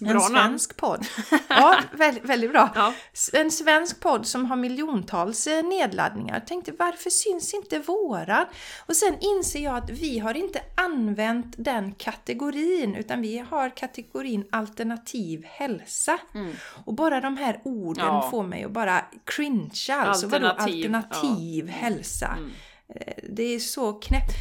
En 0.00 0.06
Bra 0.06 0.14
namn. 0.28 0.34
svensk 0.36 0.76
podd. 0.76 1.06
Ja, 1.48 1.78
väldigt, 1.92 2.24
väldigt 2.24 2.50
bra. 2.52 2.70
Ja. 2.74 2.92
En 3.32 3.50
svensk 3.50 4.00
podd 4.00 4.26
som 4.26 4.44
har 4.44 4.56
miljontals 4.56 5.46
eh, 5.46 5.64
nedladdningar. 5.64 6.34
Jag 6.34 6.46
tänkte 6.46 6.72
varför 6.78 7.10
syns 7.10 7.54
inte 7.54 7.78
våran? 7.78 8.44
Och 8.86 8.96
sen 8.96 9.14
inser 9.20 9.60
jag 9.60 9.76
att 9.76 9.90
vi 9.90 10.18
har 10.18 10.34
inte 10.36 10.60
använt 10.74 11.54
den 11.58 11.92
kategorin 11.94 12.94
utan 12.94 13.20
vi 13.22 13.38
har 13.38 13.76
kategorin 13.76 14.44
alternativ 14.52 15.44
hälsa. 15.44 16.18
Mm. 16.34 16.52
Och 16.84 16.94
bara 16.94 17.20
de 17.20 17.36
här 17.36 17.60
orden 17.64 18.04
Ja. 18.06 18.28
får 18.30 18.42
mig 18.42 18.64
att 18.64 18.70
bara 18.72 19.04
cringea. 19.24 19.96
Alltså 20.02 20.26
vadå 20.26 20.46
Alternativ, 20.46 20.94
alternativ 20.94 21.66
ja. 21.68 21.72
hälsa? 21.74 22.26
Mm. 22.38 22.50
Eh, 22.94 23.14
Det 23.30 23.42
är 23.54 23.58
så 23.58 23.92
knäppt. 23.92 24.32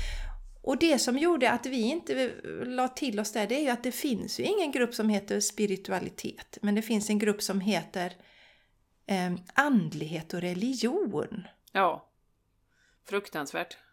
Och 0.66 0.78
det 0.78 1.00
som 1.00 1.18
gjorde 1.18 1.52
att 1.52 1.66
vi 1.66 1.82
inte 1.82 2.32
la 2.66 2.88
till 2.88 3.20
oss 3.20 3.32
det, 3.32 3.46
det 3.46 3.56
är 3.56 3.62
ju 3.62 3.70
att 3.70 3.84
det 3.84 3.92
finns 3.92 4.40
ju 4.40 4.44
ingen 4.44 4.72
grupp 4.72 4.94
som 4.94 5.10
heter 5.10 5.40
spiritualitet. 5.40 6.58
Men 6.62 6.76
det 6.76 6.82
finns 6.82 7.10
en 7.10 7.20
grupp 7.20 7.42
som 7.42 7.62
heter 7.62 8.14
eh, 9.08 9.34
andlighet 9.54 10.34
och 10.34 10.42
religion. 10.42 11.48
ja. 11.72 12.10
Fruktansvärt. 13.10 13.78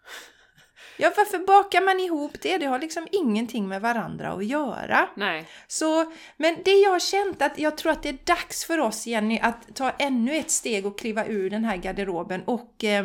Ja, 0.96 1.12
varför 1.16 1.38
bakar 1.38 1.80
man 1.80 2.00
ihop 2.00 2.32
det? 2.42 2.58
Det 2.58 2.66
har 2.66 2.78
liksom 2.78 3.08
ingenting 3.12 3.68
med 3.68 3.80
varandra 3.80 4.32
att 4.32 4.46
göra. 4.46 5.08
Nej. 5.16 5.48
Så, 5.66 6.12
men 6.37 6.56
det 6.64 6.70
jag 6.70 6.90
har 6.90 7.00
känt 7.00 7.42
att 7.42 7.58
jag 7.58 7.76
tror 7.76 7.92
att 7.92 8.02
det 8.02 8.08
är 8.08 8.18
dags 8.26 8.64
för 8.64 8.78
oss 8.78 9.06
Jenny 9.06 9.38
att 9.38 9.76
ta 9.76 9.90
ännu 9.90 10.37
ett 10.37 10.50
steg 10.50 10.87
och 10.87 10.98
kliva 10.98 11.26
ur 11.26 11.50
den 11.50 11.64
här 11.64 11.76
garderoben 11.76 12.42
och 12.44 12.85
eh, 12.85 13.04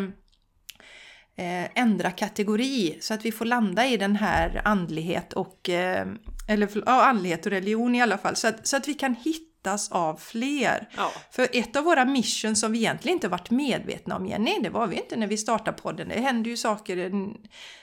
eh, 1.38 1.80
ändra 1.82 2.12
kategori 2.12 2.98
så 3.02 3.14
att 3.14 3.26
vi 3.26 3.32
får 3.32 3.46
landa 3.46 3.86
i 3.86 3.98
den 3.98 4.16
här 4.16 4.62
andlighet 4.66 5.34
och 5.34 5.70
eh, 5.70 6.08
eller 6.48 6.70
ja, 6.86 7.06
andlighet 7.06 7.46
och 7.46 7.52
religion 7.52 7.96
i 7.96 8.02
alla 8.02 8.18
fall 8.18 8.36
så 8.36 8.48
att, 8.48 8.68
så 8.68 8.78
att 8.78 8.88
vi 8.88 8.94
kan 8.94 9.16
hittas 9.16 9.92
av 9.92 10.16
fler. 10.16 10.90
Ja. 10.98 11.12
För 11.32 11.48
ett 11.52 11.76
av 11.76 11.84
våra 11.84 12.06
mission 12.06 12.56
som 12.56 12.72
vi 12.72 12.78
egentligen 12.78 13.16
inte 13.16 13.28
varit 13.28 13.50
medvetna 13.50 14.16
om 14.16 14.26
Jenny, 14.26 14.60
det 14.62 14.70
var 14.70 14.88
vi 14.88 14.96
inte 14.96 15.16
när 15.16 15.28
vi 15.28 15.38
startade 15.38 15.78
podden. 15.78 16.10
Det 16.10 16.20
händer 16.20 16.50
ju 16.50 16.58
saker. 16.58 17.12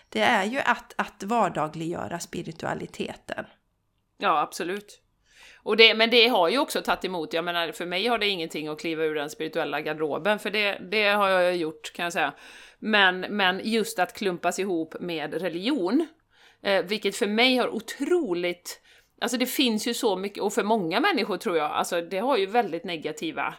Det 0.08 0.20
är 0.20 0.44
ju 0.44 0.58
att, 0.58 0.94
att 0.96 1.22
vardagliggöra 1.22 2.18
spiritualiteten. 2.18 3.44
Ja, 4.18 4.40
absolut. 4.40 5.00
Och 5.64 5.76
det, 5.76 5.94
men 5.94 6.10
det 6.10 6.28
har 6.28 6.48
ju 6.48 6.58
också 6.58 6.82
tagit 6.82 7.04
emot, 7.04 7.32
jag 7.32 7.44
menar 7.44 7.72
för 7.72 7.86
mig 7.86 8.06
har 8.06 8.18
det 8.18 8.28
ingenting 8.28 8.68
att 8.68 8.80
kliva 8.80 9.04
ur 9.04 9.14
den 9.14 9.30
spirituella 9.30 9.80
garderoben, 9.80 10.38
för 10.38 10.50
det, 10.50 10.78
det 10.90 11.08
har 11.08 11.28
jag 11.28 11.56
gjort 11.56 11.92
kan 11.92 12.02
jag 12.04 12.12
säga. 12.12 12.32
Men, 12.86 13.20
men 13.20 13.60
just 13.64 13.98
att 13.98 14.12
klumpas 14.12 14.58
ihop 14.58 14.94
med 15.00 15.34
religion, 15.34 16.06
eh, 16.62 16.84
vilket 16.84 17.16
för 17.16 17.26
mig 17.26 17.56
har 17.56 17.68
otroligt, 17.68 18.80
alltså 19.20 19.36
det 19.36 19.46
finns 19.46 19.88
ju 19.88 19.94
så 19.94 20.16
mycket, 20.16 20.42
och 20.42 20.52
för 20.52 20.62
många 20.62 21.00
människor 21.00 21.36
tror 21.36 21.56
jag, 21.56 21.70
alltså 21.70 22.00
det 22.00 22.18
har 22.18 22.36
ju 22.36 22.46
väldigt 22.46 22.84
negativa 22.84 23.54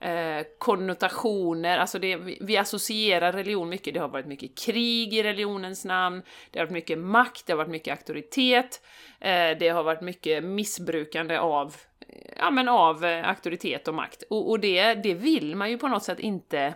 eh, 0.00 0.46
konnotationer, 0.58 1.78
alltså 1.78 1.98
det, 1.98 2.16
vi, 2.16 2.38
vi 2.40 2.56
associerar 2.56 3.32
religion 3.32 3.68
mycket, 3.68 3.94
det 3.94 4.00
har 4.00 4.08
varit 4.08 4.26
mycket 4.26 4.58
krig 4.58 5.14
i 5.14 5.22
religionens 5.22 5.84
namn, 5.84 6.22
det 6.50 6.58
har 6.58 6.66
varit 6.66 6.72
mycket 6.72 6.98
makt, 6.98 7.46
det 7.46 7.52
har 7.52 7.58
varit 7.58 7.70
mycket 7.70 7.92
auktoritet, 7.92 8.82
eh, 9.20 9.58
det 9.58 9.68
har 9.68 9.82
varit 9.82 10.00
mycket 10.00 10.44
missbrukande 10.44 11.38
av, 11.38 11.76
eh, 12.08 12.32
ja, 12.36 12.50
men 12.50 12.68
av 12.68 13.04
eh, 13.04 13.28
auktoritet 13.28 13.88
och 13.88 13.94
makt. 13.94 14.22
Och, 14.30 14.50
och 14.50 14.60
det, 14.60 14.94
det 14.94 15.14
vill 15.14 15.56
man 15.56 15.70
ju 15.70 15.78
på 15.78 15.88
något 15.88 16.04
sätt 16.04 16.20
inte, 16.20 16.74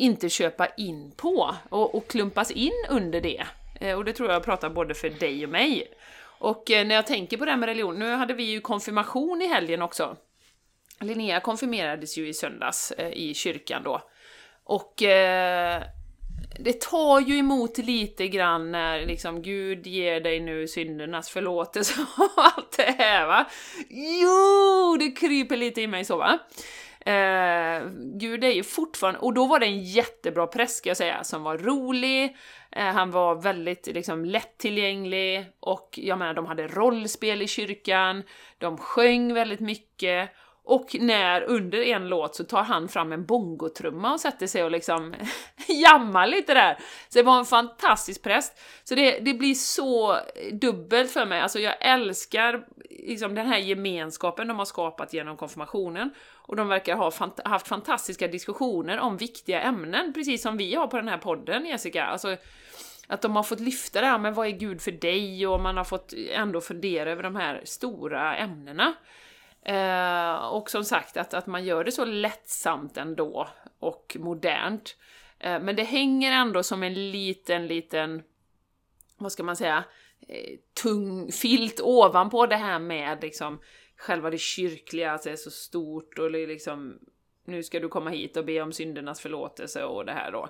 inte 0.00 0.28
köpa 0.28 0.66
in 0.66 1.12
på 1.16 1.54
och, 1.68 1.94
och 1.94 2.08
klumpas 2.08 2.50
in 2.50 2.86
under 2.90 3.20
det. 3.20 3.46
Eh, 3.80 3.96
och 3.96 4.04
det 4.04 4.12
tror 4.12 4.30
jag 4.30 4.44
pratar 4.44 4.70
både 4.70 4.94
för 4.94 5.10
dig 5.10 5.44
och 5.44 5.50
mig. 5.50 5.86
Och 6.40 6.70
eh, 6.70 6.86
när 6.86 6.94
jag 6.94 7.06
tänker 7.06 7.36
på 7.36 7.44
det 7.44 7.50
här 7.50 7.58
med 7.58 7.66
religion, 7.66 7.98
nu 7.98 8.14
hade 8.14 8.34
vi 8.34 8.42
ju 8.42 8.60
konfirmation 8.60 9.42
i 9.42 9.46
helgen 9.46 9.82
också. 9.82 10.16
Linnea 11.00 11.40
konfirmerades 11.40 12.18
ju 12.18 12.28
i 12.28 12.34
söndags 12.34 12.92
eh, 12.92 13.12
i 13.12 13.34
kyrkan 13.34 13.82
då. 13.82 14.02
Och 14.64 15.02
eh, 15.02 15.82
det 16.58 16.80
tar 16.80 17.20
ju 17.20 17.38
emot 17.38 17.78
lite 17.78 18.28
grann 18.28 18.72
när 18.72 19.06
liksom 19.06 19.42
Gud 19.42 19.86
ger 19.86 20.20
dig 20.20 20.40
nu 20.40 20.68
syndernas 20.68 21.30
förlåtelse 21.30 21.94
och 22.18 22.30
allt 22.36 22.76
det 22.76 22.94
här 22.98 23.26
va. 23.26 23.46
Jo, 23.90 24.96
det 24.98 25.10
kryper 25.10 25.56
lite 25.56 25.80
i 25.80 25.86
mig 25.86 26.04
så 26.04 26.16
va. 26.16 26.38
Eh, 27.06 27.86
Gud 28.14 28.44
är 28.44 28.50
ju 28.50 28.62
fortfarande, 28.62 29.20
och 29.20 29.34
då 29.34 29.46
var 29.46 29.58
det 29.58 29.66
en 29.66 29.84
jättebra 29.84 30.46
präst 30.46 30.76
ska 30.76 30.90
jag 30.90 30.96
säga, 30.96 31.24
som 31.24 31.42
var 31.42 31.58
rolig, 31.58 32.36
eh, 32.72 32.84
han 32.84 33.10
var 33.10 33.34
väldigt 33.34 33.86
liksom 33.86 34.24
lättillgänglig 34.24 35.44
och 35.60 35.98
jag 36.02 36.18
menar 36.18 36.34
de 36.34 36.46
hade 36.46 36.66
rollspel 36.66 37.42
i 37.42 37.46
kyrkan, 37.46 38.22
de 38.58 38.78
sjöng 38.78 39.34
väldigt 39.34 39.60
mycket 39.60 40.30
och 40.70 40.96
när 41.00 41.42
under 41.42 41.80
en 41.80 42.08
låt 42.08 42.34
så 42.34 42.44
tar 42.44 42.62
han 42.62 42.88
fram 42.88 43.12
en 43.12 43.26
bongotrumma 43.26 44.12
och 44.12 44.20
sätter 44.20 44.46
sig 44.46 44.64
och 44.64 44.70
liksom 44.70 45.14
jammar 45.68 46.26
lite 46.26 46.54
där. 46.54 46.78
Så 47.08 47.18
det 47.18 47.22
var 47.22 47.38
en 47.38 47.44
fantastisk 47.44 48.22
präst. 48.22 48.60
Så 48.84 48.94
det, 48.94 49.18
det 49.18 49.34
blir 49.34 49.54
så 49.54 50.16
dubbelt 50.52 51.10
för 51.10 51.26
mig, 51.26 51.40
alltså 51.40 51.58
jag 51.58 51.74
älskar 51.80 52.64
liksom 52.90 53.34
den 53.34 53.46
här 53.46 53.58
gemenskapen 53.58 54.48
de 54.48 54.58
har 54.58 54.64
skapat 54.64 55.12
genom 55.12 55.36
konfirmationen. 55.36 56.10
Och 56.32 56.56
de 56.56 56.68
verkar 56.68 56.96
ha 56.96 57.10
fant 57.10 57.40
haft 57.44 57.68
fantastiska 57.68 58.28
diskussioner 58.28 59.00
om 59.00 59.16
viktiga 59.16 59.60
ämnen, 59.60 60.12
precis 60.12 60.42
som 60.42 60.56
vi 60.56 60.74
har 60.74 60.86
på 60.86 60.96
den 60.96 61.08
här 61.08 61.18
podden 61.18 61.66
Jessica. 61.66 62.04
Alltså, 62.04 62.36
att 63.06 63.22
de 63.22 63.36
har 63.36 63.42
fått 63.42 63.60
lyfta 63.60 64.00
det 64.00 64.06
här 64.06 64.18
med 64.18 64.34
vad 64.34 64.46
är 64.46 64.50
Gud 64.50 64.82
för 64.82 64.92
dig 64.92 65.46
och 65.46 65.60
man 65.60 65.76
har 65.76 65.84
fått 65.84 66.14
ändå 66.30 66.60
fundera 66.60 67.10
över 67.10 67.22
de 67.22 67.36
här 67.36 67.60
stora 67.64 68.36
ämnena. 68.36 68.94
Eh, 69.64 70.34
och 70.34 70.70
som 70.70 70.84
sagt 70.84 71.16
att, 71.16 71.34
att 71.34 71.46
man 71.46 71.64
gör 71.64 71.84
det 71.84 71.92
så 71.92 72.04
lättsamt 72.04 72.96
ändå 72.96 73.48
och 73.78 74.16
modernt. 74.20 74.96
Eh, 75.38 75.60
men 75.60 75.76
det 75.76 75.82
hänger 75.82 76.32
ändå 76.32 76.62
som 76.62 76.82
en 76.82 77.10
liten, 77.10 77.66
liten, 77.66 78.22
vad 79.18 79.32
ska 79.32 79.42
man 79.42 79.56
säga, 79.56 79.84
eh, 80.28 80.58
tung 80.82 81.32
filt 81.32 81.80
ovanpå 81.80 82.46
det 82.46 82.56
här 82.56 82.78
med 82.78 83.22
liksom 83.22 83.60
själva 83.96 84.30
det 84.30 84.40
kyrkliga, 84.40 85.12
att 85.12 85.22
det 85.22 85.30
är 85.30 85.36
så 85.36 85.50
stort 85.50 86.18
och 86.18 86.30
liksom 86.30 86.98
nu 87.46 87.62
ska 87.62 87.80
du 87.80 87.88
komma 87.88 88.10
hit 88.10 88.36
och 88.36 88.44
be 88.44 88.60
om 88.60 88.72
syndernas 88.72 89.20
förlåtelse 89.20 89.84
och 89.84 90.06
det 90.06 90.12
här 90.12 90.32
då. 90.32 90.48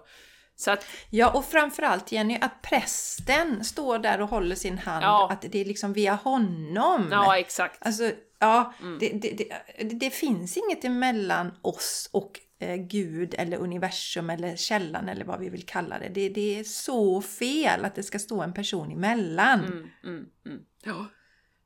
Så 0.57 0.71
att, 0.71 0.87
ja, 1.11 1.31
och 1.31 1.45
framförallt 1.45 2.13
Jenny, 2.13 2.39
att 2.41 2.63
prästen 2.63 3.65
står 3.65 3.99
där 3.99 4.21
och 4.21 4.29
håller 4.29 4.57
sin 4.57 4.79
hand, 4.79 5.05
ja. 5.05 5.29
att 5.31 5.43
det 5.53 5.61
är 5.61 5.65
liksom 5.65 5.93
via 5.93 6.15
honom. 6.15 7.09
Ja, 7.11 7.39
exakt. 7.39 7.87
Alltså, 7.87 8.11
ja, 8.41 8.75
mm. 8.81 8.99
det, 8.99 9.09
det, 9.09 9.31
det, 9.79 9.85
det, 9.85 10.11
finns 10.11 10.57
inget 10.57 10.85
emellan 10.85 11.53
oss 11.63 12.11
och 12.13 12.41
eh, 12.59 12.77
Gud 12.77 13.35
eller 13.39 13.57
universum 13.57 14.31
eller 14.31 14.57
källan 14.57 15.09
eller 15.09 15.25
vad 15.25 15.41
vi 15.41 15.49
vill 15.49 15.67
kalla 15.67 15.99
det. 15.99 16.09
Det, 16.09 16.29
det 16.29 16.59
är 16.59 16.65
så 16.65 17.23
fel 17.23 17.85
att 17.85 17.95
det 17.95 18.03
ska 18.03 18.19
stå 18.19 18.43
en 18.43 18.55
person 18.55 18.93
emellan. 18.93 19.65
Mm, 19.65 19.91
mm, 20.05 20.27
mm. 20.47 20.61
ja. 20.85 21.07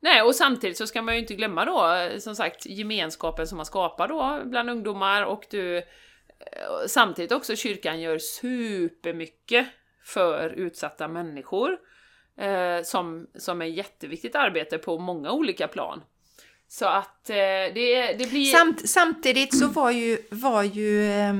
Nej, 0.00 0.22
och 0.22 0.34
samtidigt 0.34 0.76
så 0.76 0.86
ska 0.86 1.02
man 1.02 1.14
ju 1.14 1.20
inte 1.20 1.34
glömma 1.34 1.64
då, 1.64 2.08
som 2.20 2.36
sagt, 2.36 2.66
gemenskapen 2.66 3.46
som 3.46 3.56
man 3.56 3.66
skapar 3.66 4.08
då 4.08 4.42
bland 4.44 4.70
ungdomar 4.70 5.22
och 5.24 5.46
du 5.50 5.82
samtidigt 6.86 7.32
också 7.32 7.56
kyrkan 7.56 8.00
gör 8.00 8.18
supermycket 8.18 9.66
för 10.04 10.48
utsatta 10.48 11.08
människor. 11.08 11.78
Eh, 12.36 12.82
som, 12.82 13.26
som 13.34 13.62
är 13.62 13.66
jätteviktigt 13.66 14.34
arbete 14.34 14.78
på 14.78 14.98
många 14.98 15.32
olika 15.32 15.68
plan. 15.68 16.02
Så 16.78 16.86
att 16.86 17.30
eh, 17.30 17.36
det, 17.74 18.14
det 18.18 18.30
blir... 18.30 18.52
Samt, 18.52 18.88
samtidigt 18.88 19.58
så 19.58 19.66
var 19.66 19.90
ju, 19.90 20.18
var 20.30 20.62
ju 20.62 21.12
eh, 21.12 21.34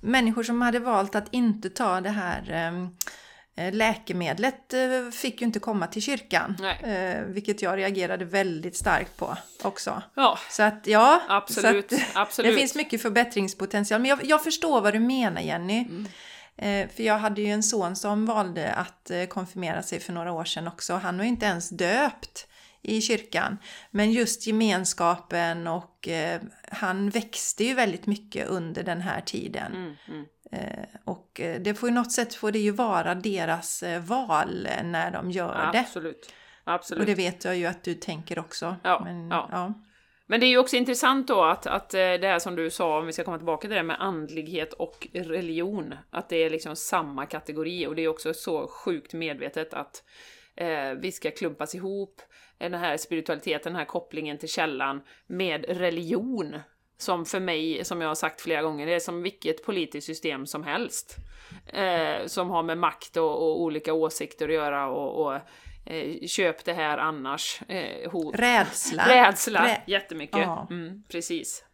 människor 0.00 0.42
som 0.42 0.62
hade 0.62 0.78
valt 0.78 1.14
att 1.14 1.28
inte 1.30 1.70
ta 1.70 2.00
det 2.00 2.10
här 2.10 2.52
eh, 2.52 2.88
Eh, 3.56 3.72
läkemedlet 3.72 4.74
eh, 4.74 5.10
fick 5.12 5.40
ju 5.40 5.46
inte 5.46 5.58
komma 5.58 5.86
till 5.86 6.02
kyrkan. 6.02 6.56
Eh, 6.82 7.22
vilket 7.26 7.62
jag 7.62 7.78
reagerade 7.78 8.24
väldigt 8.24 8.76
starkt 8.76 9.16
på 9.16 9.36
också. 9.62 10.02
Ja, 10.14 10.38
så 10.50 10.62
att 10.62 10.86
ja, 10.86 11.22
absolut. 11.28 11.90
Så 11.90 11.96
att, 11.96 12.02
absolut. 12.14 12.52
det 12.52 12.58
finns 12.58 12.74
mycket 12.74 13.02
förbättringspotential. 13.02 14.00
Men 14.00 14.08
jag, 14.08 14.24
jag 14.24 14.44
förstår 14.44 14.80
vad 14.80 14.92
du 14.92 15.00
menar 15.00 15.40
Jenny. 15.40 15.78
Mm. 15.78 16.88
För 16.88 17.02
jag 17.02 17.18
hade 17.18 17.40
ju 17.42 17.50
en 17.50 17.62
son 17.62 17.96
som 17.96 18.26
valde 18.26 18.72
att 18.72 19.10
konfirmera 19.28 19.82
sig 19.82 20.00
för 20.00 20.12
några 20.12 20.32
år 20.32 20.44
sedan 20.44 20.68
också. 20.68 20.94
Han 20.94 21.16
var 21.16 21.24
ju 21.24 21.30
inte 21.30 21.46
ens 21.46 21.68
döpt 21.68 22.46
i 22.84 23.00
kyrkan. 23.00 23.58
Men 23.90 24.12
just 24.12 24.46
gemenskapen 24.46 25.66
och 25.66 26.08
eh, 26.08 26.40
han 26.70 27.10
växte 27.10 27.64
ju 27.64 27.74
väldigt 27.74 28.06
mycket 28.06 28.48
under 28.48 28.82
den 28.82 29.00
här 29.00 29.20
tiden. 29.20 29.72
Mm, 29.72 29.94
mm. 30.08 30.24
Eh, 30.52 30.84
och 31.04 31.40
eh, 31.40 31.60
det 31.60 31.74
får 31.74 31.88
ju 31.88 31.94
något 31.94 32.12
sätt 32.12 32.34
får 32.34 32.52
det 32.52 32.58
ju 32.58 32.70
vara 32.70 33.14
deras 33.14 33.82
eh, 33.82 34.02
val 34.02 34.68
när 34.84 35.10
de 35.10 35.30
gör 35.30 35.70
det. 35.72 35.80
Absolut. 35.80 36.32
Absolut. 36.64 37.00
Och 37.00 37.06
det 37.06 37.14
vet 37.14 37.44
jag 37.44 37.56
ju 37.56 37.66
att 37.66 37.82
du 37.82 37.94
tänker 37.94 38.38
också. 38.38 38.76
Ja, 38.82 39.00
Men, 39.04 39.28
ja. 39.28 39.48
ja. 39.52 39.74
Men 40.26 40.40
det 40.40 40.46
är 40.46 40.48
ju 40.48 40.58
också 40.58 40.76
intressant 40.76 41.28
då 41.28 41.44
att, 41.44 41.66
att 41.66 41.90
det 41.90 42.26
här 42.26 42.38
som 42.38 42.56
du 42.56 42.70
sa, 42.70 42.98
om 42.98 43.06
vi 43.06 43.12
ska 43.12 43.24
komma 43.24 43.38
tillbaka 43.38 43.68
till 43.68 43.76
det 43.76 43.82
med 43.82 44.00
andlighet 44.00 44.72
och 44.72 45.08
religion, 45.12 45.94
att 46.10 46.28
det 46.28 46.36
är 46.36 46.50
liksom 46.50 46.76
samma 46.76 47.26
kategori 47.26 47.86
och 47.86 47.94
det 47.94 48.02
är 48.02 48.08
också 48.08 48.34
så 48.34 48.68
sjukt 48.68 49.12
medvetet 49.12 49.74
att 49.74 50.02
eh, 50.56 50.90
vi 50.98 51.12
ska 51.12 51.30
klumpas 51.30 51.74
ihop, 51.74 52.22
den 52.70 52.80
här 52.80 52.96
spiritualiteten, 52.96 53.72
den 53.72 53.78
här 53.78 53.86
kopplingen 53.86 54.38
till 54.38 54.48
källan 54.48 55.02
med 55.26 55.64
religion 55.68 56.56
som 56.96 57.26
för 57.26 57.40
mig, 57.40 57.84
som 57.84 58.00
jag 58.00 58.08
har 58.08 58.14
sagt 58.14 58.40
flera 58.40 58.62
gånger, 58.62 58.86
det 58.86 58.94
är 58.94 59.00
som 59.00 59.22
vilket 59.22 59.64
politiskt 59.64 60.06
system 60.06 60.46
som 60.46 60.64
helst. 60.64 61.16
Eh, 61.66 62.26
som 62.26 62.50
har 62.50 62.62
med 62.62 62.78
makt 62.78 63.16
och, 63.16 63.30
och, 63.30 63.60
olika 63.60 63.92
åsikter 63.92 64.48
att 64.48 64.54
göra 64.54 64.86
och, 64.86 65.26
och 65.26 65.40
eh, 65.86 66.26
köp 66.26 66.64
det 66.64 66.72
här 66.72 66.98
annars. 66.98 67.62
Eh, 67.68 68.10
hot. 68.10 68.34
Rädsla. 68.38 69.04
Rädsla, 69.08 69.66
Rä 69.66 69.82
jättemycket. 69.86 70.38
Ja. 70.38 70.66
Mm, 70.70 71.02
precis. 71.08 71.64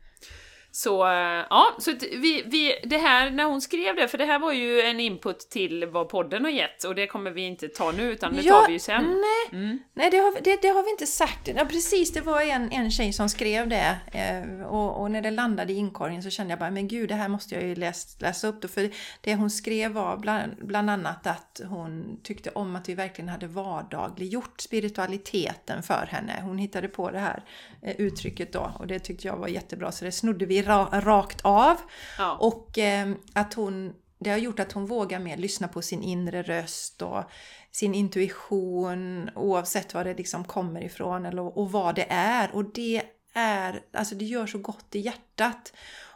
Så 0.73 1.07
eh, 1.07 1.47
ja, 1.51 1.77
så 1.79 1.93
vi, 2.01 2.43
vi, 2.47 2.75
det 2.85 2.99
här 2.99 3.31
när 3.31 3.45
hon 3.45 3.61
skrev 3.61 3.97
det, 3.97 4.09
för 4.09 4.19
det 4.19 4.25
här 4.25 4.39
var 4.39 4.53
ju 4.53 4.81
en 4.81 5.01
input 5.01 5.39
till 5.39 5.87
vad 5.87 6.09
podden 6.09 6.45
har 6.45 6.51
gett 6.51 6.85
och 6.85 6.95
det 6.95 7.07
kommer 7.07 7.31
vi 7.31 7.43
inte 7.43 7.69
ta 7.69 7.93
nu 7.93 8.13
utan 8.13 8.37
det 8.37 8.43
ja, 8.43 8.61
tar 8.61 8.67
vi 8.67 8.73
ju 8.73 8.79
sen. 8.79 9.05
Nej, 9.05 9.61
mm. 9.63 9.79
nej 9.95 10.11
det, 10.11 10.17
har, 10.17 10.35
det, 10.43 10.63
det, 10.63 10.69
har 10.69 10.83
vi 10.83 10.91
inte 10.91 11.07
sagt. 11.07 11.49
Ja, 11.57 11.65
precis, 11.65 12.13
det 12.13 12.21
var 12.21 12.41
en, 12.41 12.73
en 12.73 12.91
tjej 12.91 13.13
som 13.13 13.29
skrev 13.29 13.69
det 13.69 13.97
eh, 14.13 14.67
och, 14.67 15.01
och, 15.01 15.11
när 15.11 15.23
det 15.23 15.31
landade 15.31 15.73
i 15.73 15.77
inkorgen 15.77 16.23
så 16.23 16.31
kände 16.31 16.53
jag 16.53 16.59
bara, 16.59 16.71
men 16.71 16.89
gud 16.89 17.09
det 17.09 17.15
här 17.15 17.29
måste 17.29 17.55
jag 17.55 17.65
ju 17.65 17.75
läs, 17.75 18.21
läsa 18.21 18.49
upp 18.49 18.63
då. 18.63 18.69
För 18.69 18.91
det 19.21 19.35
hon 19.35 19.51
skrev 19.51 19.93
var 19.93 20.17
bland, 20.17 20.53
bland 20.61 20.91
annat 20.91 21.27
att 21.27 21.61
hon 21.69 22.21
tyckte 22.23 22.51
om 22.51 22.77
att 22.77 22.89
vi 22.89 22.95
verkligen 22.95 23.29
hade 23.29 23.47
vardagliggjort 23.47 24.61
spiritualiteten 24.61 25.83
för 25.83 26.07
henne. 26.11 26.41
Hon 26.43 26.59
hittade 26.59 26.89
på 26.89 27.11
det 27.11 27.19
här 27.19 27.45
eh, 27.83 27.97
uttrycket 27.99 28.53
då 28.53 28.73
och 28.79 28.87
det 28.87 28.99
tyckte 28.99 29.27
jag 29.27 29.37
var 29.37 29.49
jättebra 29.49 29.93
så 29.93 30.05
det 30.05 30.13
snodde 30.13 30.47
vi 30.47 30.60
ra 30.63 31.01
rakt 31.01 31.41
av. 31.43 31.77
Ja. 32.19 32.37
Och 32.41 32.79
eh, 32.79 33.13
att 33.33 33.55
hon, 33.55 33.93
det 34.19 34.31
har 34.31 34.39
gjort 34.39 34.61
att 34.61 34.73
hon 34.73 34.87
vågar 34.87 35.19
mer 35.19 35.37
lyssna 35.37 35.69
på 35.69 35.83
sin 35.83 36.03
inre 36.03 36.43
röst 36.43 37.03
och 37.03 37.25
sin 37.73 37.95
intuition 37.95 39.31
oavsett 39.35 39.95
var 39.95 40.05
det 40.05 40.15
liksom 40.15 40.45
kommer 40.45 40.85
ifrån 40.85 41.27
eller, 41.27 41.59
och 41.59 41.73
vad 41.73 41.95
det 41.95 42.07
är. 42.11 42.55
Och 42.55 42.65
det 42.65 43.03
är, 43.35 43.83
alltså 43.93 44.15
det 44.15 44.25
gör 44.25 44.47
så 44.47 44.59
gott 44.59 44.95
i 44.95 45.01
hjärtat. 45.01 45.73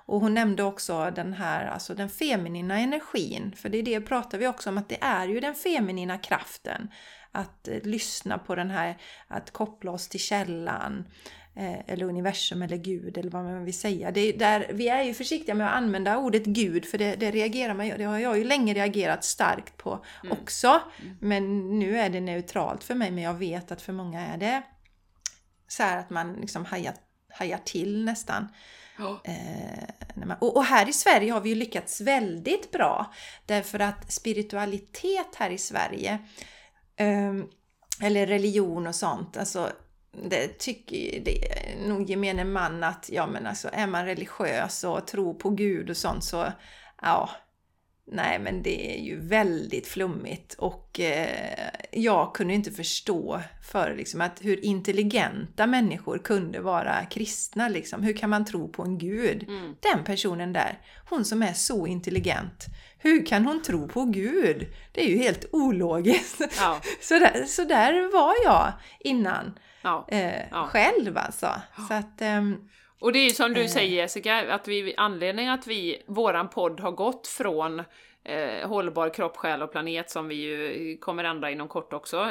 Och 0.06 0.20
hon 0.20 0.34
nämnde 0.34 0.62
också 0.62 1.12
den 1.16 1.32
här, 1.32 1.66
alltså 1.66 1.94
den 1.94 2.08
feminina 2.08 2.78
energin. 2.78 3.54
För 3.56 3.68
det 3.68 3.78
är 3.78 3.82
det 3.82 4.00
pratar 4.00 4.38
vi 4.38 4.48
också 4.48 4.70
om, 4.70 4.78
att 4.78 4.88
det 4.88 4.98
är 5.00 5.28
ju 5.28 5.40
den 5.40 5.54
feminina 5.54 6.18
kraften. 6.18 6.88
Att 7.34 7.68
eh, 7.68 7.82
lyssna 7.82 8.38
på 8.38 8.54
den 8.54 8.70
här, 8.70 8.96
att 9.28 9.50
koppla 9.50 9.90
oss 9.90 10.08
till 10.08 10.20
källan. 10.20 11.04
Eh, 11.56 11.78
eller 11.86 12.06
universum 12.06 12.62
eller 12.62 12.76
Gud 12.76 13.18
eller 13.18 13.30
vad 13.30 13.44
man 13.44 13.64
vill 13.64 13.78
säga. 13.78 14.10
Det 14.10 14.20
är 14.20 14.38
där, 14.38 14.70
vi 14.72 14.88
är 14.88 15.02
ju 15.02 15.14
försiktiga 15.14 15.54
med 15.54 15.66
att 15.66 15.74
använda 15.74 16.18
ordet 16.18 16.44
Gud 16.44 16.84
för 16.84 16.98
det, 16.98 17.16
det 17.16 17.30
reagerar 17.30 17.74
man 17.74 17.88
Det 17.88 18.04
har 18.04 18.18
jag 18.18 18.38
ju 18.38 18.44
länge 18.44 18.74
reagerat 18.74 19.24
starkt 19.24 19.76
på 19.76 20.04
mm. 20.24 20.38
också. 20.42 20.80
Mm. 21.02 21.16
Men 21.20 21.78
nu 21.78 21.98
är 21.98 22.10
det 22.10 22.20
neutralt 22.20 22.84
för 22.84 22.94
mig 22.94 23.10
men 23.10 23.24
jag 23.24 23.34
vet 23.34 23.72
att 23.72 23.82
för 23.82 23.92
många 23.92 24.26
är 24.26 24.36
det 24.36 24.62
så 25.68 25.82
att 25.82 26.10
man 26.10 26.32
liksom 26.32 26.64
hajar, 26.64 26.94
hajar 27.30 27.60
till 27.64 28.04
nästan. 28.04 28.48
Oh. 28.98 29.16
Eh, 29.24 30.26
man, 30.26 30.36
och, 30.40 30.56
och, 30.56 30.64
här 30.64 30.88
i 30.88 30.92
Sverige 30.92 31.32
har 31.32 31.40
vi 31.40 31.48
ju 31.48 31.54
lyckats 31.54 32.00
väldigt 32.00 32.70
bra 32.70 33.12
därför 33.46 33.78
att 33.78 34.12
spiritualitet 34.12 35.34
här 35.36 35.50
i 35.50 35.58
Sverige 35.58 36.18
Ehm, 36.96 37.48
eller 38.02 38.26
religion 38.26 38.86
och 38.86 38.94
sånt, 38.94 39.36
alltså 39.36 39.72
det 40.22 40.58
tycker 40.58 41.20
det 41.20 41.52
är 41.52 41.88
nog 41.88 42.10
gemene 42.10 42.44
man 42.44 42.84
att 42.84 43.08
ja 43.12 43.26
men 43.26 43.46
alltså 43.46 43.68
är 43.72 43.86
man 43.86 44.04
religiös 44.04 44.84
och 44.84 45.06
tror 45.06 45.34
på 45.34 45.50
Gud 45.50 45.90
och 45.90 45.96
sånt 45.96 46.24
så 46.24 46.52
ja, 47.02 47.30
nej 48.06 48.38
men 48.38 48.62
det 48.62 48.96
är 48.96 49.02
ju 49.02 49.20
väldigt 49.20 49.86
flummigt 49.86 50.54
och 50.54 51.00
eh, 51.00 51.70
jag 51.92 52.34
kunde 52.34 52.54
inte 52.54 52.70
förstå 52.70 53.40
för 53.62 53.94
liksom 53.96 54.20
att 54.20 54.44
hur 54.44 54.64
intelligenta 54.64 55.66
människor 55.66 56.18
kunde 56.18 56.60
vara 56.60 57.04
kristna 57.04 57.68
liksom. 57.68 58.02
Hur 58.02 58.12
kan 58.12 58.30
man 58.30 58.44
tro 58.44 58.68
på 58.68 58.82
en 58.82 58.98
gud? 58.98 59.42
Mm. 59.48 59.76
Den 59.80 60.04
personen 60.04 60.52
där, 60.52 60.78
hon 61.10 61.24
som 61.24 61.42
är 61.42 61.52
så 61.52 61.86
intelligent. 61.86 62.66
Hur 62.98 63.26
kan 63.26 63.46
hon 63.46 63.62
tro 63.62 63.88
på 63.88 64.04
Gud? 64.04 64.66
Det 64.92 65.04
är 65.04 65.08
ju 65.08 65.18
helt 65.18 65.44
ologiskt. 65.52 66.40
Ja. 66.58 66.80
så, 67.00 67.18
där, 67.18 67.44
så 67.44 67.64
där 67.64 68.12
var 68.12 68.34
jag 68.44 68.72
innan 69.00 69.58
ja. 69.82 70.06
Eh, 70.08 70.48
ja. 70.50 70.66
själv 70.66 71.16
alltså. 71.18 71.50
Så 71.88 71.94
att, 71.94 72.22
um, 72.22 72.68
Och 73.04 73.12
det 73.12 73.18
är 73.18 73.24
ju 73.24 73.30
som 73.30 73.54
du 73.54 73.60
Eh. 73.60 73.66
säger 73.66 73.96
Jessica, 73.96 74.54
att 74.54 74.68
vi, 74.68 74.94
anledningen 74.96 75.52
att 75.52 75.66
vi, 75.66 76.02
våran 76.06 76.48
podd 76.48 76.80
har 76.80 76.90
gått 76.92 77.26
från 77.26 77.82
eh, 78.24 78.68
hållbar 78.68 79.14
kropp, 79.14 79.36
själ 79.36 79.62
och 79.62 79.72
planet 79.72 80.10
som 80.10 80.28
vi 80.28 80.34
ju 80.34 80.96
kommer 80.96 81.24
ändra 81.24 81.50
inom 81.50 81.68
kort 81.68 81.92
också. 81.92 82.30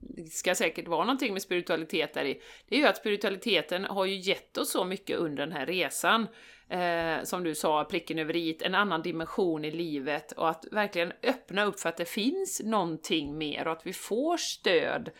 Det 0.00 0.24
ska 0.24 0.54
säkert 0.54 0.88
vara 0.88 1.04
någonting 1.04 1.32
med 1.32 1.42
spiritualitet 1.42 2.14
där 2.14 2.24
i. 2.24 2.40
Det 2.68 2.76
är 2.76 2.80
ju 2.80 2.86
att 2.86 2.96
spiritualiteten 2.96 3.84
har 3.84 4.04
ju 4.04 4.14
gett 4.14 4.58
oss 4.58 4.70
så 4.70 4.84
mycket 4.84 5.16
under 5.16 5.46
den 5.46 5.56
här 5.56 5.66
resan. 5.66 6.26
Eh, 6.68 7.24
som 7.24 7.44
du 7.44 7.54
sa, 7.54 7.84
pricken 7.84 8.18
över 8.18 8.36
i, 8.36 8.58
en 8.60 8.74
annan 8.74 9.02
dimension 9.02 9.64
i 9.64 9.70
livet 9.70 10.32
och 10.32 10.48
att 10.48 10.64
verkligen 10.72 11.12
öppna 11.22 11.64
upp 11.64 11.80
för 11.80 11.88
att 11.88 11.96
det 11.96 12.08
finns 12.08 12.60
någonting 12.64 13.38
mer 13.38 13.66
och 13.66 13.72
att 13.72 13.86
vi 13.86 13.92
får 13.92 14.36
stöd 14.36 15.10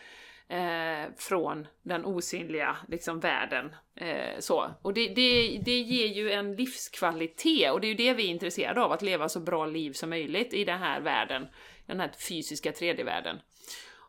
eh, 0.49 1.11
från 1.17 1.67
den 1.83 2.05
osynliga 2.05 2.77
liksom, 2.89 3.21
världen. 3.21 3.75
Eh, 3.97 4.39
så. 4.39 4.71
Och 4.83 4.95
det, 4.95 5.09
det, 5.09 5.59
det 5.65 5.79
ger 5.79 6.07
ju 6.07 6.31
en 6.31 6.57
livskvalitet 6.57 7.73
och 7.73 7.81
det 7.81 7.87
är 7.87 7.89
ju 7.89 7.95
det 7.95 8.15
vi 8.15 8.27
är 8.27 8.31
intresserade 8.31 8.81
av, 8.81 8.93
att 8.93 9.03
leva 9.03 9.29
så 9.29 9.41
bra 9.41 9.67
liv 9.67 9.93
som 9.93 10.11
möjligt 10.11 10.55
i 10.55 10.65
den 10.65 10.79
här 10.79 11.01
världen, 11.01 11.47
den 11.87 12.01
här 12.01 12.11
fysiska 12.29 12.71
3D-världen. 12.71 13.37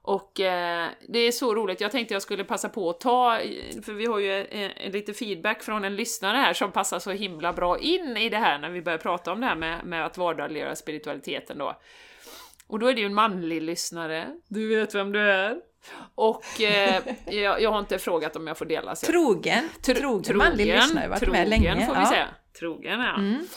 Och 0.02 0.40
eh, 0.40 0.90
det 1.08 1.20
är 1.20 1.32
så 1.32 1.56
roligt, 1.56 1.82
jag 1.82 1.92
tänkte 1.92 2.14
jag 2.16 2.22
skulle 2.22 2.44
passa 2.44 2.70
på 2.70 2.90
att 2.90 3.00
ta, 3.00 3.40
för 3.86 3.94
vi 3.94 4.06
har 4.06 4.20
ju 4.20 4.42
eh, 4.42 4.92
lite 4.92 5.14
feedback 5.14 5.64
från 5.64 5.86
en 5.86 5.96
lyssnare 5.96 6.38
här 6.38 6.54
som 6.54 6.72
passar 6.72 7.00
så 7.00 7.12
himla 7.12 7.54
bra 7.54 7.80
in 7.80 8.18
i 8.18 8.30
det 8.30 8.38
här 8.38 8.60
när 8.60 8.70
vi 8.70 8.82
börjar 8.82 8.98
prata 8.98 9.32
om 9.32 9.42
det 9.42 9.48
här 9.48 9.56
med, 9.56 9.86
med 9.86 10.06
att 10.06 10.18
vardagliggöra 10.18 10.76
spiritualiteten 10.76 11.58
då. 11.58 11.80
Och 12.68 12.80
då 12.80 12.88
är 12.88 12.94
det 12.94 13.00
ju 13.00 13.06
en 13.06 13.14
manlig 13.14 13.62
lyssnare, 13.62 14.28
du 14.48 14.76
vet 14.76 14.96
vem 14.96 15.12
du 15.12 15.20
är. 15.20 15.69
Och 16.16 16.62
eh, 16.62 17.04
jag, 17.26 17.62
jag 17.62 17.72
har 17.72 17.80
inte 17.80 18.00
frågat 18.00 18.36
om 18.36 18.48
jag 18.48 18.58
får 18.58 18.66
dela. 18.66 18.96
Så 18.96 19.06
Trogen, 19.06 19.70
Tro- 19.82 19.96
trogen, 19.96 20.38
manlig 20.38 20.66
lyssnare, 20.66 21.08
varit 21.08 21.32
med 21.32 21.50
länge. 21.50 21.86
får 21.86 21.94
vi 21.94 22.00
ja. 22.00 22.06
säga. 22.06 22.28
Trogen, 22.60 23.00
ja. 23.00 23.16
Mm. 23.16 23.48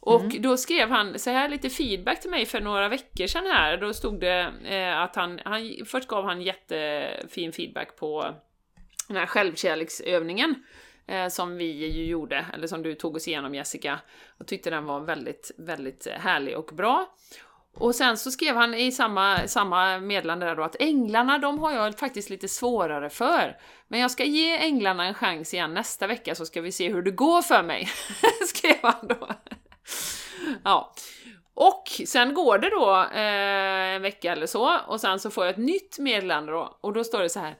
Och 0.00 0.40
då 0.40 0.56
skrev 0.56 0.90
han 0.90 1.18
så 1.18 1.30
här 1.30 1.48
lite 1.48 1.70
feedback 1.70 2.20
till 2.20 2.30
mig 2.30 2.46
för 2.46 2.60
några 2.60 2.88
veckor 2.88 3.26
sedan 3.26 3.46
här. 3.46 3.76
Då 3.76 3.94
stod 3.94 4.20
det 4.20 4.52
eh, 4.64 4.98
att 5.00 5.16
han, 5.16 5.40
han, 5.44 5.72
först 5.86 6.08
gav 6.08 6.24
han 6.24 6.42
jättefin 6.42 7.52
feedback 7.52 7.96
på 7.96 8.34
den 9.08 9.16
här 9.16 9.26
självkärleksövningen 9.26 10.54
eh, 11.06 11.28
som 11.28 11.56
vi 11.56 11.64
ju 11.64 12.04
gjorde, 12.04 12.46
eller 12.54 12.66
som 12.66 12.82
du 12.82 12.94
tog 12.94 13.16
oss 13.16 13.28
igenom 13.28 13.54
Jessica, 13.54 14.00
och 14.38 14.46
tyckte 14.46 14.70
den 14.70 14.84
var 14.84 15.00
väldigt, 15.00 15.50
väldigt 15.58 16.06
härlig 16.06 16.58
och 16.58 16.70
bra. 16.74 17.06
Och 17.80 17.94
sen 17.94 18.16
så 18.16 18.30
skrev 18.30 18.56
han 18.56 18.74
i 18.74 18.92
samma, 18.92 19.48
samma 19.48 19.98
meddelande 19.98 20.46
där 20.46 20.56
då 20.56 20.62
att 20.62 20.76
änglarna, 20.80 21.38
de 21.38 21.58
har 21.58 21.72
jag 21.72 21.98
faktiskt 21.98 22.30
lite 22.30 22.48
svårare 22.48 23.10
för. 23.10 23.56
Men 23.88 24.00
jag 24.00 24.10
ska 24.10 24.24
ge 24.24 24.56
änglarna 24.56 25.04
en 25.04 25.14
chans 25.14 25.54
igen 25.54 25.74
nästa 25.74 26.06
vecka 26.06 26.34
så 26.34 26.46
ska 26.46 26.60
vi 26.60 26.72
se 26.72 26.92
hur 26.92 27.02
det 27.02 27.10
går 27.10 27.42
för 27.42 27.62
mig. 27.62 27.88
skrev 28.46 28.76
han 28.82 29.08
då. 29.08 29.28
ja. 30.64 30.94
Och 31.54 31.88
sen 32.06 32.34
går 32.34 32.58
det 32.58 32.70
då 32.70 33.06
eh, 33.12 33.94
en 33.94 34.02
vecka 34.02 34.32
eller 34.32 34.46
så, 34.46 34.78
och 34.86 35.00
sen 35.00 35.20
så 35.20 35.30
får 35.30 35.44
jag 35.44 35.52
ett 35.52 35.58
nytt 35.58 35.98
meddelande 35.98 36.52
då, 36.52 36.78
och 36.80 36.92
då 36.92 37.04
står 37.04 37.22
det 37.22 37.28
så 37.28 37.40
här 37.40 37.56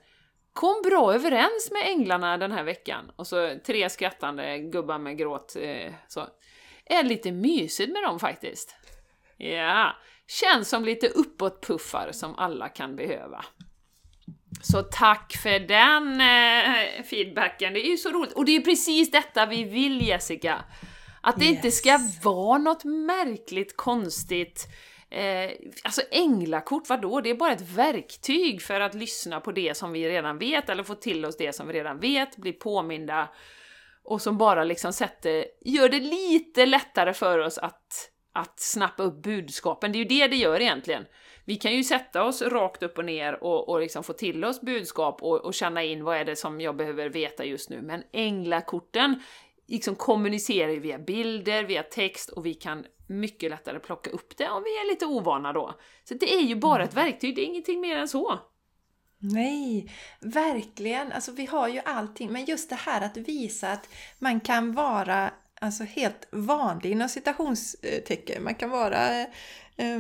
Kom 0.53 0.83
bra 0.83 1.15
överens 1.15 1.71
med 1.71 1.83
änglarna 1.87 2.37
den 2.37 2.53
här 2.53 2.65
veckan. 2.65 3.11
Och 3.17 3.27
så 3.27 3.55
tre 3.67 3.91
skrattande 3.91 4.59
gubbar 4.59 4.99
med 4.99 5.19
gråt. 5.19 5.57
Eh, 5.61 5.93
så. 6.09 6.27
Är 6.85 7.03
lite 7.03 7.33
mysigt 7.33 7.93
med 7.93 8.03
dem 8.03 8.19
faktiskt. 8.19 8.77
Ja, 9.39 9.97
känns 10.27 10.69
som 10.69 10.85
lite 10.85 11.09
uppåtpuffar 11.09 12.13
som 12.13 12.35
alla 12.35 12.69
kan 12.69 12.97
behöva. 12.97 13.45
Så 14.63 14.83
tack 14.83 15.37
för 15.43 15.59
den 15.61 16.21
eh, 16.21 17.05
feedbacken, 17.05 17.73
det 17.73 17.87
är 17.87 17.91
ju 17.91 17.97
så 17.97 18.09
roligt. 18.11 18.33
Och 18.33 18.45
det 18.45 18.57
är 18.57 18.61
precis 18.61 19.11
detta 19.11 19.47
vi 19.47 19.65
vill 19.65 20.07
Jessica. 20.09 20.65
Att 21.23 21.39
det 21.39 21.45
inte 21.47 21.71
ska 21.71 21.89
Yes. 21.89 22.25
vara 22.25 22.59
något 22.59 22.85
märkligt, 22.85 23.77
konstigt. 23.77 24.69
Eh, 25.11 25.51
alltså 25.85 26.03
änglakort, 26.11 26.89
vadå? 26.89 27.21
Det 27.21 27.31
är 27.31 27.35
bara 27.35 27.53
ett 27.53 27.71
verktyg 27.71 28.63
för 28.63 28.81
att 28.81 28.95
lyssna 28.95 29.41
på 29.41 29.53
det 29.53 29.77
som 29.77 29.93
vi 29.93 30.09
redan 30.09 30.39
vet, 30.39 30.69
eller 30.69 30.83
få 30.83 30.95
till 30.95 31.25
oss 31.25 31.37
det 31.37 31.55
som 31.55 31.69
vi 31.69 31.75
redan 31.75 32.01
vet, 32.01 32.37
bli 32.37 32.53
påminda 32.53 33.29
och 34.05 34.23
som 34.23 34.39
bara 34.39 34.65
liksom 34.65 34.93
sätter, 34.93 35.45
gör 35.65 35.89
det 35.89 36.01
lite 36.01 36.67
lättare 36.67 37.15
för 37.15 37.39
oss 37.39 37.59
att, 37.59 38.11
att 38.33 38.61
snappa 38.61 39.03
upp 39.03 39.23
budskapen. 39.23 39.93
Det 39.93 39.99
är 39.99 40.01
ju 40.01 40.05
det 40.05 40.27
det 40.27 40.37
gör 40.37 40.61
egentligen. 40.61 41.05
Vi 41.45 41.57
kan 41.57 41.75
ju 41.75 41.85
sätta 41.85 42.25
oss 42.25 42.43
rakt 42.43 42.83
upp 42.83 42.99
och 42.99 43.05
ner 43.05 43.45
och, 43.45 43.69
och 43.69 43.81
liksom 43.81 44.05
få 44.05 44.13
till 44.13 44.45
oss 44.45 44.61
budskap 44.61 45.23
och, 45.23 45.45
och 45.45 45.55
känna 45.55 45.83
in 45.83 46.05
vad 46.05 46.17
är 46.17 46.25
det 46.25 46.37
som 46.37 46.61
jag 46.61 46.77
behöver 46.77 47.09
veta 47.09 47.45
just 47.45 47.71
nu. 47.71 47.83
Men 47.83 48.03
änglakorten 48.13 49.23
liksom 49.67 49.95
kommunicerar 49.95 50.73
ju 50.73 50.81
via 50.81 50.99
bilder, 50.99 51.65
via 51.65 51.83
text 51.83 52.29
och 52.29 52.47
vi 52.47 52.55
kan 52.55 52.85
mycket 53.07 53.51
lättare 53.51 53.79
plocka 53.79 54.11
upp 54.11 54.37
det 54.37 54.49
om 54.49 54.63
vi 54.63 54.71
är 54.71 54.91
lite 54.91 55.07
ovana 55.07 55.53
då. 55.53 55.75
Så 56.05 56.15
det 56.15 56.35
är 56.35 56.43
ju 56.43 56.57
bara 56.57 56.85
ett 56.85 56.95
verktyg, 56.95 57.37
det 57.37 57.43
är 57.43 57.47
ingenting 57.47 57.81
mer 57.81 57.97
än 57.97 58.09
så. 58.09 58.39
Nej, 59.21 59.93
verkligen. 60.21 61.13
Alltså 61.13 61.33
vi 61.33 61.47
har 61.47 61.69
ju 61.69 61.81
allting. 61.85 62.33
Men 62.33 62.45
just 62.45 62.71
det 62.71 62.77
här 62.77 63.01
att 63.01 63.17
visa 63.17 63.73
att 63.73 63.89
man 64.19 64.41
kan 64.41 64.73
vara 64.73 65.31
alltså, 65.61 65.85
helt 65.85 66.29
vanlig 66.31 66.93
inom 66.93 67.09
citationstecken. 67.09 68.45
Man 68.45 68.55
kan 68.55 68.71
vara 68.71 69.21
eh, 69.77 69.97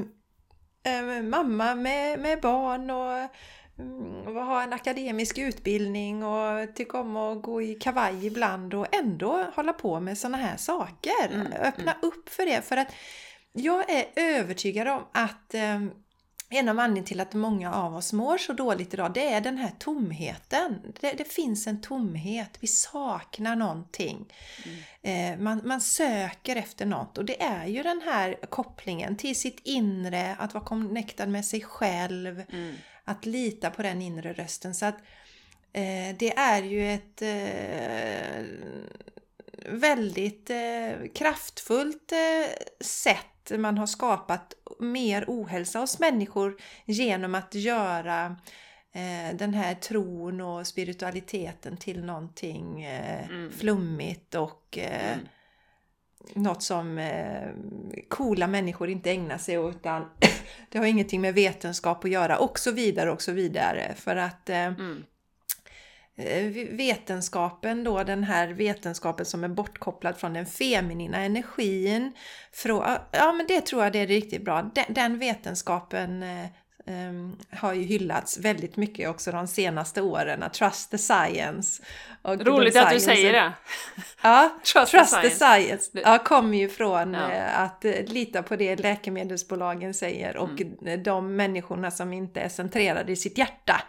eh, 0.82 1.22
mamma 1.22 1.74
med, 1.74 2.18
med 2.18 2.40
barn 2.40 2.90
och 2.90 3.28
mm, 3.78 4.36
och 4.36 4.44
ha 4.44 4.62
en 4.62 4.72
akademisk 4.72 5.38
utbildning 5.38 6.24
och 6.24 6.74
tycka 6.74 7.00
om 7.00 7.16
att 7.16 7.42
gå 7.42 7.62
i 7.62 7.74
kavaj 7.74 8.26
ibland 8.26 8.74
och 8.74 8.94
ändå 8.94 9.46
hålla 9.54 9.72
på 9.72 10.00
med 10.00 10.18
sådana 10.18 10.38
här 10.38 10.56
saker. 10.56 11.28
Mm, 11.30 11.52
Öppna 11.52 11.96
upp 12.02 12.28
för 12.28 12.46
det. 12.46 12.62
För 12.62 12.76
att 12.76 12.94
jag 13.52 13.90
är 13.90 14.06
övertygad 14.16 14.88
om 14.88 15.02
att 15.12 15.54
eh, 15.54 15.80
en 16.50 16.68
av 16.68 16.78
anledningarna 16.78 17.06
till 17.06 17.20
att 17.20 17.34
många 17.34 17.74
av 17.74 17.96
oss 17.96 18.12
mår 18.12 18.38
så 18.38 18.52
dåligt 18.52 18.94
idag, 18.94 19.12
det 19.14 19.32
är 19.32 19.40
den 19.40 19.58
här 19.58 19.72
tomheten. 19.78 20.92
Det, 21.00 21.12
det 21.12 21.32
finns 21.32 21.66
en 21.66 21.80
tomhet, 21.80 22.50
vi 22.60 22.66
saknar 22.66 23.56
någonting. 23.56 24.32
Eh, 25.02 25.38
man, 25.38 25.60
man 25.64 25.80
söker 25.80 26.56
efter 26.56 26.86
något 26.86 27.18
och 27.18 27.24
det 27.24 27.42
är 27.42 27.66
ju 27.66 27.82
den 27.82 28.00
här 28.04 28.34
kopplingen 28.48 29.16
till 29.16 29.36
sitt 29.40 29.60
inre, 29.64 30.36
att 30.38 30.54
vara 30.54 30.64
connectad 30.64 31.28
med 31.28 31.44
sig 31.44 31.60
själv, 31.60 32.42
Mm. 32.52 32.74
att 33.04 33.26
lita 33.26 33.70
på 33.70 33.82
den 33.82 34.02
inre 34.02 34.32
rösten. 34.32 34.74
Så 34.74 34.86
att 34.86 34.96
eh, 35.72 36.16
det 36.18 36.36
är 36.36 36.62
ju 36.62 36.94
ett 36.94 37.22
eh, 37.22 38.44
väldigt 39.72 40.50
eh, 40.50 41.08
kraftfullt 41.14 42.12
eh, 42.12 42.50
man 43.58 43.78
har 43.78 43.86
skapat 43.86 44.54
mer 44.80 45.24
ohälsa 45.28 45.78
hos 45.78 45.98
människor 45.98 46.56
genom 46.84 47.34
att 47.34 47.54
göra 47.54 48.36
eh, 48.92 49.36
den 49.36 49.54
här 49.54 49.74
tron 49.74 50.40
och 50.40 50.66
spiritualiteten 50.66 51.76
till 51.76 52.04
någonting 52.04 52.82
eh, 52.82 53.28
Mm. 53.30 53.52
flummigt 53.52 54.34
och 54.34 54.78
eh, 54.78 55.12
Mm. 55.12 55.26
något 56.34 56.62
som 56.62 57.10
coola 58.08 58.46
människor 58.46 58.88
inte 58.90 59.10
ägnar 59.10 59.38
sig 59.38 59.58
åt 59.58 59.76
utan 59.76 60.10
det 60.68 60.78
har 60.78 60.86
ingenting 60.86 61.20
med 61.20 61.34
vetenskap 61.34 62.04
att 62.04 62.10
göra 62.10 62.38
och 62.38 62.58
så 62.58 62.70
vidare 62.72 63.12
och 63.12 63.22
så 63.22 63.32
vidare. 63.32 63.94
För 63.96 64.16
att 64.16 64.48
Mm. 64.48 65.04
Eh, 66.18 66.44
vetenskapen 66.70 67.84
då, 67.84 68.02
den 68.02 68.24
här 68.24 68.48
vetenskapen 68.48 69.26
som 69.26 69.44
är 69.44 69.48
bortkopplad 69.48 70.16
från 70.16 70.32
den 70.32 70.46
feminina 70.46 71.18
energin. 71.18 72.12
Från, 72.52 72.84
ja 73.10 73.32
men 73.32 73.46
det 73.46 73.60
tror 73.60 73.82
jag 73.84 73.92
det 73.92 73.98
är 73.98 74.06
riktigt 74.06 74.44
bra. 74.44 74.70
Den, 74.74 74.84
den 74.88 75.18
vetenskapen 75.18 76.22
em, 76.86 77.36
har 77.52 77.72
ju 77.74 77.82
hyllats 77.82 78.38
väldigt 78.38 78.76
mycket 78.76 79.08
också 79.08 79.32
de 79.32 79.46
senaste 79.48 80.02
åren. 80.02 80.42
att 80.42 80.54
Trust 80.54 80.90
the 80.90 80.98
science. 80.98 81.82
Och 82.22 82.46
Roligt 82.46 82.76
att 82.76 82.90
du 82.90 83.00
säger 83.00 83.32
det. 83.32 83.52
Ja, 84.22 84.58
Trust, 84.72 84.90
Trust 84.92 85.14
the 85.14 85.28
the 85.28 85.30
science. 85.34 85.84
science. 85.84 85.90
Ja, 86.10 86.18
kommer 86.18 86.58
ju 86.58 86.68
från 86.68 87.14
Ja. 87.14 87.30
eh, 87.30 87.60
att 87.60 87.84
lita 88.06 88.42
på 88.42 88.56
det 88.56 88.76
läkemedelsbolagen 88.76 89.94
säger 89.94 90.36
och 90.36 90.60
Mm. 90.60 91.02
de 91.02 91.36
människorna 91.36 91.90
som 91.90 92.12
inte 92.12 92.40
är 92.40 92.48
centrerade 92.48 93.12
i 93.12 93.16
sitt 93.16 93.38
hjärta. 93.38 93.82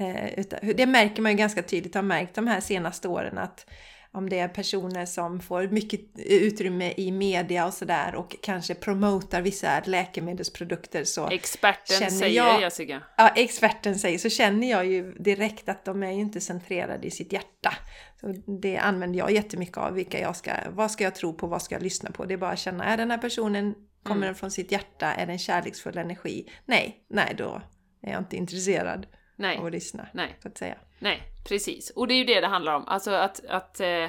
Eh, 0.00 0.44
det 0.76 0.86
märker 0.86 1.22
man 1.22 1.32
ju 1.32 1.38
ganska 1.38 1.62
tydligt, 1.62 1.94
har 1.94 2.02
märkt 2.02 2.34
de 2.34 2.46
här 2.46 2.60
senaste 2.60 3.08
åren 3.08 3.38
att 3.38 3.66
om 4.12 4.28
det 4.28 4.38
är 4.38 4.48
personer 4.48 5.06
som 5.06 5.40
får 5.40 5.68
mycket 5.68 6.00
utrymme 6.16 6.92
i 6.96 7.12
media 7.12 7.66
och 7.66 7.74
sådär 7.74 8.14
och 8.14 8.36
kanske 8.42 8.74
promotar 8.74 9.42
vissa 9.42 9.82
läkemedelsprodukter 9.84 11.04
så 11.04 11.28
Experten 11.30 12.10
säger 12.10 12.36
jag- 12.36 12.60
Jessica. 12.60 13.02
ja, 13.16 13.28
experten 13.36 13.98
säger 13.98 14.18
så 14.18 14.28
känner 14.28 14.70
jag 14.70 14.86
ju 14.86 15.12
direkt 15.12 15.68
att 15.68 15.84
de 15.84 16.02
är 16.02 16.10
ju 16.12 16.20
inte 16.20 16.40
centrerade 16.40 17.06
i 17.06 17.10
sitt 17.10 17.32
hjärta. 17.32 17.74
Så 18.20 18.34
det 18.62 18.76
använder 18.78 19.18
jag 19.18 19.30
jättemycket 19.30 19.76
av. 19.76 19.92
Vilka 19.94 20.20
jag 20.20 20.36
ska, 20.36 20.52
vad 20.70 20.90
ska 20.90 21.04
jag 21.04 21.14
tro 21.14 21.34
på? 21.34 21.46
Vad 21.46 21.62
ska 21.62 21.74
jag 21.74 21.82
lyssna 21.82 22.10
på? 22.10 22.24
Det 22.24 22.34
är 22.34 22.38
bara 22.38 22.50
att 22.50 22.58
känna, 22.58 22.84
är 22.84 22.96
den 22.96 23.10
här 23.10 23.18
personen, 23.18 23.74
kommer 24.02 24.16
Mm. 24.16 24.26
den 24.26 24.34
från 24.34 24.50
sitt 24.50 24.72
hjärta? 24.72 25.12
Är 25.12 25.26
det 25.26 25.32
en 25.32 25.38
kärleksfull 25.38 25.98
energi? 25.98 26.50
Nej, 26.64 26.96
nej 27.10 27.34
då 27.38 27.62
är 28.02 28.10
jag 28.12 28.20
inte 28.20 28.36
intresserad 28.36 29.06
Nej, 29.38 29.58
att 29.58 29.72
lyssna. 29.72 30.06
nej. 30.12 30.36
Så 30.42 30.48
att 30.48 30.58
säga. 30.58 30.76
nej, 30.98 31.22
precis. 31.48 31.90
Och 31.90 32.08
det 32.08 32.14
är 32.14 32.18
ju 32.18 32.24
det 32.24 32.40
det 32.40 32.46
handlar 32.46 32.74
om. 32.74 32.84
Alltså 32.88 33.10
att, 33.10 33.44
att 33.48 33.80
eh, 33.80 34.04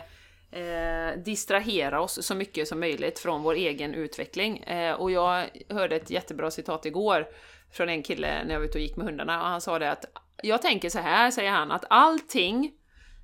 eh, 0.51 1.17
distrahera 1.25 2.01
oss 2.01 2.25
så 2.25 2.35
mycket 2.35 2.67
som 2.67 2.79
möjligt 2.79 3.19
från 3.19 3.43
vår 3.43 3.53
egen 3.53 3.93
utveckling. 3.93 4.57
Eh, 4.57 4.93
och 4.93 5.11
jag 5.11 5.47
hörde 5.69 5.95
ett 5.95 6.09
jättebra 6.09 6.51
citat 6.51 6.85
igår 6.85 7.27
från 7.71 7.89
en 7.89 8.03
kille 8.03 8.43
när 8.43 8.53
jag 8.53 8.59
var 8.59 8.67
ute 8.67 8.77
och 8.77 8.81
gick 8.81 8.95
med 8.95 9.05
hundarna 9.05 9.41
och 9.41 9.47
han 9.47 9.61
sa 9.61 9.79
det 9.79 9.91
att 9.91 10.05
jag 10.43 10.61
tänker 10.61 10.89
så 10.89 10.99
här, 10.99 11.31
säger 11.31 11.51
han, 11.51 11.71
att 11.71 11.85
allting 11.89 12.71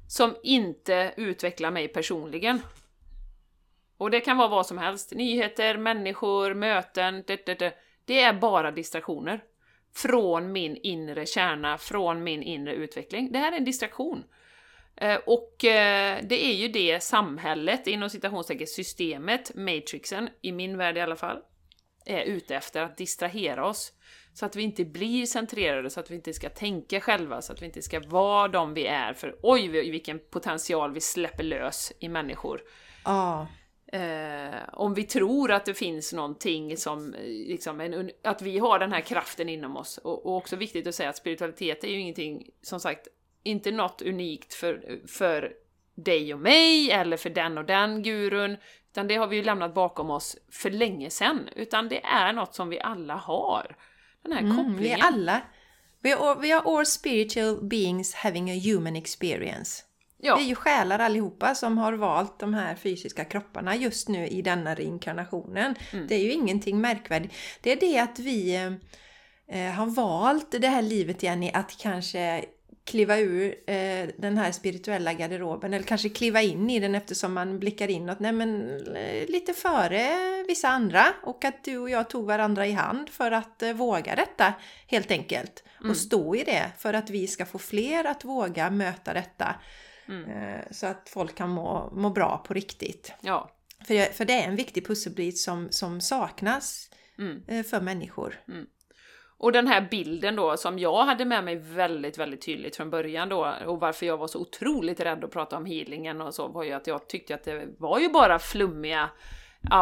som 0.08 0.36
inte 0.44 1.14
utvecklar 1.18 1.72
mig 1.72 1.88
personligen 1.88 2.62
och 3.98 4.12
det 4.12 4.20
kan 4.20 4.38
vara 4.38 4.48
vad 4.48 4.66
som 4.66 4.78
helst, 4.78 5.12
nyheter, 5.12 5.78
människor, 5.78 6.54
möten, 6.54 7.24
det, 7.28 7.46
det, 7.46 7.60
det, 7.60 7.74
det 8.06 8.22
är 8.22 8.34
bara 8.34 8.72
distraktioner 8.72 9.44
från 9.96 10.52
min 10.52 10.78
inre 10.84 11.26
kärna, 11.26 11.78
från 11.78 12.24
min 12.24 12.44
inre 12.44 12.74
utveckling. 12.74 13.32
Det 13.32 13.40
här 13.40 13.52
är 13.52 13.58
en 13.58 13.66
distraktion. 13.66 14.24
Eh, 14.98 15.20
och 15.26 15.66
eh, 15.66 16.20
det 16.24 16.46
är 16.46 16.54
ju 16.54 16.68
det 16.68 17.04
samhället, 17.04 17.88
inom 17.88 18.10
citationstecken 18.10 18.68
systemet, 18.68 19.56
matrixen, 19.56 20.30
i 20.42 20.52
min 20.52 20.78
värld 20.78 20.98
i 20.98 21.02
alla 21.02 21.16
fall, 21.16 21.38
är 22.06 22.24
ute 22.24 22.56
efter, 22.56 22.82
att 22.82 22.98
distrahera 22.98 23.68
oss. 23.68 23.94
Så 24.34 24.46
att 24.46 24.56
vi 24.56 24.64
inte 24.64 24.86
blir 24.86 25.26
centrerade, 25.26 25.90
så 25.90 26.00
att 26.00 26.12
vi 26.12 26.16
inte 26.16 26.34
ska 26.34 26.50
tänka 26.50 27.02
själva, 27.02 27.42
så 27.42 27.54
att 27.54 27.62
vi 27.62 27.66
inte 27.66 27.82
ska 27.82 28.00
vara 28.00 28.48
de 28.48 28.74
vi 28.74 28.86
är, 28.86 29.14
för 29.14 29.36
oj 29.42 29.68
vilken 29.68 30.20
potential 30.32 30.94
vi 30.94 31.02
släpper 31.02 31.44
lös 31.44 31.94
i 32.00 32.10
människor. 32.10 32.62
Ja. 33.06 33.48
Eh, 33.96 34.62
om 34.74 34.94
vi 34.94 35.04
tror 35.04 35.52
att 35.52 35.66
det 35.66 35.74
finns 35.74 36.14
någonting 36.14 36.78
som, 36.78 37.14
eh, 37.14 37.24
liksom, 37.26 37.82
en, 37.82 38.12
att 38.24 38.42
vi 38.42 38.60
har 38.60 38.80
den 38.80 38.92
här 38.92 39.02
kraften 39.02 39.50
inom 39.50 39.78
oss. 39.78 39.98
Och, 39.98 40.26
och, 40.26 40.36
också 40.36 40.56
viktigt 40.56 40.88
att 40.88 40.96
säga 40.96 41.10
att 41.10 41.18
spiritualitet 41.18 41.84
är 41.84 41.88
ju 41.88 42.00
ingenting, 42.00 42.50
som 42.62 42.80
sagt, 42.80 43.08
inte 43.44 43.72
något 43.72 44.02
unikt 44.02 44.54
för, 44.54 45.02
för 45.08 45.54
dig 45.96 46.34
och 46.34 46.40
mig, 46.40 46.92
eller 46.92 47.18
för 47.18 47.30
den 47.30 47.58
och 47.58 47.66
den 47.66 48.04
gurun, 48.04 48.58
utan 48.92 49.08
det 49.08 49.16
har 49.16 49.28
vi 49.28 49.36
ju 49.36 49.44
lämnat 49.44 49.74
bakom 49.74 50.10
oss 50.10 50.38
för 50.52 50.70
länge 50.70 51.10
sedan. 51.10 51.50
Utan 51.56 51.90
det 51.90 52.06
är 52.06 52.34
något 52.34 52.56
som 52.56 52.70
vi 52.70 52.80
alla 52.80 53.16
har. 53.16 53.76
Den 54.22 54.32
här 54.32 54.42
mm, 54.42 54.58
kopplingen. 54.58 54.82
Vi 54.82 54.92
är 54.92 55.04
alla, 55.04 55.42
we 56.02 56.16
are, 56.16 56.40
we 56.42 56.56
are 56.56 56.78
all 56.78 56.86
spiritual 56.86 57.64
beings 57.64 58.14
having 58.14 58.52
a 58.52 58.62
human 58.66 58.96
experience. 58.96 59.85
Ja. 60.18 60.36
Vi 60.36 60.44
är 60.44 60.48
ju 60.48 60.56
själar 60.56 61.00
allihopa 61.00 61.56
som 61.56 61.78
har 61.78 61.94
valt 61.94 62.40
de 62.40 62.54
här 62.54 62.76
fysiska 62.76 63.26
kropparna 63.26 63.76
just 63.76 64.10
nu 64.10 64.28
i 64.28 64.42
denna 64.42 64.76
reinkarnationen. 64.76 65.76
Mm. 65.94 66.08
Det 66.08 66.16
är 66.16 66.24
ju 66.24 66.32
ingenting 66.32 66.82
märkvärdigt. 66.82 67.34
Det 67.62 67.72
är 67.72 67.80
det 67.80 68.00
att 68.00 68.20
vi 68.20 68.56
eh, 69.48 69.72
har 69.72 69.86
valt 69.86 70.52
det 70.52 70.68
här 70.68 70.82
livet 70.82 71.24
i 71.24 71.52
att 71.54 71.78
kanske 71.78 72.46
kliva 72.86 73.18
ur 73.18 73.56
eh, 73.68 74.10
den 74.18 74.38
här 74.38 74.52
spirituella 74.52 75.14
garderoben 75.14 75.74
eller 75.74 75.86
kanske 75.86 76.10
kliva 76.10 76.42
in 76.42 76.70
i 76.70 76.80
den 76.80 76.96
eftersom 76.96 77.34
man 77.34 77.60
blickar 77.60 77.90
inåt. 77.90 78.20
Nej 78.20 78.32
men 78.32 78.80
eh, 78.96 79.28
lite 79.28 79.54
före 79.54 80.08
vissa 80.48 80.68
andra 80.68 81.06
och 81.24 81.46
att 81.46 81.64
du 81.64 81.78
och 81.78 81.90
jag 81.90 82.10
tog 82.10 82.26
varandra 82.26 82.68
i 82.68 82.72
hand 82.72 83.10
för 83.10 83.32
att 83.32 83.64
eh, 83.64 83.74
våga 83.74 84.16
detta 84.16 84.54
helt 84.88 85.12
enkelt. 85.12 85.64
Mm. 85.80 85.92
Och 85.92 85.98
stå 85.98 86.36
i 86.36 86.44
det 86.44 86.72
för 86.78 86.94
att 86.94 87.10
vi 87.10 87.28
ska 87.28 87.46
få 87.46 87.58
fler 87.58 88.04
att 88.04 88.26
våga 88.26 88.70
möta 88.70 89.14
detta. 89.14 89.56
Mm. 90.08 90.30
Eh, 90.30 90.62
så 90.72 90.88
att 90.88 91.10
folk 91.10 91.36
kan 91.36 91.50
må, 91.50 91.90
må 91.96 92.10
bra 92.10 92.44
på 92.48 92.54
riktigt. 92.54 93.14
Ja. 93.22 93.52
För, 93.88 94.14
för 94.14 94.26
det 94.26 94.34
är 94.34 94.48
en 94.48 94.56
viktig 94.56 94.88
pusselbit 94.88 95.38
som, 95.38 95.68
som 95.72 96.02
saknas 96.02 96.90
mm. 97.20 97.44
Eh, 97.48 97.64
för 97.64 97.82
människor. 97.82 98.40
Mm. 98.48 98.66
Och 99.38 99.52
den 99.52 99.68
här 99.68 99.88
bilden 99.92 100.36
då 100.36 100.58
som 100.58 100.80
jag 100.80 101.06
hade 101.06 101.26
med 101.26 101.44
mig 101.44 101.56
väldigt, 101.56 102.18
väldigt 102.18 102.42
tydligt 102.42 102.76
från 102.76 102.90
början 102.90 103.30
då 103.30 103.56
och 103.66 103.80
varför 103.80 104.06
jag 104.06 104.18
var 104.18 104.28
så 104.28 104.40
otroligt 104.40 105.00
rädd 105.00 105.24
att 105.24 105.32
prata 105.32 105.58
om 105.58 105.66
healingen 105.66 106.22
och 106.22 106.34
så 106.34 106.48
var 106.48 106.64
ju 106.64 106.72
att 106.72 106.88
jag 106.88 107.08
tyckte 107.10 107.36
att 107.36 107.44
det 107.44 107.68
var 107.78 108.00
ju 108.00 108.10
bara 108.10 108.40
flummiga 108.40 109.10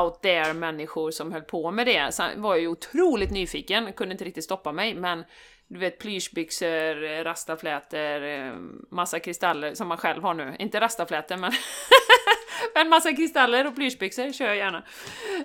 out 0.01 0.21
there 0.21 0.53
människor 0.53 1.11
som 1.11 1.31
höll 1.31 1.41
på 1.41 1.71
med 1.71 1.87
det. 1.87 2.13
Sen 2.13 2.41
var 2.41 2.55
jag 2.55 2.61
ju 2.61 2.67
otroligt 2.67 3.31
nyfiken, 3.31 3.93
kunde 3.93 4.11
inte 4.11 4.25
riktigt 4.25 4.43
stoppa 4.43 4.71
mig, 4.71 4.95
men 4.95 5.23
du 5.73 5.79
vet 5.79 5.99
plyschbyxor, 5.99 7.23
rastaflätor, 7.23 8.23
eh, 8.23 8.53
massa 8.89 9.19
kristaller 9.19 9.73
som 9.73 9.87
man 9.87 9.97
själv 9.97 10.23
har 10.23 10.33
nu. 10.33 10.55
Inte 10.59 10.79
rastaflätor 10.79 11.37
men 11.37 11.51
en 12.75 12.89
massa 12.89 13.13
kristaller 13.13 13.67
och 13.67 13.75
plyschbyxor 13.75 14.31
kör 14.31 14.45
jag 14.45 14.57
gärna. 14.57 14.83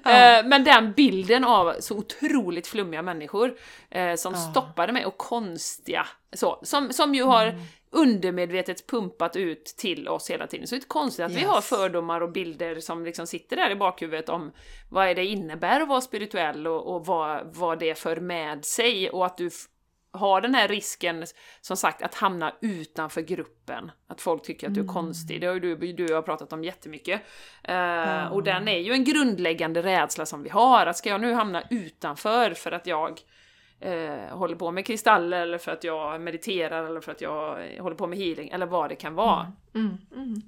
Ja. 0.04 0.10
Eh, 0.10 0.46
men 0.46 0.64
den 0.64 0.92
bilden 0.92 1.44
av 1.44 1.74
så 1.80 1.96
otroligt 1.96 2.66
flummiga 2.66 3.02
människor 3.02 3.54
eh, 3.90 4.14
som 4.14 4.32
ja. 4.32 4.40
stoppade 4.40 4.92
mig 4.92 5.06
och 5.06 5.18
konstiga 5.18 6.06
så, 6.32 6.60
som, 6.62 6.92
som 6.92 7.14
ju 7.14 7.22
har 7.22 7.46
mm. 7.46 7.60
undermedvetet 7.90 8.86
pumpat 8.86 9.36
ut 9.36 9.64
till 9.64 10.08
oss 10.08 10.30
hela 10.30 10.46
tiden. 10.46 10.66
Så 10.66 10.74
det 10.74 10.82
är 10.82 10.88
konstigt 10.88 11.24
att 11.24 11.32
yes. 11.32 11.40
vi 11.40 11.44
har 11.44 11.60
fördomar 11.60 12.20
och 12.20 12.32
bilder 12.32 12.80
som 12.80 13.04
liksom 13.04 13.26
sitter 13.26 13.56
där 13.56 13.70
i 13.70 13.76
bakhuvudet 13.76 14.28
om 14.28 14.52
vad 14.88 15.16
det 15.16 15.26
innebär 15.26 15.80
att 15.80 15.88
vara 15.88 16.00
spirituell 16.00 16.66
och, 16.66 16.94
och 16.94 17.06
vad, 17.06 17.54
vad 17.56 17.78
det 17.78 17.98
för 17.98 18.16
med 18.16 18.64
sig 18.64 19.10
och 19.10 19.26
att 19.26 19.36
du 19.36 19.50
har 20.18 20.40
den 20.40 20.54
här 20.54 20.68
risken, 20.68 21.24
som 21.60 21.76
sagt, 21.76 22.02
att 22.02 22.14
hamna 22.14 22.54
utanför 22.60 23.20
gruppen. 23.20 23.90
Att 24.08 24.20
folk 24.20 24.42
tycker 24.42 24.66
att 24.66 24.74
du 24.74 24.80
är 24.80 24.84
mm. 24.84 24.94
konstig. 24.94 25.40
Det 25.40 25.46
har 25.46 25.54
ju 25.54 25.76
du, 25.76 25.92
du 25.92 26.14
har 26.14 26.22
pratat 26.22 26.52
om 26.52 26.64
jättemycket. 26.64 27.20
Uh, 27.68 27.74
mm. 27.74 28.32
Och 28.32 28.42
den 28.42 28.68
är 28.68 28.78
ju 28.78 28.92
en 28.92 29.04
grundläggande 29.04 29.82
rädsla 29.82 30.26
som 30.26 30.42
vi 30.42 30.50
har. 30.50 30.86
Att 30.86 30.96
ska 30.96 31.08
jag 31.08 31.20
nu 31.20 31.32
hamna 31.32 31.62
utanför 31.70 32.50
för 32.50 32.72
att 32.72 32.86
jag 32.86 33.20
uh, 33.86 34.36
håller 34.36 34.56
på 34.56 34.70
med 34.70 34.86
kristaller 34.86 35.40
eller 35.40 35.58
för 35.58 35.72
att 35.72 35.84
jag 35.84 36.20
mediterar 36.20 36.84
eller 36.84 37.00
för 37.00 37.12
att 37.12 37.20
jag 37.20 37.58
håller 37.80 37.96
på 37.96 38.06
med 38.06 38.18
healing 38.18 38.48
eller 38.48 38.66
vad 38.66 38.88
det 38.88 38.96
kan 38.96 39.14
vara. 39.14 39.52
Mm. 39.74 39.86
mm, 39.86 39.98
mm. 40.14 40.34
Eh, 40.34 40.42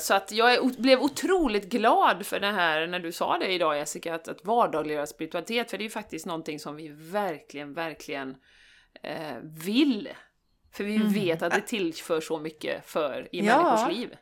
så 0.00 0.14
att 0.14 0.32
jag 0.32 0.72
blev 0.78 1.00
otroligt 1.00 1.64
glad 1.64 2.26
för 2.26 2.40
det 2.40 2.52
här 2.52 2.86
när 2.86 3.00
du 3.00 3.12
sa 3.12 3.38
det 3.38 3.52
idag 3.52 3.76
Jessica, 3.76 4.14
att, 4.14 4.28
att 4.28 4.44
vardagliggöra 4.44 5.06
spiritualitet, 5.06 5.70
för 5.70 5.78
det 5.78 5.82
är 5.82 5.84
ju 5.86 5.90
faktiskt 5.90 6.26
någonting 6.26 6.58
som 6.58 6.76
vi 6.76 6.88
verkligen, 6.88 7.74
verkligen 7.74 8.36
eh, 9.02 9.36
vill. 9.42 10.08
För 10.72 10.84
vi 10.84 10.96
mm. 10.96 11.12
vet 11.12 11.42
att 11.42 11.54
det 11.54 11.60
tillför 11.60 12.20
så 12.20 12.38
mycket 12.38 12.86
för 12.86 13.28
i 13.32 13.46
ja. 13.46 13.62
människors 13.62 13.96
liv. 13.96 14.16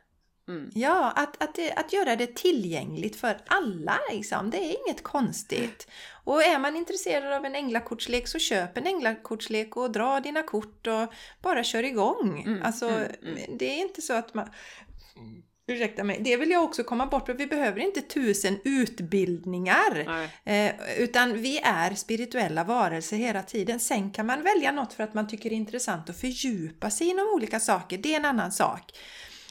Mm. 0.49 0.71
Ja, 0.75 1.13
att, 1.17 1.43
att, 1.43 1.59
att 1.77 1.93
göra 1.93 2.17
det 2.17 2.37
tillgängligt 2.37 3.17
för 3.17 3.39
alla 3.47 3.99
liksom. 4.13 4.51
Det 4.51 4.59
är 4.59 4.77
inget 4.87 5.03
konstigt. 5.03 5.89
Och 6.25 6.43
är 6.43 6.59
man 6.59 6.77
intresserad 6.77 7.33
av 7.33 7.45
en 7.45 7.55
änglakortslek 7.55 8.29
så 8.29 8.39
köp 8.39 8.77
en 8.77 8.87
änglakortslek 8.87 9.77
och 9.77 9.91
dra 9.91 10.21
dina 10.21 10.43
kort 10.43 10.87
och 10.87 11.13
bara 11.43 11.65
kör 11.65 11.83
igång. 11.83 12.43
Mm, 12.47 12.63
alltså, 12.63 12.89
mm, 12.89 13.13
mm. 13.23 13.59
det 13.59 13.65
är 13.65 13.83
inte 13.83 14.03
så 14.03 14.13
att 14.13 14.35
man... 14.35 14.49
Ursäkta 15.71 16.05
mig, 16.05 16.21
det 16.21 16.37
vill 16.37 16.51
jag 16.51 16.65
också 16.65 16.85
komma 16.85 17.07
bort 17.07 17.29
vi 17.29 17.47
behöver 17.47 17.81
inte 17.81 18.01
tusen 18.01 18.59
utbildningar. 18.65 20.07
Eh, 20.45 20.73
utan 20.99 21.33
vi 21.33 21.59
är 21.59 21.95
spirituella 21.95 22.65
varelser 22.65 23.17
hela 23.17 23.43
tiden. 23.43 23.81
Sen 23.81 24.11
kan 24.11 24.27
man 24.27 24.43
välja 24.43 24.73
något 24.73 24.93
för 24.93 25.05
att 25.05 25.15
man 25.15 25.29
tycker 25.29 25.51
det 25.51 25.55
är 25.55 25.57
intressant 25.57 26.11
att 26.11 26.21
fördjupa 26.21 26.91
sig 26.91 27.07
inom 27.07 27.29
olika 27.35 27.61
saker, 27.61 27.99
det 27.99 28.13
är 28.13 28.17
en 28.17 28.25
annan 28.25 28.53
sak. 28.53 28.93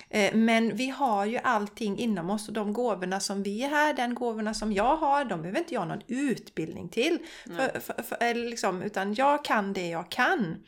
Eh, 0.10 0.36
men 0.36 0.76
vi 0.76 0.90
har 0.90 1.26
ju 1.26 1.38
allting 1.38 1.98
inom 1.98 2.30
oss 2.30 2.48
och 2.48 2.54
de 2.54 2.74
gåvorna 2.74 3.20
som 3.20 3.44
vi 3.44 3.64
är 3.64 3.70
här, 3.70 3.94
den 3.94 4.16
gåvorna 4.16 4.54
som 4.54 4.74
jag 4.74 4.98
har, 4.98 5.26
de 5.26 5.42
behöver 5.42 5.60
inte 5.60 5.74
jag 5.74 5.88
någon 5.88 6.02
utbildning 6.08 6.90
till. 6.90 7.20
För, 7.46 7.80
för, 7.80 8.04
för, 8.04 8.34
liksom, 8.34 8.82
utan 8.82 9.14
jag 9.14 9.46
kan 9.46 9.74
det 9.74 9.88
jag 9.88 10.12
kan. 10.12 10.64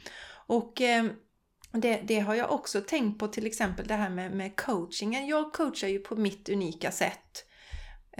Och 0.48 0.82
eh, 0.82 1.06
det, 1.72 2.02
det, 2.04 2.20
har 2.20 2.36
jag 2.36 2.52
också 2.52 2.82
tänkt 2.82 3.20
på 3.20 3.28
till 3.28 3.46
exempel 3.46 3.88
det 3.88 3.94
här 3.94 4.10
med, 4.10 4.32
med 4.32 4.56
coachingen. 4.56 5.28
Jag 5.28 5.54
coachar 5.54 5.88
ju 5.88 6.00
på 6.00 6.16
mitt 6.16 6.50
unika 6.50 6.92
sätt. 6.92 7.46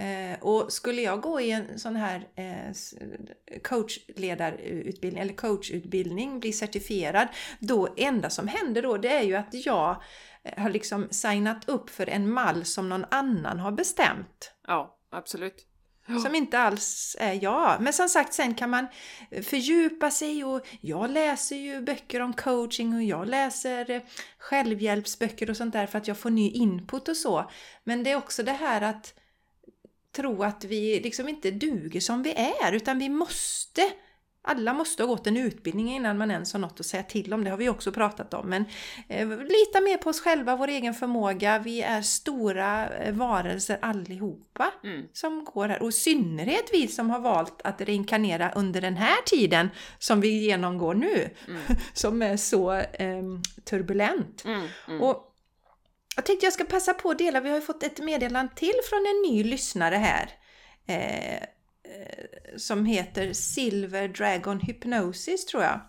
Eh, 0.00 0.38
och 0.40 0.72
skulle 0.72 1.02
jag 1.02 1.20
gå 1.20 1.40
i 1.40 1.50
en 1.50 1.78
sån 1.78 1.96
här 1.96 2.28
eh, 2.34 2.72
coachledarutbildning 3.62 5.22
eller 5.22 5.34
coachutbildning, 5.34 6.40
bli 6.40 6.52
certifierad, 6.52 7.28
då 7.58 7.94
enda 7.96 8.30
som 8.30 8.48
händer 8.48 8.82
då 8.82 8.96
det 8.96 9.08
är 9.08 9.22
ju 9.22 9.34
att 9.34 9.54
jag 9.66 10.02
eh, 10.42 10.62
har 10.62 10.70
liksom 10.70 11.08
signat 11.10 11.68
upp 11.68 11.90
för 11.90 12.06
en 12.08 12.30
mall 12.30 12.64
som 12.64 12.88
någon 12.88 13.04
annan 13.10 13.58
har 13.58 13.72
bestämt. 13.72 14.52
Ja, 14.66 14.98
absolut. 15.10 15.69
Som 16.06 16.34
inte 16.34 16.58
alls 16.58 17.16
är 17.18 17.38
jag. 17.42 17.80
Men 17.80 17.92
som 17.92 18.08
sagt, 18.08 18.34
sen 18.34 18.54
kan 18.54 18.70
man 18.70 18.86
fördjupa 19.42 20.10
sig 20.10 20.44
och 20.44 20.66
jag 20.80 21.10
läser 21.10 21.56
ju 21.56 21.80
böcker 21.80 22.20
om 22.20 22.32
coaching 22.32 22.94
och 22.94 23.02
jag 23.02 23.28
läser 23.28 23.90
eh, 23.90 24.02
självhjälpsböcker 24.38 25.50
och 25.50 25.56
sånt 25.56 25.72
där 25.72 25.86
för 25.86 25.98
att 25.98 26.08
jag 26.08 26.18
får 26.18 26.30
ny 26.30 26.50
input 26.50 27.08
och 27.08 27.16
så. 27.16 27.50
Men 27.84 28.02
det 28.02 28.10
är 28.10 28.16
också 28.16 28.42
det 28.42 28.52
här 28.52 28.80
att 28.80 29.14
tro 30.16 30.42
att 30.42 30.64
vi 30.64 31.00
liksom 31.00 31.28
inte 31.28 31.50
duger 31.50 32.00
som 32.00 32.22
vi 32.22 32.32
är 32.32 32.72
utan 32.72 32.98
vi 32.98 33.08
måste 33.08 33.82
alla 34.42 34.74
måste 34.74 35.02
ha 35.02 35.08
gått 35.08 35.26
en 35.26 35.36
utbildning 35.36 35.94
innan 35.94 36.18
man 36.18 36.30
ens 36.30 36.52
har 36.52 36.60
något 36.60 36.80
att 36.80 36.86
säga 36.86 37.02
till 37.02 37.34
om. 37.34 37.44
Det 37.44 37.50
har 37.50 37.56
vi 37.56 37.68
också 37.68 37.92
pratat 37.92 38.34
om. 38.34 38.48
Men 38.48 38.64
eh, 39.08 39.28
lita 39.28 39.80
mer 39.80 39.96
på 39.96 40.10
oss 40.10 40.20
själva, 40.20 40.56
vår 40.56 40.68
egen 40.68 40.94
förmåga. 40.94 41.58
Vi 41.58 41.82
är 41.82 42.02
stora 42.02 42.88
eh, 42.88 43.14
varelser 43.14 43.78
allihopa 43.82 44.72
mm. 44.84 45.06
som 45.12 45.44
går 45.44 45.68
här. 45.68 45.82
Och 45.82 45.88
i 45.88 45.92
synnerhet 45.92 46.64
vi 46.72 46.88
som 46.88 47.10
har 47.10 47.18
valt 47.18 47.62
att 47.64 47.80
reinkarnera 47.80 48.52
under 48.52 48.80
den 48.80 48.96
här 48.96 49.22
tiden 49.26 49.70
som 49.98 50.20
vi 50.20 50.28
genomgår 50.28 50.94
nu. 50.94 51.30
Mm. 51.48 51.62
som 51.92 52.22
är 52.22 52.36
så 52.36 52.72
eh, 52.72 53.22
turbulent. 53.64 54.44
Mm, 54.44 54.66
mm. 54.88 55.02
Och 55.02 55.26
jag 56.16 56.24
tänkte 56.24 56.46
jag 56.46 56.52
ska 56.52 56.64
passa 56.64 56.94
på 56.94 57.10
att 57.10 57.18
dela, 57.18 57.40
vi 57.40 57.48
har 57.48 57.56
ju 57.56 57.62
fått 57.62 57.82
ett 57.82 57.98
meddelande 57.98 58.52
till 58.54 58.74
från 58.88 59.06
en 59.06 59.32
ny 59.32 59.44
lyssnare 59.44 59.96
här. 59.96 60.30
Eh, 60.86 61.34
eh, 61.34 61.42
som 62.56 62.84
heter 62.86 63.32
Silver 63.32 64.08
Dragon 64.08 64.60
Hypnosis 64.60 65.46
tror 65.46 65.62
jag. 65.62 65.80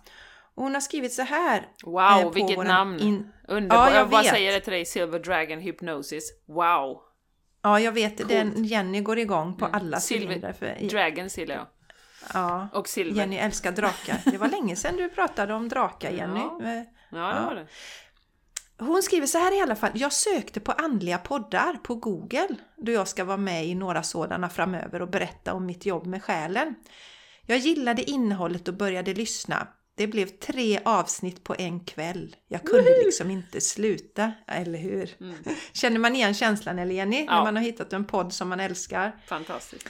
Och 0.54 0.62
hon 0.62 0.74
har 0.74 0.80
skrivit 0.80 1.12
så 1.12 1.22
här. 1.22 1.68
Wow, 1.84 2.00
eh, 2.00 2.30
vilket 2.32 2.56
våran 2.58 2.66
namn! 2.68 3.00
in- 3.00 3.32
Underbart! 3.48 3.78
Ja, 3.78 3.90
jag 3.94 4.00
jag 4.00 4.10
bara 4.10 4.22
säger 4.22 4.52
det 4.52 4.60
till 4.60 4.72
dig, 4.72 4.84
Silver 4.84 5.18
Dragon 5.18 5.58
Hypnosis. 5.60 6.32
Wow! 6.48 7.00
Ja, 7.62 7.80
jag 7.80 7.92
vet. 7.92 8.16
Coolt. 8.16 8.28
Den 8.28 8.64
Jenny 8.64 9.00
går 9.00 9.18
igång 9.18 9.56
på 9.56 9.64
Mm. 9.66 9.80
alla 9.80 10.00
Silver-. 10.00 10.52
För, 10.52 10.88
Dragon 10.88 11.28
gillar 11.28 11.54
jag. 11.54 11.66
ja, 12.34 12.68
Och 12.72 12.88
silver. 12.88 13.16
Jenny 13.20 13.36
älskar 13.36 13.72
drakar. 13.72 14.18
Det 14.24 14.38
var 14.38 14.48
länge 14.48 14.76
sedan 14.76 14.96
du 14.96 15.08
pratade 15.08 15.54
om 15.54 15.68
drakar, 15.68 16.10
Jenny. 16.18 16.40
Ja. 16.40 16.60
Eh, 16.64 16.82
Ja, 17.14 17.18
det 17.34 17.46
var 17.46 17.54
det. 17.54 17.66
Hon 18.86 19.02
skriver 19.02 19.26
så 19.26 19.38
här 19.38 19.58
i 19.58 19.60
alla 19.60 19.76
fall. 19.76 19.90
Jag 19.94 20.12
sökte 20.12 20.60
på 20.60 20.72
andliga 20.72 21.18
poddar 21.18 21.72
på 21.82 21.94
Google 21.94 22.48
då 22.76 22.92
jag 22.92 23.08
ska 23.08 23.24
vara 23.24 23.36
med 23.36 23.66
i 23.66 23.74
några 23.74 24.02
sådana 24.02 24.48
framöver 24.48 25.02
och 25.02 25.08
berätta 25.10 25.54
om 25.54 25.66
mitt 25.66 25.86
jobb 25.86 26.06
med 26.06 26.22
själen. 26.22 26.74
Jag 27.46 27.58
gillade 27.58 28.10
innehållet 28.10 28.68
och 28.68 28.74
började 28.74 29.14
lyssna. 29.14 29.68
Det 29.94 30.06
blev 30.06 30.26
tre 30.26 30.80
avsnitt 30.84 31.44
på 31.44 31.54
en 31.58 31.80
kväll. 31.80 32.36
Jag 32.48 32.62
kunde 32.62 32.90
liksom 33.04 33.30
inte 33.30 33.60
sluta, 33.60 34.32
eller 34.46 34.78
hur? 34.78 35.10
Känner 35.72 35.98
man 35.98 36.14
igen 36.16 36.34
känslan 36.34 36.78
eller 36.78 36.94
Jenny? 36.94 37.16
När 37.16 37.22
Mm. 37.22 37.34
Ja. 37.34 37.44
man 37.44 37.56
har 37.56 37.62
hittat 37.62 37.92
en 37.92 38.04
podd 38.04 38.32
som 38.32 38.48
man 38.48 38.60
älskar. 38.60 39.16
Fantastiskt. 39.26 39.88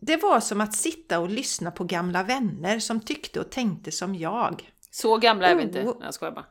Det 0.00 0.16
var 0.16 0.40
som 0.40 0.60
att 0.60 0.74
sitta 0.74 1.18
och 1.20 1.28
lyssna 1.28 1.70
på 1.70 1.84
gamla 1.84 2.22
vänner 2.22 2.78
som 2.78 3.00
tyckte 3.00 3.40
och 3.40 3.50
tänkte 3.50 3.92
som 3.92 4.14
jag. 4.14 4.70
Så 4.94 5.18
gamla 5.18 5.48
är 5.48 5.54
vi 5.54 5.62
Oh. 5.62 5.66
inte. 5.66 5.82
Nej, 5.84 5.94
jag 6.00 6.14
skojar 6.14 6.32
bara. 6.32 6.46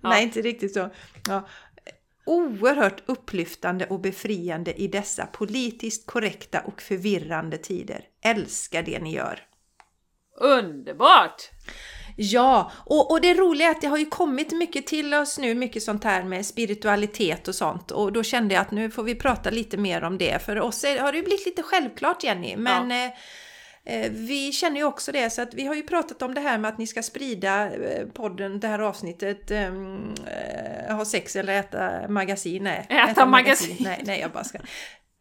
Nej, 0.10 0.22
inte 0.22 0.40
riktigt 0.42 0.74
så. 0.74 0.90
Ja. 1.28 1.48
Oerhört 2.26 3.02
upplyftande 3.06 3.86
och 3.86 4.00
befriande 4.00 4.74
i 4.74 4.88
dessa 4.88 5.26
politiskt 5.26 6.06
korrekta 6.06 6.60
och 6.60 6.82
förvirrande 6.82 7.58
tider. 7.58 8.04
Älskar 8.24 8.82
det 8.82 8.98
ni 8.98 9.14
gör! 9.14 9.40
Underbart! 10.40 11.50
Ja, 12.16 12.72
och, 12.86 13.10
och 13.10 13.20
det 13.20 13.34
roliga 13.34 13.66
är 13.66 13.70
att 13.70 13.80
det 13.80 13.86
har 13.86 13.98
ju 13.98 14.06
kommit 14.06 14.52
mycket 14.52 14.86
till 14.86 15.14
oss 15.14 15.38
nu, 15.38 15.54
mycket 15.54 15.82
sånt 15.82 16.04
här 16.04 16.24
med 16.24 16.46
spiritualitet 16.46 17.48
och 17.48 17.54
sånt. 17.54 17.90
Och 17.90 18.12
då 18.12 18.22
kände 18.22 18.54
jag 18.54 18.60
att 18.60 18.70
nu 18.70 18.90
får 18.90 19.02
vi 19.02 19.14
prata 19.14 19.50
lite 19.50 19.76
mer 19.76 20.04
om 20.04 20.18
det. 20.18 20.42
För 20.42 20.60
oss 20.60 20.84
är, 20.84 21.00
har 21.00 21.12
det 21.12 21.18
ju 21.18 21.24
blivit 21.24 21.46
lite 21.46 21.62
självklart 21.62 22.24
Jenny, 22.24 22.56
men 22.56 22.90
eh, 22.90 23.04
eh, 23.04 23.12
vi 24.10 24.52
känner 24.52 24.76
ju 24.76 24.84
också 24.84 25.12
det. 25.12 25.30
Så 25.30 25.42
att 25.42 25.54
vi 25.54 25.66
har 25.66 25.74
ju 25.74 25.82
pratat 25.82 26.22
om 26.22 26.34
det 26.34 26.40
här 26.40 26.58
med 26.58 26.68
att 26.68 26.78
ni 26.78 26.86
ska 26.86 27.02
sprida 27.02 27.74
eh, 27.74 28.06
podden, 28.06 28.60
det 28.60 28.68
här 28.68 28.78
avsnittet, 28.78 29.50
eh, 29.50 29.72
ha 30.96 31.04
sex 31.04 31.36
eller 31.36 31.52
äta 31.52 32.08
magasin. 32.08 32.62
Nej, 32.62 32.86
Äta 33.10 33.26
magasin. 33.26 33.76
Nej, 33.80 34.02
nej, 34.04 34.20
jag 34.20 34.30
bara 34.30 34.44
ska. 34.44 34.58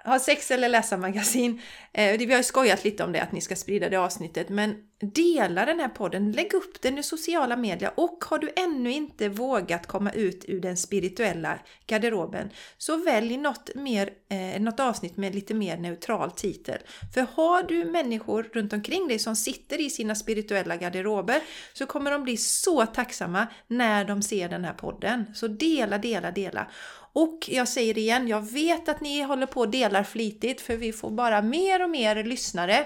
Ha 0.06 0.20
sex 0.20 0.52
eller 0.52 0.70
läsa 0.70 0.98
magasin. 0.98 1.62
Eh, 1.94 2.18
vi 2.18 2.32
har 2.32 2.38
ju 2.38 2.44
skojat 2.44 2.84
lite 2.84 3.04
om 3.04 3.12
det, 3.12 3.22
att 3.22 3.32
ni 3.32 3.42
ska 3.42 3.56
sprida 3.56 3.90
det 3.90 3.96
avsnittet. 3.96 4.50
Men 4.50 4.76
dela 5.02 5.66
den 5.66 5.80
här 5.80 5.88
podden, 5.88 6.32
lägg 6.32 6.54
upp 6.54 6.82
den 6.82 6.98
i 6.98 7.04
sociala 7.04 7.58
medier 7.58 7.92
och 7.96 8.26
har 8.30 8.40
du 8.40 8.52
ännu 8.56 8.92
inte 8.92 9.30
vågat 9.30 9.88
komma 9.88 10.12
ut 10.12 10.46
ur 10.48 10.62
den 10.62 10.78
spirituella 10.78 11.60
garderoben 11.88 12.50
så 12.78 12.98
välj 12.98 13.38
något, 13.38 13.76
mer, 13.76 14.10
eh, 14.30 14.62
något 14.62 14.80
avsnitt 14.80 15.18
med 15.18 15.36
lite 15.36 15.54
mer 15.54 15.78
neutral 15.78 16.32
titel. 16.32 16.78
För 17.14 17.26
har 17.34 17.64
du 17.64 17.86
människor 17.86 18.50
runt 18.54 18.74
omkring 18.74 19.08
dig 19.08 19.20
som 19.20 19.36
sitter 19.36 19.82
i 19.82 19.90
sina 19.90 20.16
spirituella 20.16 20.76
garderober 20.76 21.42
så 21.74 21.86
kommer 21.86 22.12
de 22.12 22.24
bli 22.24 22.38
så 22.38 22.86
tacksamma 22.86 23.48
när 23.68 24.06
de 24.06 24.22
ser 24.22 24.50
den 24.50 24.66
här 24.66 24.74
podden. 24.74 25.26
Så 25.34 25.48
dela, 25.48 25.98
dela, 25.98 26.32
dela. 26.32 26.68
Och 27.14 27.40
jag 27.48 27.68
säger 27.68 27.94
det 27.94 28.02
igen, 28.02 28.28
jag 28.28 28.52
vet 28.52 28.90
att 28.90 29.02
ni 29.02 29.22
håller 29.22 29.46
på 29.46 29.60
och 29.60 29.70
delar 29.70 30.04
flitigt 30.04 30.62
för 30.62 30.76
vi 30.78 30.94
får 30.94 31.10
bara 31.12 31.42
mer 31.42 31.84
och 31.84 31.90
mer 31.90 32.24
lyssnare 32.24 32.78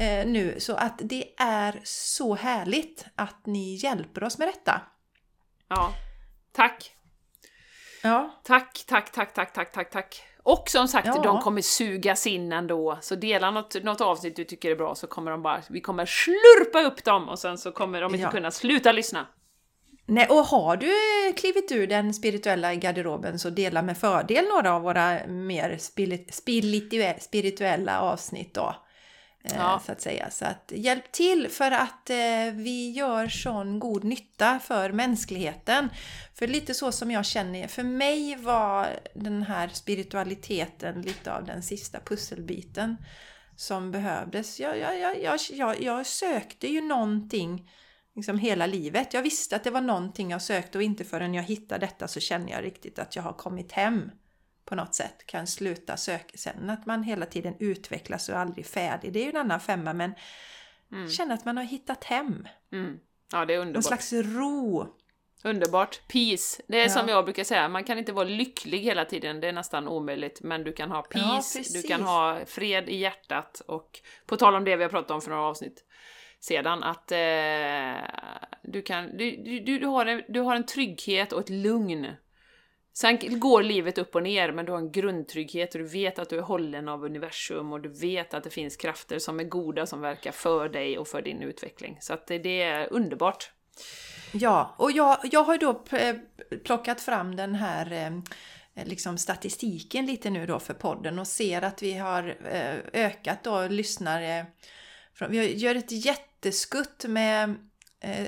eh, 0.00 0.26
nu. 0.26 0.54
Så 0.58 0.74
att 0.74 0.98
det 1.02 1.24
är 1.38 1.80
så 1.84 2.34
härligt 2.34 3.04
att 3.14 3.46
ni 3.46 3.74
hjälper 3.74 4.24
oss 4.24 4.38
med 4.38 4.48
detta. 4.48 4.80
Ja. 5.68 5.92
Tack! 6.52 6.92
Ja, 8.02 8.40
Tack, 8.44 8.84
tack, 8.86 9.12
tack, 9.12 9.34
tack, 9.34 9.52
tack, 9.54 9.72
tack, 9.72 9.90
tack. 9.90 10.22
Och 10.42 10.64
som 10.68 10.88
sagt, 10.88 11.06
Ja. 11.06 11.22
de 11.22 11.40
kommer 11.40 11.62
sugas 11.62 12.26
in 12.26 12.52
ändå. 12.52 12.98
Så 13.00 13.14
dela 13.14 13.50
något, 13.50 13.82
något 13.84 14.00
avsnitt 14.00 14.36
du 14.36 14.44
tycker 14.44 14.70
är 14.70 14.76
bra 14.76 14.94
så 14.94 15.06
kommer 15.06 15.30
de 15.30 15.42
bara, 15.42 15.62
vi 15.70 15.80
kommer 15.80 16.06
slurpa 16.06 16.82
upp 16.82 17.04
dem 17.04 17.28
och 17.28 17.38
sen 17.38 17.58
så 17.58 17.72
kommer 17.72 18.00
de 18.00 18.14
inte 18.14 18.22
Ja. 18.24 18.30
kunna 18.30 18.50
sluta 18.50 18.92
lyssna. 18.92 19.26
Nej, 20.08 20.26
och 20.28 20.36
har 20.44 20.76
du 20.76 20.92
klivit 21.36 21.72
ur 21.72 21.86
den 21.86 22.14
spirituella 22.14 22.74
garderoben 22.74 23.38
så 23.38 23.50
dela 23.50 23.82
med 23.82 23.98
fördel 23.98 24.44
några 24.44 24.72
av 24.74 24.82
våra 24.82 25.26
mer 25.26 25.76
spirit- 25.78 26.34
spirituella, 26.34 27.18
spirituella 27.20 28.00
avsnitt 28.00 28.54
då. 28.54 28.74
eh, 29.44 29.52
Ja. 29.56 29.82
Så 29.86 29.92
att 29.92 30.00
säga. 30.00 30.30
Så 30.30 30.44
att 30.44 30.72
hjälp 30.74 31.12
till 31.12 31.48
för 31.50 31.70
att 31.70 32.10
eh, 32.10 32.52
vi 32.54 32.90
gör 32.90 33.28
sån 33.28 33.78
god 33.78 34.04
nytta 34.04 34.58
för 34.58 34.92
mänskligheten. 34.92 35.88
För 36.34 36.46
lite 36.46 36.74
så 36.74 36.92
som 36.92 37.10
jag 37.10 37.26
känner, 37.26 37.68
för 37.68 37.82
mig 37.82 38.36
var 38.36 38.88
den 39.14 39.42
här 39.42 39.68
spiritualiteten 39.72 41.02
lite 41.02 41.32
av 41.32 41.44
den 41.44 41.62
sista 41.62 42.00
pusselbiten 42.00 42.96
som 43.56 43.90
behövdes. 43.92 44.60
Jag, 44.60 44.78
jag, 44.78 44.98
jag, 44.98 45.22
jag, 45.22 45.38
jag, 45.52 45.82
jag 45.82 46.06
sökte 46.06 46.68
ju 46.68 46.80
någonting 46.80 47.70
liksom 48.16 48.38
hela 48.38 48.66
livet. 48.66 49.14
Jag 49.14 49.22
visste 49.22 49.56
att 49.56 49.64
det 49.64 49.70
var 49.70 49.80
någonting 49.80 50.30
jag 50.30 50.42
sökte 50.42 50.78
och 50.78 50.82
inte 50.84 51.04
förrän 51.04 51.34
jag 51.34 51.42
hittade 51.42 51.86
detta 51.86 52.08
så 52.08 52.20
känner 52.20 52.52
jag 52.52 52.64
riktigt 52.64 52.98
att 52.98 53.16
jag 53.16 53.22
har 53.22 53.32
kommit 53.32 53.72
hem 53.72 54.10
på 54.64 54.74
något 54.74 54.94
sätt. 54.94 55.26
Kan 55.26 55.46
sluta 55.46 55.96
söka. 55.96 56.36
Sen 56.38 56.70
att 56.70 56.86
man 56.86 57.02
hela 57.02 57.26
tiden 57.26 57.54
utvecklas 57.60 58.28
och 58.28 58.34
är 58.34 58.38
aldrig 58.38 58.66
färdig, 58.66 59.12
det 59.12 59.18
är 59.20 59.24
ju 59.24 59.30
en 59.30 59.36
annan 59.36 59.60
femma 59.60 59.92
men 59.92 60.14
känna 61.10 61.34
att 61.34 61.44
man 61.44 61.56
har 61.56 61.64
hittat 61.64 62.04
hem. 62.04 62.48
Mm. 62.72 62.98
Ja, 63.32 63.44
det 63.44 63.54
är 63.54 63.58
Någon 63.58 63.66
underbart. 63.66 63.84
slags 63.84 64.12
ro. 64.12 64.86
Underbart. 65.44 66.00
Peace. 66.08 66.62
Det 66.68 66.76
är 66.80 66.82
Ja. 66.82 66.88
som 66.88 67.08
jag 67.08 67.24
brukar 67.24 67.44
säga, 67.44 67.68
man 67.68 67.84
kan 67.84 67.98
inte 67.98 68.12
vara 68.12 68.28
lycklig 68.28 68.78
hela 68.78 69.04
tiden, 69.04 69.40
det 69.40 69.48
är 69.48 69.52
nästan 69.52 69.88
omöjligt. 69.88 70.40
Men 70.42 70.64
du 70.64 70.72
kan 70.72 70.90
ha 70.90 71.02
peace, 71.02 71.58
precis. 71.58 71.72
du 71.82 71.88
kan 71.88 72.02
ha 72.02 72.40
fred 72.46 72.88
i 72.88 72.96
hjärtat 72.96 73.60
och 73.60 74.00
på 74.26 74.36
tal 74.36 74.54
om 74.54 74.64
det 74.64 74.76
vi 74.76 74.82
har 74.82 74.90
pratat 74.90 75.10
om 75.10 75.20
för 75.20 75.30
några 75.30 75.42
avsnitt 75.42 75.84
sedan, 76.46 76.82
att 76.82 77.12
eh, 77.12 77.18
du 78.62 78.82
kan, 78.82 79.16
du, 79.16 79.36
du, 79.36 79.78
du, 79.78 79.86
har 79.86 80.06
en, 80.06 80.22
du 80.28 80.40
har 80.40 80.56
en 80.56 80.66
trygghet 80.66 81.32
och 81.32 81.40
ett 81.40 81.48
lugn. 81.48 82.06
Sen 82.92 83.40
går 83.40 83.62
livet 83.62 83.98
upp 83.98 84.14
och 84.14 84.22
ner, 84.22 84.52
men 84.52 84.66
du 84.66 84.72
har 84.72 84.78
en 84.78 84.92
grundtrygghet 84.92 85.74
och 85.74 85.80
du 85.80 85.86
vet 85.86 86.18
att 86.18 86.28
du 86.28 86.38
är 86.38 86.42
hållen 86.42 86.88
av 86.88 87.04
universum 87.04 87.72
och 87.72 87.80
du 87.80 87.88
vet 87.88 88.34
att 88.34 88.44
det 88.44 88.50
finns 88.50 88.76
krafter 88.76 89.18
som 89.18 89.40
är 89.40 89.44
goda 89.44 89.86
som 89.86 90.00
verkar 90.00 90.32
för 90.32 90.68
dig 90.68 90.98
och 90.98 91.08
för 91.08 91.22
din 91.22 91.42
utveckling. 91.42 91.98
Så 92.00 92.12
att 92.12 92.26
det, 92.26 92.38
det 92.38 92.62
är 92.62 92.92
underbart. 92.92 93.50
Ja, 94.32 94.74
och 94.78 94.92
jag, 94.92 95.18
jag 95.22 95.44
har 95.44 95.54
ju 95.54 95.58
då 95.58 95.84
eh, 95.92 96.16
plockat 96.64 97.00
fram 97.00 97.36
den 97.36 97.54
här 97.54 97.92
eh, 97.92 98.84
liksom 98.86 99.18
statistiken 99.18 100.06
lite 100.06 100.30
nu 100.30 100.46
då 100.46 100.58
för 100.58 100.74
podden 100.74 101.18
och 101.18 101.26
ser 101.26 101.62
att 101.62 101.82
vi 101.82 101.92
har 101.92 102.36
eh, 102.50 102.76
ökat 102.92 103.44
då 103.44 103.68
lyssnare. 103.68 104.46
Vi 105.28 105.54
gör 105.56 105.74
ett 105.74 105.92
jätteskutt 105.92 107.04
med 107.08 107.54
eh, 108.00 108.26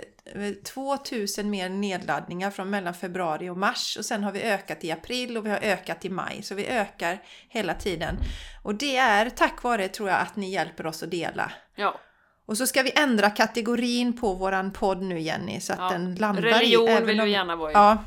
2000 0.64 1.50
mer 1.50 1.68
nedladdningar 1.68 2.50
från 2.50 2.70
mellan 2.70 2.94
februari 2.94 3.48
och 3.48 3.56
mars 3.56 3.96
och 3.98 4.04
sen 4.04 4.24
har 4.24 4.32
vi 4.32 4.42
ökat 4.42 4.84
i 4.84 4.92
april 4.92 5.36
och 5.36 5.46
vi 5.46 5.50
har 5.50 5.58
ökat 5.58 6.04
i 6.04 6.10
maj 6.10 6.42
så 6.42 6.54
vi 6.54 6.66
ökar 6.66 7.22
hela 7.48 7.74
tiden. 7.74 8.16
Och 8.62 8.74
det 8.74 8.96
är 8.96 9.30
tack 9.30 9.62
vare 9.62 9.88
tror 9.88 10.08
jag 10.08 10.20
att 10.20 10.36
ni 10.36 10.50
hjälper 10.50 10.86
oss 10.86 11.02
att 11.02 11.10
dela. 11.10 11.52
Ja. 11.74 12.00
Och 12.46 12.56
så 12.58 12.66
ska 12.66 12.82
vi 12.82 12.92
ändra 12.96 13.30
kategorin 13.30 14.16
på 14.20 14.34
våran 14.34 14.72
podd 14.72 15.02
nu 15.02 15.20
Jenny 15.20 15.60
så 15.60 15.72
att 15.72 15.78
Ja. 15.78 15.88
den 15.90 16.14
landar 16.14 16.42
Religion 16.42 16.88
i... 16.88 16.90
även 16.90 17.06
vill 17.06 17.20
om- 17.20 17.26
du 17.26 17.32
gärna 17.32 17.56
vara 17.56 17.70
i. 17.70 17.74
Ja. 17.74 18.04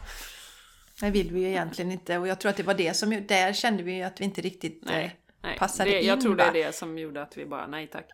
Det 0.99 1.09
vill 1.09 1.31
vi 1.31 1.39
ju 1.39 1.47
egentligen 1.47 1.91
inte 1.91 2.17
och 2.17 2.27
jag 2.27 2.39
tror 2.39 2.49
att 2.49 2.57
det 2.57 2.63
var 2.63 2.73
det 2.73 2.93
som... 2.93 3.27
Där 3.27 3.53
kände 3.53 3.83
vi 3.83 3.93
ju 3.93 4.03
att 4.03 4.21
vi 4.21 4.25
inte 4.25 4.41
riktigt 4.41 4.85
eh, 4.85 4.91
Nej, 4.91 5.15
nej. 5.43 5.57
passade 5.57 5.89
det, 5.91 6.01
jag 6.01 6.17
in, 6.17 6.21
tror 6.21 6.35
det 6.35 6.43
är 6.43 6.47
va? 6.47 6.53
det 6.53 6.75
som 6.75 6.97
gjorde 6.97 7.21
att 7.21 7.37
vi 7.37 7.45
bara, 7.45 7.67
nej 7.67 7.87
tack. 7.87 8.05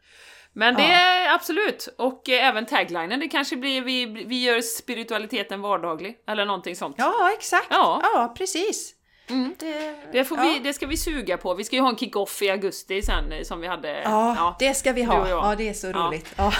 Men 0.57 0.75
det 0.75 0.81
Ja. 0.83 0.89
är 0.89 1.33
absolut, 1.35 1.87
och 1.97 2.29
eh, 2.29 2.47
även 2.47 2.65
taglinen, 2.65 3.19
det 3.19 3.27
kanske 3.27 3.55
blir 3.55 3.81
vi, 3.81 4.05
vi 4.05 4.43
gör 4.43 4.61
spiritualiteten 4.61 5.61
vardaglig, 5.61 6.15
eller 6.27 6.45
någonting 6.45 6.75
sånt. 6.75 6.95
Ja, 6.99 7.31
exakt. 7.37 7.67
Ja. 7.69 7.99
Ja, 8.03 8.33
precis. 8.37 8.93
Mm. 9.29 9.55
Det, 9.59 9.95
Det, 10.11 10.25
får 10.25 10.37
ja. 10.37 10.43
vi, 10.43 10.59
det 10.59 10.73
ska 10.73 10.87
vi 10.87 10.97
suga 10.97 11.37
på. 11.37 11.53
Vi 11.53 11.63
ska 11.63 11.75
ju 11.75 11.81
ha 11.81 11.89
en 11.89 11.97
kick-off 11.97 12.41
i 12.41 12.49
augusti 12.49 13.01
sen 13.01 13.31
eh, 13.31 13.43
som 13.43 13.61
vi 13.61 13.67
hade. 13.67 14.01
Ja, 14.03 14.55
det 14.59 14.73
ska 14.73 14.91
vi 14.93 15.03
ha. 15.03 15.29
Ja, 15.29 15.55
det 15.57 15.69
är 15.69 15.73
så 15.73 15.87
Ja. 15.87 15.93
roligt. 15.93 16.33
Ja. 16.37 16.51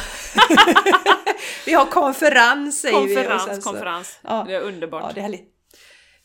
vi 1.66 1.74
har 1.74 1.86
konferens 1.86 2.82
säger 2.82 3.02
vi. 3.02 3.16
konferens, 3.16 3.44
sen 3.46 3.62
så- 3.62 3.70
konferens. 3.70 4.20
Ja. 4.22 4.44
Det 4.48 4.56
är 4.56 4.62
underbart. 4.62 5.04
Ja, 5.04 5.12
det 5.14 5.20
är 5.20 5.22
härligt. 5.22 5.46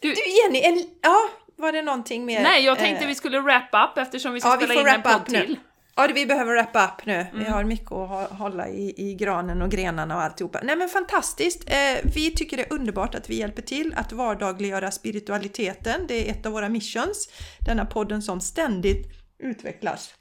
Du- 0.01 0.15
Du 0.15 0.21
Jenny, 0.45 0.61
en, 0.63 0.85
ja, 1.03 1.17
var 1.59 1.73
det 1.73 1.83
någonting 1.83 2.25
mer? 2.25 2.43
Nej, 2.43 2.65
jag 2.65 2.79
tänkte 2.79 3.05
eh, 3.05 3.09
vi 3.09 3.15
skulle 3.15 3.41
wrap 3.41 3.69
up 3.91 3.99
eftersom 3.99 4.33
vi 4.33 4.41
ska 4.41 4.49
ja, 4.49 4.57
vi 4.57 4.65
spela 4.65 4.81
får 4.81 4.89
in 4.89 4.95
en 4.95 5.03
podd 5.03 5.13
up 5.15 5.29
nu. 5.29 5.57
Ja, 5.95 6.09
vi 6.15 6.27
behöver 6.27 6.53
wrappa 6.53 6.85
upp 6.87 7.07
nu. 7.07 7.27
Vi 7.35 7.45
har 7.45 7.65
mycket 7.65 7.93
att 7.93 8.31
hålla 8.31 8.69
i, 8.69 8.95
i 8.97 9.15
granen 9.15 9.63
och 9.63 9.71
grenarna 9.71 10.17
och 10.17 10.23
alltihopa. 10.23 10.61
Nej 10.63 10.77
men 10.77 10.89
fantastiskt! 10.89 11.71
Eh, 11.71 12.11
vi 12.15 12.31
tycker 12.35 12.57
det 12.57 12.63
är 12.63 12.73
underbart 12.73 13.15
att 13.15 13.31
vi 13.31 13.35
hjälper 13.35 13.63
till 13.63 13.95
att 13.97 14.13
vardagliggöra 14.13 14.91
spiritualiteten. 14.91 16.07
Det 16.09 16.29
är 16.29 16.33
ett 16.33 16.47
av 16.47 16.53
våra 16.53 16.69
missions. 16.69 17.29
Denna 17.67 17.85
podden 17.87 18.23
som 18.23 18.41
ständigt 18.41 19.07
utvecklas. 19.39 20.15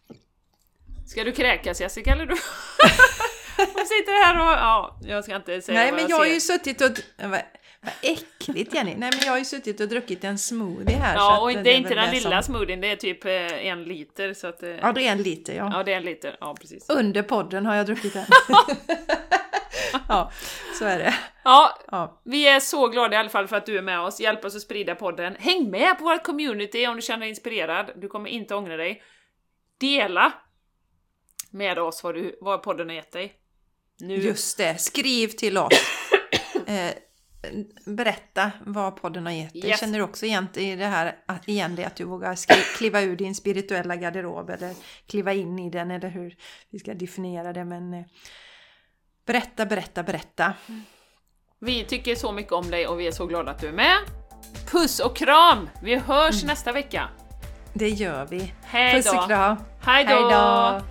Ska 1.07 1.24
du 1.24 1.32
kräkas 1.32 1.82
Jessica 1.82 2.11
eller 2.11 2.26
du? 2.26 2.36
Hon 3.57 3.86
sitter 3.86 4.26
här 4.26 4.36
och... 4.36 4.57
Ja, 4.57 4.99
jag 5.03 5.24
ska 5.24 5.36
inte 5.36 5.61
säga 5.61 5.80
Nej 5.80 5.91
vad 5.91 6.01
men 6.01 6.09
jag 6.09 6.17
har 6.17 6.26
ser. 6.26 6.34
ju 6.34 6.39
suttit 6.39 6.82
och... 6.82 6.91
Vad, 7.84 7.93
äckligt 8.01 8.73
Jenny! 8.73 8.95
Nej 8.95 9.09
men 9.13 9.19
jag 9.25 9.32
har 9.32 9.38
ju 9.39 9.45
suttit 9.45 9.79
och 9.79 9.88
druckit 9.88 10.23
en 10.23 10.38
smoothie 10.38 10.95
här. 10.97 11.15
Ja, 11.15 11.39
och 11.41 11.63
det 11.63 11.69
är 11.73 11.77
inte 11.77 11.95
den 11.95 12.11
lilla 12.11 12.41
Som... 12.41 12.53
smoothien, 12.55 12.82
det 12.82 12.91
är 12.91 12.95
typ 12.95 13.25
eh, 13.25 13.32
en 13.67 13.84
liter 13.84 14.34
så 14.34 14.47
att... 14.47 14.63
eh, 14.63 14.69
Ja, 14.69 14.91
det 14.93 15.07
är 15.07 15.11
en 15.11 15.21
liter 15.23 15.53
ja. 15.55 15.69
Ja, 15.73 15.84
det 15.84 15.93
är 15.93 15.97
en 15.97 16.03
liter. 16.03 16.38
Ja, 16.39 16.55
precis. 16.61 16.89
Under 16.89 17.23
podden 17.23 17.65
har 17.65 17.75
jag 17.75 17.86
druckit 17.86 18.13
den. 18.13 18.25
ja, 20.07 20.32
så 20.79 20.86
är 20.86 20.99
det. 20.99 21.13
Ja, 21.43 21.79
Ja. 21.91 22.21
vi 22.25 22.47
är 22.47 22.59
så 22.59 22.88
glada 22.88 23.15
i 23.15 23.19
alla 23.19 23.29
fall 23.29 23.47
för 23.47 23.55
att 23.55 23.65
du 23.65 23.77
är 23.77 23.82
med 23.82 23.99
oss. 23.99 24.19
Hjälp 24.19 24.45
oss 24.45 24.55
att 24.55 24.61
sprida 24.61 24.95
podden. 24.95 25.36
Häng 25.39 25.71
med 25.71 25.97
på 25.97 26.03
vårt 26.03 26.23
community 26.23 26.88
om 26.88 26.95
du 26.95 27.01
känner 27.01 27.19
dig 27.19 27.29
inspirerad. 27.29 27.91
Du 27.95 28.07
kommer 28.07 28.29
inte 28.29 28.55
ångra 28.55 28.77
dig. 28.77 29.03
Dela 29.79 30.34
med 31.51 31.79
oss 31.79 32.03
vad, 32.03 32.15
du, 32.15 32.38
vad 32.41 32.63
podden 32.63 32.88
har 32.89 32.95
gett 32.95 33.11
dig. 33.11 33.34
Nu. 33.99 34.15
Just 34.15 34.57
det, 34.57 34.82
skriv 34.82 35.27
till 35.27 35.57
oss. 35.57 35.73
Eh, 36.67 36.91
berätta 37.85 38.51
vad 38.65 38.95
podden 39.01 39.25
har 39.25 39.33
gett 39.33 39.53
dig. 39.53 39.65
Yes. 39.67 39.79
Känner 39.79 39.97
du 39.97 40.03
också 40.03 40.25
igen, 40.25 40.47
i 40.55 40.75
det 40.75 40.85
här, 40.85 41.15
att- 41.25 41.47
igen 41.47 41.75
det 41.75 41.85
att 41.85 41.95
du 41.95 42.03
vågar 42.03 42.35
kliva 42.77 43.01
ur 43.01 43.15
din 43.15 43.35
spirituella 43.35 43.95
garderob 43.95 44.49
eller 44.49 44.73
kliva 45.07 45.33
in 45.33 45.59
i 45.59 45.69
den 45.69 45.91
eller 45.91 46.09
hur 46.09 46.35
vi 46.69 46.79
ska 46.79 46.93
definiera 46.93 47.53
det. 47.53 47.65
Men 47.65 47.93
eh, 47.93 48.03
berätta, 49.25 49.65
berätta, 49.65 50.03
berätta. 50.03 50.53
Vi 51.59 51.83
tycker 51.83 52.15
så 52.15 52.31
mycket 52.31 52.53
om 52.53 52.71
dig 52.71 52.87
och 52.87 52.99
vi 52.99 53.07
är 53.07 53.11
så 53.11 53.25
glada 53.25 53.51
att 53.51 53.59
du 53.59 53.67
är 53.67 53.71
med. 53.73 53.97
Puss 54.71 54.99
och 54.99 55.15
kram! 55.15 55.69
Vi 55.83 55.95
hörs 55.95 56.35
Mm. 56.43 56.47
nästa 56.47 56.71
vecka. 56.71 57.09
Det 57.73 57.89
gör 57.89 58.25
vi. 58.25 58.53
Hej 58.63 58.93
Puss 58.95 59.13
och 59.13 59.27
kram. 59.27 59.57
Hej 59.81 60.05
då! 60.05 60.81